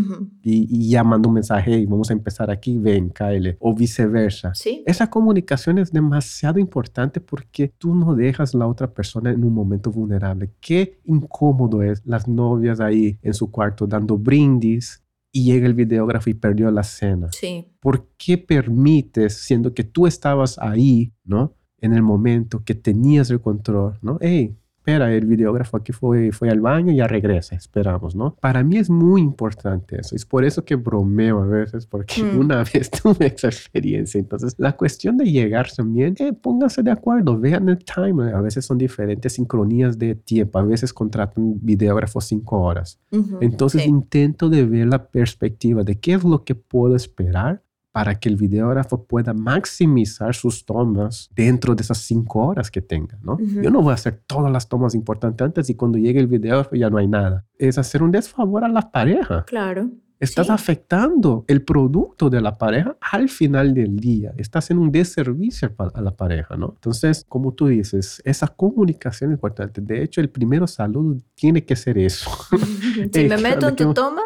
Y, 0.43 0.67
y 0.69 0.89
ya 0.89 1.03
mando 1.03 1.29
un 1.29 1.35
mensaje, 1.35 1.71
hey, 1.73 1.85
vamos 1.85 2.09
a 2.09 2.13
empezar 2.13 2.51
aquí, 2.51 2.77
ven, 2.77 3.09
cáele, 3.09 3.57
o 3.59 3.73
viceversa. 3.73 4.53
Sí. 4.53 4.83
Esa 4.85 5.09
comunicación 5.09 5.77
es 5.77 5.91
demasiado 5.91 6.59
importante 6.59 7.21
porque 7.21 7.73
tú 7.77 7.95
no 7.95 8.15
dejas 8.15 8.53
la 8.53 8.67
otra 8.67 8.93
persona 8.93 9.31
en 9.31 9.43
un 9.43 9.53
momento 9.53 9.91
vulnerable. 9.91 10.51
Qué 10.59 10.99
incómodo 11.05 11.81
es 11.81 12.05
las 12.05 12.27
novias 12.27 12.79
ahí 12.79 13.17
en 13.21 13.33
su 13.33 13.51
cuarto 13.51 13.87
dando 13.87 14.17
brindis 14.17 15.03
y 15.31 15.45
llega 15.45 15.67
el 15.67 15.73
videógrafo 15.73 16.29
y 16.29 16.33
perdió 16.33 16.71
la 16.71 16.83
cena. 16.83 17.27
Sí. 17.31 17.67
¿Por 17.79 18.07
qué 18.17 18.37
permites, 18.37 19.33
siendo 19.35 19.73
que 19.73 19.83
tú 19.83 20.07
estabas 20.07 20.57
ahí, 20.59 21.13
¿no? 21.23 21.55
En 21.79 21.93
el 21.93 22.01
momento 22.01 22.63
que 22.63 22.73
tenías 22.73 23.29
el 23.29 23.39
control, 23.39 23.99
¿no? 24.01 24.17
Hey, 24.19 24.57
espera, 24.87 25.13
el 25.13 25.25
videógrafo 25.25 25.75
aquí 25.77 25.91
fue, 25.91 26.31
fue 26.31 26.49
al 26.49 26.61
baño 26.61 26.93
y 26.93 26.95
ya 26.97 27.07
regresa, 27.07 27.55
esperamos, 27.55 28.15
¿no? 28.15 28.35
Para 28.39 28.63
mí 28.63 28.77
es 28.77 28.89
muy 28.89 29.19
importante 29.21 29.99
eso. 29.99 30.15
Es 30.15 30.25
por 30.25 30.45
eso 30.45 30.63
que 30.63 30.75
bromeo 30.75 31.41
a 31.43 31.45
veces, 31.45 31.85
porque 31.85 32.23
Mm. 32.23 32.39
una 32.39 32.63
vez 32.73 32.89
tuve 32.89 33.27
esa 33.27 33.47
experiencia. 33.47 34.17
Entonces, 34.19 34.55
la 34.57 34.77
cuestión 34.77 35.17
de 35.17 35.25
llegar 35.25 35.67
también, 35.75 36.15
eh, 36.19 36.31
pónganse 36.31 36.83
de 36.83 36.91
acuerdo, 36.91 37.37
vean 37.37 37.67
el 37.67 37.79
time. 37.83 38.31
A 38.31 38.39
veces 38.39 38.65
son 38.65 38.77
diferentes 38.77 39.33
sincronías 39.33 39.99
de 39.99 40.15
tiempo. 40.15 40.57
A 40.59 40.63
veces 40.63 40.93
contratan 40.93 41.55
videógrafos 41.61 42.23
cinco 42.25 42.61
horas. 42.61 42.97
Ujú. 43.11 43.39
Entonces 43.41 43.83
Sí. 43.83 43.89
intento 43.89 44.49
de 44.49 44.65
ver 44.65 44.87
la 44.87 45.05
perspectiva 45.07 45.83
de 45.83 45.99
qué 45.99 46.13
es 46.13 46.23
lo 46.23 46.43
que 46.45 46.55
puedo 46.55 46.95
esperar 46.95 47.61
para 47.97 48.13
que 48.19 48.29
el 48.29 48.35
videógrafo 48.35 49.05
pueda 49.05 49.33
maximizar 49.33 50.35
sus 50.35 50.63
tomas 50.63 51.31
dentro 51.35 51.73
de 51.73 51.81
esas 51.81 51.97
cinco 51.97 52.45
horas 52.45 52.69
que 52.69 52.79
tenga, 52.79 53.17
¿no? 53.23 53.39
Yo 53.39 53.71
no 53.71 53.81
voy 53.81 53.89
a 53.89 53.95
hacer 53.95 54.21
todas 54.27 54.51
las 54.51 54.69
tomas 54.69 54.93
importantes 54.93 55.43
antes 55.43 55.67
y 55.71 55.73
cuando 55.73 55.97
llegue 55.97 56.19
el 56.19 56.27
videógrafo 56.27 56.75
ya 56.75 56.91
no 56.91 56.99
hay 56.99 57.07
nada. 57.07 57.43
Es 57.57 57.79
hacer 57.79 58.03
un 58.03 58.11
desfavor 58.11 58.63
a 58.63 58.67
la 58.67 58.91
pareja. 58.91 59.45
Claro. 59.45 59.89
Estás 60.19 60.45
Sí. 60.47 60.51
afectando 60.53 61.43
el 61.47 61.63
producto 61.63 62.29
de 62.29 62.39
la 62.39 62.57
pareja 62.59 62.95
al 63.01 63.29
final 63.29 63.73
del 63.73 63.97
día. 63.97 64.31
Estás 64.37 64.65
haciendo 64.65 64.83
un 64.83 64.91
desservicio 64.91 65.75
pa- 65.75 65.91
a 65.93 66.01
la 66.01 66.11
pareja, 66.15 66.55
¿no? 66.55 66.73
Entonces, 66.75 67.25
como 67.27 67.51
tú 67.53 67.65
dices, 67.67 68.21
esa 68.25 68.47
comunicación 68.47 69.31
es 69.31 69.35
importante. 69.37 69.81
De 69.81 70.03
hecho, 70.03 70.21
el 70.21 70.29
primero 70.29 70.67
saludo 70.67 71.17
tiene 71.33 71.63
que 71.65 71.75
ser 71.75 71.97
eso. 71.97 72.29
si 72.51 72.57
me 72.99 73.09
¿qué 73.11 73.37
meto 73.41 73.67
en 73.69 73.75
tu 73.75 73.87
¿Qué- 73.87 73.93
toma, 73.93 74.21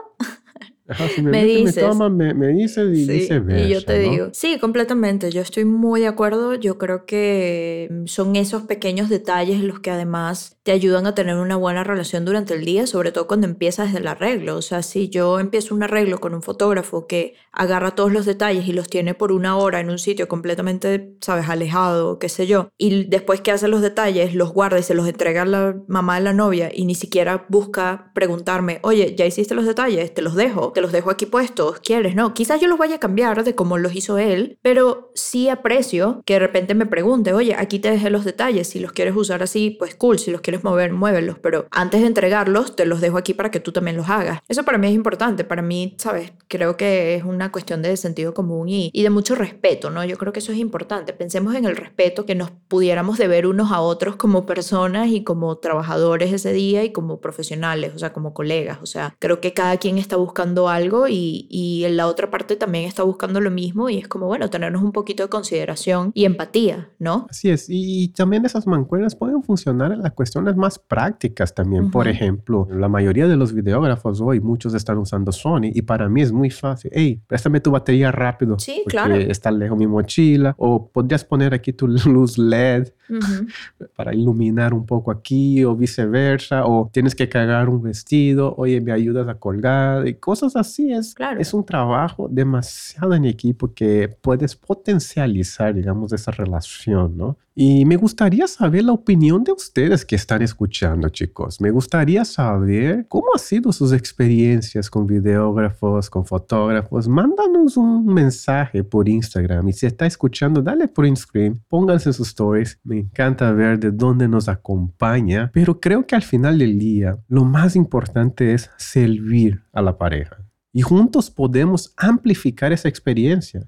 Ajá, 0.87 1.11
me, 1.17 1.45
dices. 1.45 1.75
me 1.77 1.81
toma, 1.81 2.09
me, 2.09 2.33
me 2.33 2.47
dices 2.49 2.85
y 2.97 3.05
Sí, 3.05 3.11
viceversa. 3.13 3.65
y 3.65 3.69
yo 3.69 3.85
te 3.85 3.97
¿no? 4.01 4.11
digo, 4.11 4.29
sí, 4.33 4.57
completamente, 4.59 5.31
yo 5.31 5.41
estoy 5.41 5.63
muy 5.63 6.01
de 6.01 6.07
acuerdo, 6.07 6.55
yo 6.55 6.77
creo 6.77 7.05
que 7.05 7.87
mm, 7.89 8.07
son 8.07 8.35
esos 8.35 8.63
pequeños 8.63 9.07
detalles 9.09 9.61
los 9.63 9.79
que 9.79 9.91
además 9.91 10.57
te 10.63 10.71
ayudan 10.73 11.07
a 11.07 11.15
tener 11.15 11.37
una 11.37 11.55
buena 11.55 11.83
relación 11.83 12.25
durante 12.25 12.53
el 12.55 12.65
día, 12.65 12.87
sobre 12.87 13.11
todo 13.11 13.25
cuando 13.27 13.47
empiezas 13.47 13.87
desde 13.87 13.99
el 13.99 14.07
arreglo, 14.07 14.57
o 14.57 14.61
sea, 14.61 14.81
si 14.83 15.07
yo 15.09 15.39
empiezo 15.39 15.73
un 15.75 15.83
arreglo 15.83 16.19
con 16.19 16.33
un 16.33 16.41
fotógrafo 16.43 17.07
que 17.07 17.35
agarra 17.53 17.91
todos 17.95 18.11
los 18.11 18.25
detalles 18.25 18.67
y 18.67 18.73
los 18.73 18.89
tiene 18.89 19.13
por 19.13 19.31
una 19.31 19.55
hora 19.57 19.79
en 19.79 19.89
un 19.89 19.97
sitio 19.99 20.27
completamente, 20.27 21.15
sabes, 21.21 21.47
alejado, 21.49 22.19
qué 22.19 22.27
sé 22.27 22.47
yo, 22.47 22.69
y 22.77 23.05
después 23.05 23.39
que 23.41 23.51
hace 23.51 23.67
los 23.67 23.81
detalles, 23.81 24.35
los 24.35 24.51
guarda 24.53 24.77
y 24.79 24.83
se 24.83 24.93
los 24.93 25.07
entrega 25.07 25.43
a 25.43 25.45
la 25.45 25.75
mamá 25.87 26.15
de 26.15 26.21
la 26.25 26.33
novia 26.33 26.69
y 26.73 26.85
ni 26.85 26.95
siquiera 26.95 27.45
busca 27.49 28.11
preguntarme, 28.13 28.79
oye, 28.83 29.15
ya 29.17 29.25
hiciste 29.25 29.55
los 29.55 29.65
detalles, 29.65 30.13
te 30.13 30.21
los 30.21 30.35
dejo, 30.35 30.70
te 30.71 30.81
los 30.81 30.91
dejo 30.91 31.09
aquí 31.09 31.25
puestos, 31.25 31.79
¿quieres? 31.79 32.15
No, 32.15 32.33
quizás 32.33 32.59
yo 32.61 32.67
los 32.67 32.77
vaya 32.77 32.95
a 32.95 32.99
cambiar 32.99 33.43
de 33.43 33.55
como 33.55 33.77
los 33.77 33.95
hizo 33.95 34.17
él, 34.17 34.57
pero 34.61 35.11
sí 35.15 35.49
aprecio 35.49 36.21
que 36.25 36.33
de 36.33 36.39
repente 36.39 36.75
me 36.75 36.85
pregunte, 36.85 37.33
oye, 37.33 37.55
aquí 37.55 37.79
te 37.79 37.91
dejé 37.91 38.09
los 38.09 38.25
detalles, 38.25 38.67
si 38.67 38.79
los 38.79 38.91
quieres 38.91 39.15
usar 39.15 39.43
así, 39.43 39.71
pues 39.71 39.95
cool, 39.95 40.19
si 40.19 40.31
los 40.31 40.41
quieres 40.41 40.63
mover, 40.63 40.91
muévelos, 40.91 41.37
pero 41.39 41.67
antes 41.71 42.01
de 42.01 42.07
entregarlos, 42.07 42.75
te 42.75 42.85
los 42.85 43.01
dejo 43.01 43.17
aquí 43.17 43.33
para 43.33 43.51
que 43.51 43.59
tú 43.59 43.71
también 43.71 43.97
los 43.97 44.09
hagas. 44.09 44.39
Eso 44.47 44.63
para 44.63 44.77
mí 44.77 44.87
es 44.87 44.93
importante, 44.93 45.43
para 45.43 45.61
mí, 45.61 45.95
¿sabes? 45.97 46.33
Creo 46.47 46.77
que 46.77 47.15
es 47.15 47.23
una 47.23 47.51
cuestión 47.51 47.81
de 47.81 47.95
sentido 47.97 48.33
común 48.33 48.69
y, 48.69 48.89
y 48.93 49.03
de 49.03 49.09
mucho 49.09 49.35
respeto, 49.35 49.89
¿no? 49.89 50.03
Yo 50.03 50.17
creo 50.17 50.33
que 50.33 50.39
eso 50.39 50.51
es 50.51 50.57
importante. 50.57 51.13
Pensemos 51.13 51.55
en 51.55 51.65
el 51.65 51.75
respeto 51.75 52.25
que 52.25 52.35
nos 52.35 52.51
pudiéramos 52.67 53.17
deber 53.17 53.47
unos 53.47 53.71
a 53.71 53.81
otros 53.81 54.15
como 54.15 54.45
personas 54.45 55.09
y 55.09 55.23
como 55.23 55.57
trabajadores 55.57 56.33
ese 56.33 56.53
día 56.53 56.83
y 56.83 56.91
como 56.91 57.21
profesionales, 57.21 57.93
o 57.95 57.99
sea, 57.99 58.13
como 58.13 58.33
colegas. 58.33 58.79
O 58.81 58.85
sea, 58.85 59.15
creo 59.19 59.41
que 59.41 59.53
cada 59.53 59.77
quien 59.77 59.97
está 59.97 60.15
buscando 60.15 60.60
algo 60.69 61.07
y, 61.07 61.47
y 61.49 61.83
en 61.85 61.97
la 61.97 62.07
otra 62.07 62.29
parte 62.29 62.55
también 62.55 62.85
está 62.85 63.03
buscando 63.03 63.41
lo 63.41 63.51
mismo 63.51 63.89
y 63.89 63.97
es 63.97 64.07
como, 64.07 64.27
bueno, 64.27 64.49
tenernos 64.49 64.81
un 64.81 64.91
poquito 64.91 65.23
de 65.23 65.29
consideración 65.29 66.11
y 66.13 66.25
empatía, 66.25 66.89
¿no? 66.99 67.27
Así 67.29 67.49
es, 67.49 67.69
y, 67.69 68.03
y 68.03 68.07
también 68.09 68.45
esas 68.45 68.67
mancuernas 68.67 69.15
pueden 69.15 69.43
funcionar 69.43 69.91
en 69.91 70.01
las 70.01 70.13
cuestiones 70.13 70.55
más 70.55 70.79
prácticas 70.79 71.53
también. 71.53 71.89
Por 71.91 72.07
Ujú. 72.07 72.15
ejemplo, 72.15 72.67
la 72.71 72.87
mayoría 72.87 73.27
de 73.27 73.35
los 73.35 73.53
videógrafos 73.53 74.21
hoy, 74.21 74.39
muchos 74.39 74.73
están 74.73 74.97
usando 74.97 75.31
Sony 75.31 75.71
y 75.73 75.81
para 75.81 76.09
mí 76.09 76.21
es 76.21 76.31
muy 76.31 76.49
fácil. 76.49 76.91
Hey, 76.93 77.21
préstame 77.27 77.59
tu 77.59 77.71
batería 77.71 78.11
rápido. 78.11 78.57
Sí, 78.59 78.81
porque 78.83 78.97
claro. 78.97 79.15
está 79.15 79.51
lejos 79.51 79.77
mi 79.77 79.87
mochila. 79.87 80.55
O 80.57 80.87
podrías 80.87 81.23
poner 81.23 81.53
aquí 81.53 81.73
tu 81.73 81.87
luz 82.07 82.37
LED 82.37 82.89
Ujú. 83.09 83.47
para 83.95 84.13
iluminar 84.13 84.73
un 84.73 84.85
poco 84.85 85.11
aquí 85.11 85.63
o 85.63 85.75
viceversa. 85.75 86.65
O 86.65 86.89
tienes 86.91 87.15
que 87.15 87.29
cargar 87.29 87.69
un 87.69 87.81
vestido. 87.81 88.53
Oye, 88.57 88.81
me 88.81 88.91
ayudas 88.91 89.27
a 89.27 89.35
colgar 89.35 90.07
y 90.07 90.15
cosas 90.15 90.50
así. 90.55 90.91
Es, 90.91 91.13
Claro. 91.13 91.39
es 91.39 91.53
un 91.53 91.65
trabajo 91.65 92.27
demasiado 92.29 93.13
en 93.13 93.25
equipo 93.25 93.73
que 93.73 94.07
puedes 94.21 94.55
potencializar, 94.55 95.73
digamos, 95.73 96.13
esa 96.13 96.31
relación, 96.31 97.17
¿no? 97.17 97.37
Y 97.53 97.83
me 97.83 97.97
gustaría 97.97 98.47
saber 98.47 98.85
la 98.85 98.93
opinión 98.93 99.43
de 99.43 99.51
ustedes 99.51 100.05
que 100.05 100.15
están 100.15 100.41
escuchando, 100.41 101.09
chicos. 101.09 101.59
Me 101.59 101.69
gustaría 101.69 102.23
saber 102.23 103.05
cómo 103.09 103.25
han 103.33 103.39
sido 103.39 103.73
sus 103.73 103.91
experiencias 103.91 104.89
con 104.89 105.05
videógrafos, 105.05 106.09
con 106.09 106.25
fotógrafos. 106.25 107.09
Mándanos 107.09 107.75
un 107.75 108.05
mensaje 108.05 108.85
por 108.85 109.09
Instagram 109.09 109.67
y 109.67 109.73
si 109.73 109.85
está 109.85 110.05
escuchando, 110.05 110.61
dale 110.61 110.87
por 110.87 111.05
Instagram, 111.05 111.59
pónganse 111.67 112.13
sus 112.13 112.29
stories. 112.29 112.79
Me 112.85 112.99
encanta 112.99 113.51
ver 113.51 113.77
de 113.79 113.91
dónde 113.91 114.29
nos 114.29 114.47
acompaña, 114.47 115.51
pero 115.53 115.77
creo 115.81 116.07
que 116.07 116.15
al 116.15 116.23
final 116.23 116.57
del 116.57 116.79
día 116.79 117.19
lo 117.27 117.43
más 117.43 117.75
importante 117.75 118.53
es 118.53 118.69
servir 118.77 119.61
a 119.73 119.81
la 119.81 119.97
pareja. 119.97 120.37
Y 120.71 120.83
juntos 120.83 121.29
podemos 121.29 121.93
amplificar 121.97 122.71
esa 122.71 122.87
experiencia 122.87 123.67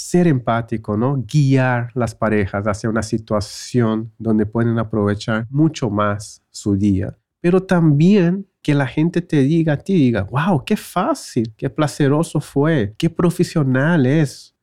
ser 0.00 0.26
empático, 0.26 0.96
¿no? 0.96 1.24
Guiar 1.26 1.90
las 1.94 2.14
parejas 2.14 2.66
hacia 2.66 2.90
una 2.90 3.02
situación 3.02 4.12
donde 4.18 4.46
pueden 4.46 4.78
aprovechar 4.78 5.46
mucho 5.50 5.90
más 5.90 6.42
su 6.50 6.76
día. 6.76 7.16
Pero 7.40 7.62
también 7.62 8.46
que 8.62 8.74
la 8.74 8.86
gente 8.86 9.22
te 9.22 9.42
diga 9.42 9.74
a 9.74 9.76
ti, 9.78 9.94
diga, 9.94 10.22
wow, 10.24 10.64
qué 10.64 10.76
fácil, 10.76 11.54
qué 11.56 11.70
placeroso 11.70 12.40
fue, 12.40 12.94
qué 12.98 13.08
profesional 13.08 14.06
es. 14.06 14.54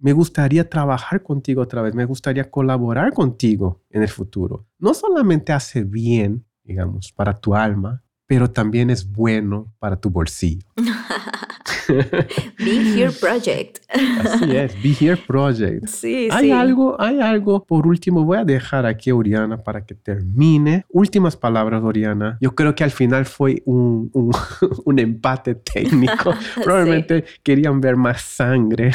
Me 0.00 0.12
gustaría 0.12 0.68
trabajar 0.68 1.22
contigo 1.22 1.62
otra 1.62 1.80
vez, 1.80 1.94
me 1.94 2.04
gustaría 2.04 2.50
colaborar 2.50 3.12
contigo 3.12 3.80
en 3.90 4.02
el 4.02 4.08
futuro. 4.08 4.66
No 4.78 4.92
solamente 4.92 5.52
hace 5.52 5.84
bien, 5.84 6.44
digamos, 6.64 7.12
para 7.12 7.32
tu 7.32 7.54
alma, 7.54 8.02
pero 8.26 8.50
también 8.50 8.90
es 8.90 9.10
bueno 9.10 9.72
para 9.78 9.96
tu 9.96 10.10
bolsillo. 10.10 10.66
Be 12.58 12.94
Here 12.94 13.12
Project. 13.12 13.78
Así 13.88 14.56
es, 14.56 14.74
Be 14.82 14.96
Here 14.98 15.16
Project. 15.16 15.86
Sí, 15.86 16.28
hay 16.30 16.50
Algo, 16.50 17.00
hay 17.00 17.20
algo, 17.20 17.64
por 17.64 17.86
último, 17.86 18.24
voy 18.24 18.38
a 18.38 18.44
dejar 18.44 18.86
aquí 18.86 19.10
a 19.10 19.14
Oriana 19.14 19.58
para 19.58 19.84
que 19.84 19.94
termine. 19.94 20.84
Últimas 20.90 21.36
palabras, 21.36 21.82
Oriana. 21.82 22.38
Yo 22.40 22.54
creo 22.54 22.74
que 22.74 22.84
al 22.84 22.90
final 22.90 23.26
fue 23.26 23.62
un, 23.66 24.10
un, 24.12 24.98
empate 24.98 25.54
técnico. 25.54 26.34
Probablemente 26.64 27.24
querían 27.42 27.80
ver 27.80 27.96
más 27.96 28.22
sangre. 28.22 28.92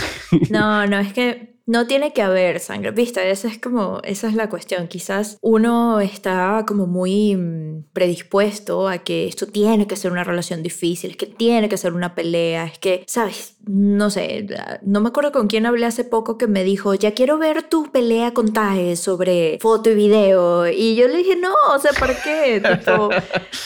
no, 0.50 0.86
no, 0.88 1.00
es 1.00 1.14
que 1.14 1.61
no 1.72 1.88
tiene 1.88 2.12
que 2.12 2.22
haber 2.22 2.60
sangre, 2.60 2.92
viste, 2.92 3.32
esa 3.32 3.48
es 3.48 3.58
como, 3.58 4.02
esa 4.04 4.28
es 4.28 4.34
la 4.34 4.50
cuestión. 4.50 4.90
Quizás 4.90 5.38
uno 5.42 6.02
está 6.02 6.66
como 6.68 6.86
muy 6.86 7.38
mm, 7.38 7.86
predispuesto 7.94 8.90
a 8.90 8.98
que 8.98 9.26
esto 9.26 9.48
tiene 9.48 9.88
que 9.88 9.96
ser 9.96 10.12
una 10.12 10.26
relación 10.26 10.64
difícil, 10.64 11.12
es 11.12 11.16
que 11.16 11.28
tiene 11.28 11.70
que 11.70 11.78
ser 11.78 11.94
una 11.94 12.14
pelea, 12.14 12.66
es 12.66 12.78
que, 12.78 13.06
sabes, 13.08 13.56
no 13.66 14.10
sé, 14.10 14.48
no 14.82 15.02
me 15.02 15.10
acuerdo 15.10 15.32
con 15.32 15.48
quién 15.48 15.66
hablé 15.66 15.86
hace 15.86 16.04
poco 16.04 16.38
que 16.38 16.48
me 16.48 16.64
dijo, 16.64 16.94
ya 16.94 17.14
quiero 17.14 17.38
ver 17.38 17.64
tu 17.64 17.92
pelea 17.92 18.34
con 18.34 18.54
Tae 18.54 18.96
sobre 18.96 19.60
foto 19.62 19.92
y 19.92 19.96
video. 19.96 20.68
Y 20.68 20.96
yo 20.96 21.08
le 21.08 21.18
dije, 21.18 21.36
no, 21.36 21.54
o 21.74 21.80
sea, 21.80 21.92
¿para 22.00 22.16
qué? 22.22 22.62
tipo, 22.62 23.10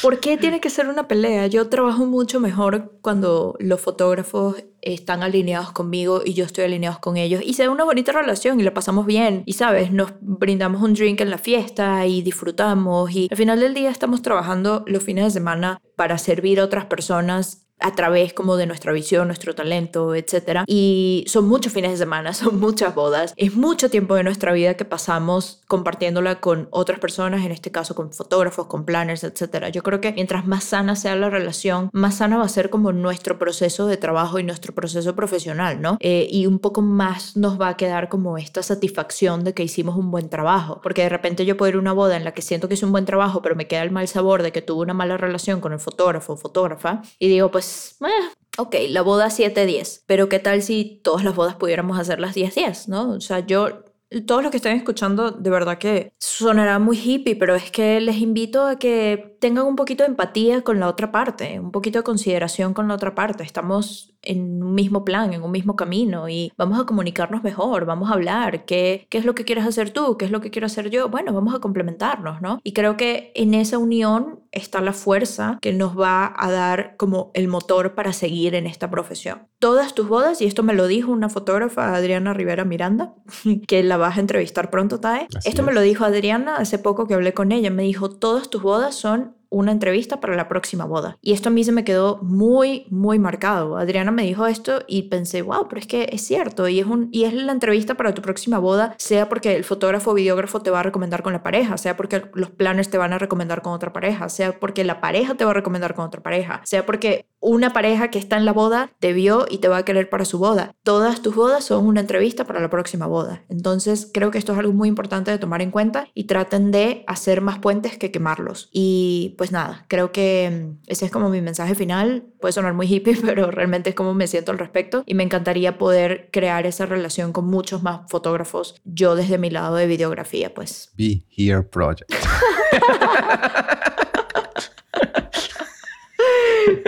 ¿por 0.02 0.20
qué 0.20 0.38
tiene 0.38 0.60
que 0.60 0.70
ser 0.70 0.88
una 0.88 1.08
pelea? 1.08 1.48
Yo 1.48 1.70
trabajo 1.70 2.06
mucho 2.06 2.40
mejor 2.40 3.00
cuando 3.02 3.56
los 3.60 3.80
fotógrafos 3.80 4.64
están 4.82 5.24
alineados 5.24 5.72
conmigo 5.72 6.22
y 6.24 6.34
yo 6.34 6.46
estoy 6.46 6.66
alineados 6.66 7.00
con 7.00 7.18
ellos 7.18 7.42
y 7.44 7.54
se 7.54 7.64
da 7.64 7.72
una 7.72 7.84
bonita 7.84 8.12
relación 8.12 8.60
y 8.60 8.64
la 8.64 8.74
pasamos 8.74 9.08
bien 9.08 9.42
y 9.46 9.54
sabes, 9.54 9.92
nos 9.92 10.14
brindamos 10.22 10.82
un 10.84 10.94
drink 10.94 11.22
en 11.22 11.32
la 11.32 11.40
fiesta 11.40 12.06
y 12.06 12.22
disfrutamos 12.22 13.12
y 13.12 13.28
al 13.32 13.38
final 13.38 13.60
del 13.60 13.74
día 13.74 13.90
estamos 13.90 14.22
trabajando 14.22 14.84
los 14.86 15.04
fines 15.04 15.26
de 15.26 15.32
semana 15.32 15.82
para 15.96 16.20
servir 16.20 16.60
a 16.60 16.66
otras 16.66 16.86
personas 16.86 17.65
a 17.80 17.94
través 17.94 18.34
como 18.34 18.58
de 18.58 18.66
nuestra 18.66 18.92
visión, 18.92 19.28
nuestro 19.28 19.54
talento, 19.54 20.16
etc. 20.16 20.64
Y 20.68 21.26
son 21.28 21.48
muchos 21.48 21.74
fines 21.74 21.92
de 21.92 21.98
semana, 21.98 22.34
son 22.34 22.60
muchas 22.60 22.96
bodas, 22.96 23.34
es 23.38 23.56
mucho 23.56 23.90
tiempo 23.90 24.16
de 24.16 24.24
nuestra 24.24 24.54
vida 24.54 24.76
que 24.76 24.86
pasamos 24.86 25.62
compartiéndola 25.68 26.40
con 26.40 26.68
otras 26.72 27.00
personas, 27.00 27.46
en 27.46 27.52
este 27.52 27.72
caso 27.72 27.96
con 27.96 28.12
fotógrafos, 28.12 28.68
con 28.68 28.86
planners, 28.86 29.24
etc. 29.24 29.70
Yo 29.72 29.84
creo 29.84 30.02
que 30.02 30.14
mientras 30.14 30.46
más 30.48 30.64
sana 30.64 30.96
sea 30.96 31.16
la 31.16 31.30
relación, 31.30 31.90
más 31.94 32.16
sana 32.16 32.38
va 32.38 32.46
a 32.46 32.50
ser 32.50 32.70
como 32.70 32.92
nuestro 32.92 33.38
proceso 33.38 33.88
de 33.88 33.98
trabajo 33.98 34.40
y 34.40 34.44
nuestro 34.44 34.74
proceso 34.74 35.16
profesional, 35.16 35.82
¿no? 35.82 35.98
Eh, 36.00 36.28
y 36.30 36.48
un 36.48 36.60
poco 36.60 36.82
más 36.82 37.36
nos 37.36 37.60
va 37.60 37.70
a 37.70 37.78
quedar 37.78 38.10
como 38.10 38.38
esta 38.38 38.64
satisfacción 38.64 39.44
de 39.44 39.54
que 39.54 39.64
hicimos 39.64 39.96
un 39.96 40.12
buen 40.12 40.30
trabajo, 40.30 40.80
porque 40.82 41.04
de 41.04 41.10
repente 41.10 41.46
yo 41.46 41.58
puedo 41.58 41.70
ir 41.70 41.76
a 41.76 41.80
una 41.80 41.94
boda 41.94 42.18
en 42.18 42.24
la 42.24 42.34
que 42.34 42.42
siento 42.42 42.68
que 42.68 42.76
hice 42.76 42.86
un 42.86 42.92
buen 42.92 43.06
trabajo, 43.06 43.42
pero 43.42 43.56
me 43.56 43.68
queda 43.68 43.84
el 43.84 43.92
mal 43.92 44.08
sabor 44.08 44.44
de 44.44 44.52
que 44.52 44.62
tuve 44.62 44.84
una 44.84 44.94
mala 44.94 45.18
relación 45.18 45.62
con 45.62 45.74
el 45.74 45.80
fotógrafo 45.80 46.34
o 46.34 46.38
fotógrafa, 46.38 47.02
y 47.20 47.28
digo, 47.28 47.52
pues 47.52 47.65
pues, 48.00 48.12
eh, 48.12 48.36
ok, 48.58 48.76
la 48.90 49.02
boda 49.02 49.30
7-10, 49.30 50.04
pero 50.06 50.30
¿qué 50.30 50.40
tal 50.40 50.62
si 50.62 51.02
todas 51.04 51.24
las 51.24 51.36
bodas 51.36 51.56
pudiéramos 51.56 52.00
hacer 52.00 52.20
las 52.20 52.36
10-10, 52.36 52.88
¿no? 52.88 53.12
O 53.12 53.22
sea, 53.22 53.40
yo, 53.40 53.84
todos 54.26 54.44
los 54.44 54.52
que 54.52 54.58
estén 54.58 54.78
escuchando, 54.78 55.32
de 55.32 55.50
verdad 55.50 55.78
que 55.78 56.14
sonará 56.20 56.80
muy 56.80 56.98
hippie, 56.98 57.36
pero 57.36 57.56
es 57.56 57.72
que 57.72 58.00
les 58.00 58.18
invito 58.18 58.66
a 58.66 58.78
que 58.78 59.38
tengan 59.40 59.66
un 59.66 59.76
poquito 59.76 60.04
de 60.04 60.10
empatía 60.10 60.62
con 60.62 60.80
la 60.80 60.88
otra 60.88 61.12
parte, 61.12 61.60
un 61.60 61.72
poquito 61.72 62.00
de 62.00 62.04
consideración 62.04 62.74
con 62.74 62.88
la 62.88 62.96
otra 62.96 63.16
parte. 63.16 63.44
Estamos 63.44 64.15
en 64.26 64.64
un 64.64 64.74
mismo 64.74 65.06
plan, 65.06 65.34
en 65.34 65.44
un 65.44 65.52
mismo 65.52 65.76
camino 65.76 66.30
y 66.30 66.52
vamos 66.58 66.80
a 66.80 66.86
comunicarnos 66.86 67.44
mejor, 67.44 67.86
vamos 67.86 68.10
a 68.10 68.14
hablar, 68.14 68.66
¿qué, 68.66 69.08
qué 69.10 69.18
es 69.18 69.26
lo 69.26 69.36
que 69.36 69.46
quieres 69.46 69.66
hacer 69.66 69.92
tú? 69.92 70.18
¿Qué 70.18 70.26
es 70.26 70.32
lo 70.32 70.42
que 70.42 70.52
quiero 70.52 70.66
hacer 70.66 70.90
yo? 70.90 71.10
Bueno, 71.10 71.34
vamos 71.34 71.56
a 71.56 71.60
complementarnos, 71.60 72.42
¿no? 72.42 72.60
Y 72.64 72.74
creo 72.74 72.98
que 72.98 73.32
en 73.36 73.54
esa 73.54 73.78
unión 73.78 74.40
está 74.52 74.82
la 74.82 74.94
fuerza 74.94 75.60
que 75.62 75.74
nos 75.74 76.00
va 76.00 76.34
a 76.36 76.52
dar 76.52 76.96
como 76.98 77.32
el 77.34 77.48
motor 77.48 77.94
para 77.94 78.14
seguir 78.14 78.56
en 78.56 78.68
esta 78.68 78.90
profesión. 78.90 79.48
Todas 79.60 79.94
tus 79.94 80.08
bodas, 80.08 80.42
y 80.42 80.46
esto 80.46 80.64
me 80.64 80.74
lo 80.74 80.88
dijo 80.88 81.12
una 81.12 81.30
fotógrafa, 81.30 81.96
Adriana 81.96 82.34
Rivera 82.34 82.66
Miranda, 82.66 83.14
que 83.68 83.84
la 83.84 83.98
vas 83.98 84.18
a 84.18 84.22
entrevistar 84.22 84.70
pronto, 84.70 85.00
Tae. 85.00 85.28
esto 85.44 85.64
me 85.64 85.74
lo 85.74 85.82
dijo 85.82 86.06
Adriana 86.06 86.56
hace 86.58 86.80
poco 86.80 87.08
que 87.08 87.14
hablé 87.14 87.34
con 87.34 87.52
ella, 87.52 87.70
me 87.70 87.84
dijo, 87.84 88.10
todas 88.10 88.50
tus 88.50 88.62
bodas 88.62 88.96
son 88.96 89.35
una 89.50 89.72
entrevista 89.72 90.20
para 90.20 90.36
la 90.36 90.48
próxima 90.48 90.86
boda. 90.86 91.18
Y 91.22 91.34
esto 91.34 91.50
a 91.50 91.52
mí 91.52 91.64
se 91.64 91.72
me 91.72 91.84
quedó 91.84 92.20
muy, 92.22 92.86
muy 92.90 93.20
marcado. 93.20 93.78
Adriana 93.78 94.12
me 94.12 94.24
dijo 94.24 94.46
esto 94.48 94.82
y 94.88 95.04
pensé, 95.04 95.42
wow, 95.42 95.68
pero 95.68 95.80
es 95.80 95.88
que 95.88 96.10
es 96.12 96.22
cierto. 96.22 96.68
Y 96.68 96.80
es, 96.80 96.86
un, 96.86 97.10
y 97.12 97.24
es 97.24 97.34
la 97.34 97.52
entrevista 97.52 97.96
para 97.96 98.14
tu 98.14 98.22
próxima 98.22 98.60
boda, 98.60 98.96
sea 98.98 99.30
porque 99.30 99.56
el 99.56 99.64
fotógrafo 99.64 100.12
o 100.12 100.14
videógrafo 100.14 100.62
te 100.62 100.72
va 100.72 100.80
a 100.80 100.84
recomendar 100.84 101.24
con 101.24 101.34
la 101.34 101.44
pareja, 101.44 101.78
sea 101.78 101.96
porque 101.96 102.24
los 102.34 102.50
planes 102.50 102.90
te 102.90 102.98
van 102.98 103.14
a 103.14 103.18
recomendar 103.18 103.62
con 103.62 103.74
otra 103.74 103.94
pareja, 103.94 104.30
sea 104.30 104.60
porque 104.60 104.84
la 104.84 105.02
pareja 105.02 105.36
te 105.36 105.46
va 105.46 105.52
a 105.52 105.56
recomendar 105.56 105.96
con 105.96 106.06
otra 106.06 106.22
pareja, 106.22 106.62
sea 106.64 106.86
porque 106.86 107.26
una 107.46 107.74
pareja 107.74 108.10
que 108.10 108.18
está 108.18 108.38
en 108.38 108.46
la 108.46 108.54
boda 108.54 108.90
te 109.00 109.14
vio 109.14 109.46
y 109.48 109.60
te 109.60 109.68
va 109.68 109.78
a 109.78 109.86
querer 109.86 110.10
para 110.10 110.26
su 110.26 110.40
boda. 110.40 110.74
Todas 110.82 111.22
tus 111.22 111.36
bodas 111.36 111.64
son 111.64 111.86
una 111.86 112.02
entrevista 112.02 112.46
para 112.46 112.60
la 112.60 112.72
próxima 112.72 113.06
boda. 113.06 113.44
Entonces 113.50 114.10
creo 114.12 114.32
que 114.32 114.40
esto 114.40 114.54
es 114.54 114.58
algo 114.58 114.74
muy 114.74 114.90
importante 114.90 115.30
de 115.30 115.38
tomar 115.38 115.62
en 115.62 115.70
cuenta 115.70 116.08
y 116.16 116.24
traten 116.24 116.72
de 116.72 117.04
hacer 117.06 117.42
más 117.42 117.60
puentes 117.60 118.00
que 118.00 118.10
quemarlos. 118.10 118.70
Y 118.72 119.36
pues 119.38 119.52
nada, 119.52 119.86
creo 119.90 120.12
que 120.12 120.50
mm, 120.50 120.86
ese 120.88 121.06
es 121.06 121.12
como 121.12 121.30
mi 121.30 121.42
mensaje 121.42 121.76
final. 121.76 122.26
Puede 122.42 122.54
sonar 122.54 122.74
muy 122.74 122.92
hippie, 122.92 123.16
pero 123.24 123.52
realmente 123.52 123.92
es 123.92 123.96
como 123.96 124.16
me 124.16 124.26
siento 124.26 124.52
al 124.52 124.58
respecto 124.58 125.04
y 125.06 125.14
me 125.14 125.22
encantaría 125.22 125.78
poder 125.78 126.30
crear 126.32 126.66
esa 126.66 126.88
relación 126.88 127.32
con 127.32 127.46
muchos 127.46 127.84
más 127.84 128.10
fotógrafos, 128.10 128.82
yo 128.86 129.16
desde 129.16 129.38
mi 129.38 129.52
lado 129.52 129.76
de 129.76 129.86
videografía, 129.86 130.52
pues. 130.52 130.92
Be 130.98 131.24
Here 131.30 131.62
Project. 131.62 132.12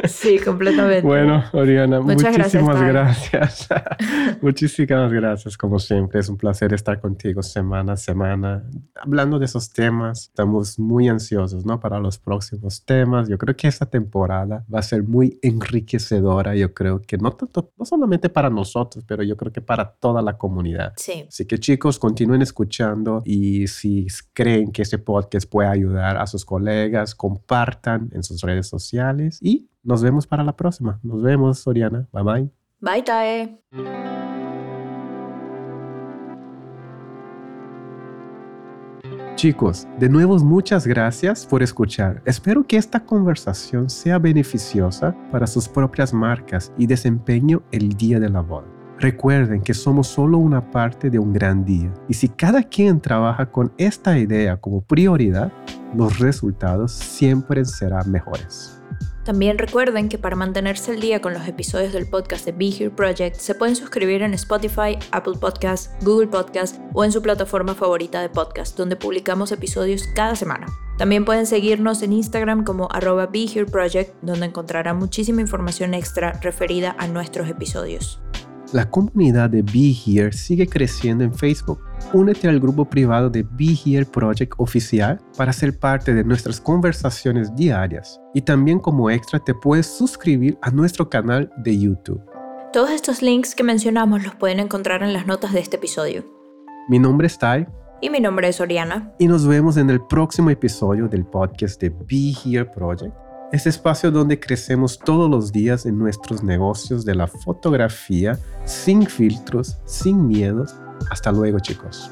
Sí, 0.08 0.40
completamente. 0.40 1.02
Bueno, 1.02 1.44
Oriana, 1.54 2.00
muchísimas 2.00 2.82
gracias. 2.82 3.68
muchísimas 4.42 5.12
gracias, 5.12 5.58
como 5.58 5.80
siempre. 5.80 6.20
Es 6.20 6.30
un 6.30 6.38
placer 6.38 6.74
estar 6.74 7.00
contigo 7.00 7.42
semana 7.44 7.94
a 7.94 7.98
semana, 7.98 8.64
hablando 8.96 9.40
de 9.40 9.46
esos 9.46 9.72
temas. 9.72 10.26
Estamos 10.26 10.80
muy 10.80 11.08
ansiosos, 11.08 11.66
¿no? 11.66 11.80
Para 11.80 12.00
los 12.00 12.18
próximos 12.18 12.84
temas. 12.86 13.28
Yo 13.28 13.38
creo 13.38 13.56
que 13.56 13.68
esta 13.68 13.86
temporada 13.86 14.66
va 14.74 14.80
a 14.80 14.84
ser 14.84 15.04
muy 15.04 15.40
enriquecedora. 15.42 16.56
Yo 16.56 16.74
creo 16.74 17.02
que 17.02 17.18
no 17.18 17.32
tanto, 17.32 17.72
no 17.78 17.86
solamente 17.86 18.30
para 18.30 18.50
nosotros, 18.50 19.04
pero 19.08 19.24
yo 19.24 19.36
creo 19.38 19.52
que 19.52 19.62
para 19.62 19.90
toda 19.90 20.22
la 20.22 20.38
comunidad. 20.38 20.94
Sí. 20.98 21.26
Así 21.28 21.46
que 21.46 21.58
chicos, 21.60 22.00
continúen 22.00 22.42
escuchando 22.42 23.22
y 23.26 23.68
si 23.68 24.08
creen 24.34 24.72
que 24.72 24.82
este 24.82 24.98
podcast 24.98 25.50
puede 25.50 25.70
ayudar 25.70 26.18
a 26.18 26.28
sus 26.28 26.46
colegas, 26.46 27.16
compartan 27.16 28.10
en 28.14 28.24
sus 28.24 28.42
redes 28.42 28.68
sociales 28.68 29.40
y 29.42 29.67
nos 29.84 30.04
vemos 30.04 30.28
para 30.28 30.44
la 30.44 30.56
próxima. 30.56 31.00
Nos 31.04 31.22
vemos, 31.22 31.60
Soriana. 31.60 32.08
Bye 32.12 32.24
bye. 32.24 32.52
Bye, 32.80 33.04
Tae. 33.04 33.60
Chicos, 39.38 39.88
de 40.00 40.10
nuevo 40.10 40.36
muchas 40.40 40.88
gracias 40.88 41.46
por 41.46 41.62
escuchar. 41.62 42.24
Espero 42.26 42.66
que 42.66 42.76
esta 42.76 43.06
conversación 43.06 43.88
sea 43.88 44.18
beneficiosa 44.18 45.16
para 45.32 45.46
sus 45.46 45.70
propias 45.70 46.12
marcas 46.12 46.74
y 46.76 46.88
desempeño 46.88 47.62
el 47.72 47.90
día 47.90 48.20
de 48.20 48.30
la 48.30 48.42
boda. 48.42 48.66
Recuerden 49.00 49.62
que 49.62 49.76
somos 49.76 50.08
solo 50.08 50.40
una 50.40 50.72
parte 50.72 51.12
de 51.12 51.20
un 51.20 51.34
gran 51.34 51.64
día 51.64 51.94
y 52.10 52.16
si 52.16 52.30
cada 52.30 52.64
quien 52.64 53.00
trabaja 53.00 53.52
con 53.52 53.72
esta 53.78 54.18
idea 54.18 54.58
como 54.58 54.82
prioridad, 54.82 55.54
los 55.96 56.18
resultados 56.18 56.94
siempre 56.94 57.64
serán 57.64 58.12
mejores. 58.12 58.77
También 59.28 59.58
recuerden 59.58 60.08
que 60.08 60.18
para 60.18 60.38
mantenerse 60.38 60.92
al 60.92 61.02
día 61.02 61.20
con 61.20 61.34
los 61.34 61.46
episodios 61.50 61.92
del 61.92 62.08
podcast 62.08 62.46
de 62.46 62.54
Be 62.54 62.70
Here 62.70 62.90
Project 62.90 63.36
se 63.36 63.56
pueden 63.56 63.76
suscribir 63.76 64.22
en 64.22 64.34
Spotify, 64.34 64.98
Apple 65.12 65.34
Podcasts, 65.38 65.90
Google 66.02 66.28
Podcasts 66.28 66.80
o 66.94 67.04
en 67.04 67.12
su 67.12 67.22
plataforma 67.22 67.76
favorita 67.76 68.22
de 68.22 68.30
podcast, 68.30 68.78
donde 68.78 68.96
publicamos 68.96 69.52
episodios 69.52 70.08
cada 70.16 70.38
semana. 70.38 70.68
También 70.98 71.26
pueden 71.26 71.46
seguirnos 71.46 72.04
en 72.04 72.14
Instagram 72.14 72.64
como 72.64 72.88
arroba 72.90 73.26
Be 73.26 73.44
Here 73.54 73.66
Project, 73.66 74.16
donde 74.22 74.46
encontrarán 74.46 74.98
muchísima 74.98 75.42
información 75.42 75.94
extra 75.94 76.32
referida 76.42 76.96
a 76.98 77.10
nuestros 77.10 77.50
episodios. 77.50 78.22
La 78.74 78.90
comunidad 78.90 79.50
de 79.50 79.62
Be 79.62 79.96
Here 80.06 80.34
sigue 80.34 80.68
creciendo 80.68 81.24
en 81.24 81.34
Facebook. 81.34 81.80
Únete 82.12 82.50
al 82.50 82.60
grupo 82.60 82.84
privado 82.84 83.30
de 83.30 83.44
Be 83.44 83.78
Here 83.86 84.06
Project 84.06 84.54
oficial 84.58 85.22
para 85.38 85.54
ser 85.54 85.80
parte 85.80 86.14
de 86.14 86.26
nuestras 86.26 86.60
conversaciones 86.60 87.56
diarias. 87.56 88.20
Y 88.34 88.42
también 88.42 88.80
como 88.80 89.10
extra 89.10 89.40
te 89.40 89.54
puedes 89.54 89.88
suscribir 89.88 90.58
a 90.62 90.70
nuestro 90.70 91.10
canal 91.10 91.50
de 91.60 91.80
YouTube. 91.80 92.22
Todos 92.74 92.90
estos 92.92 93.22
links 93.22 93.56
que 93.56 93.64
mencionamos 93.64 94.26
los 94.26 94.36
pueden 94.36 94.60
encontrar 94.60 95.02
en 95.02 95.14
las 95.14 95.26
notas 95.26 95.54
de 95.54 95.62
este 95.62 95.78
episodio. 95.78 96.26
Mi 96.90 97.00
nombre 97.00 97.28
es 97.28 97.40
Tai. 97.40 97.66
Y 98.02 98.10
mi 98.10 98.20
nombre 98.20 98.50
es 98.50 98.60
Oriana. 98.60 99.14
Y 99.18 99.28
nos 99.28 99.48
vemos 99.48 99.78
en 99.78 99.90
el 99.90 100.06
próximo 100.06 100.50
episodio 100.50 101.08
del 101.08 101.26
podcast 101.26 101.82
de 101.82 101.90
Be 101.90 102.34
Here 102.44 102.66
Project 102.66 103.27
este 103.52 103.70
espacio 103.70 104.12
donde 104.12 104.40
crecemos 104.40 105.00
todos 105.00 105.30
los 105.30 105.52
días 105.52 105.86
en 105.86 105.98
nuestros 105.98 106.44
negocios 106.44 107.06
de 107.06 107.16
la 107.16 107.28
fotografía, 107.28 108.38
sin 108.66 109.06
filtros, 109.06 109.78
sin 109.86 110.28
miedos. 110.28 110.76
Hasta 111.10 111.32
luego 111.32 111.60
chicos. 111.60 112.12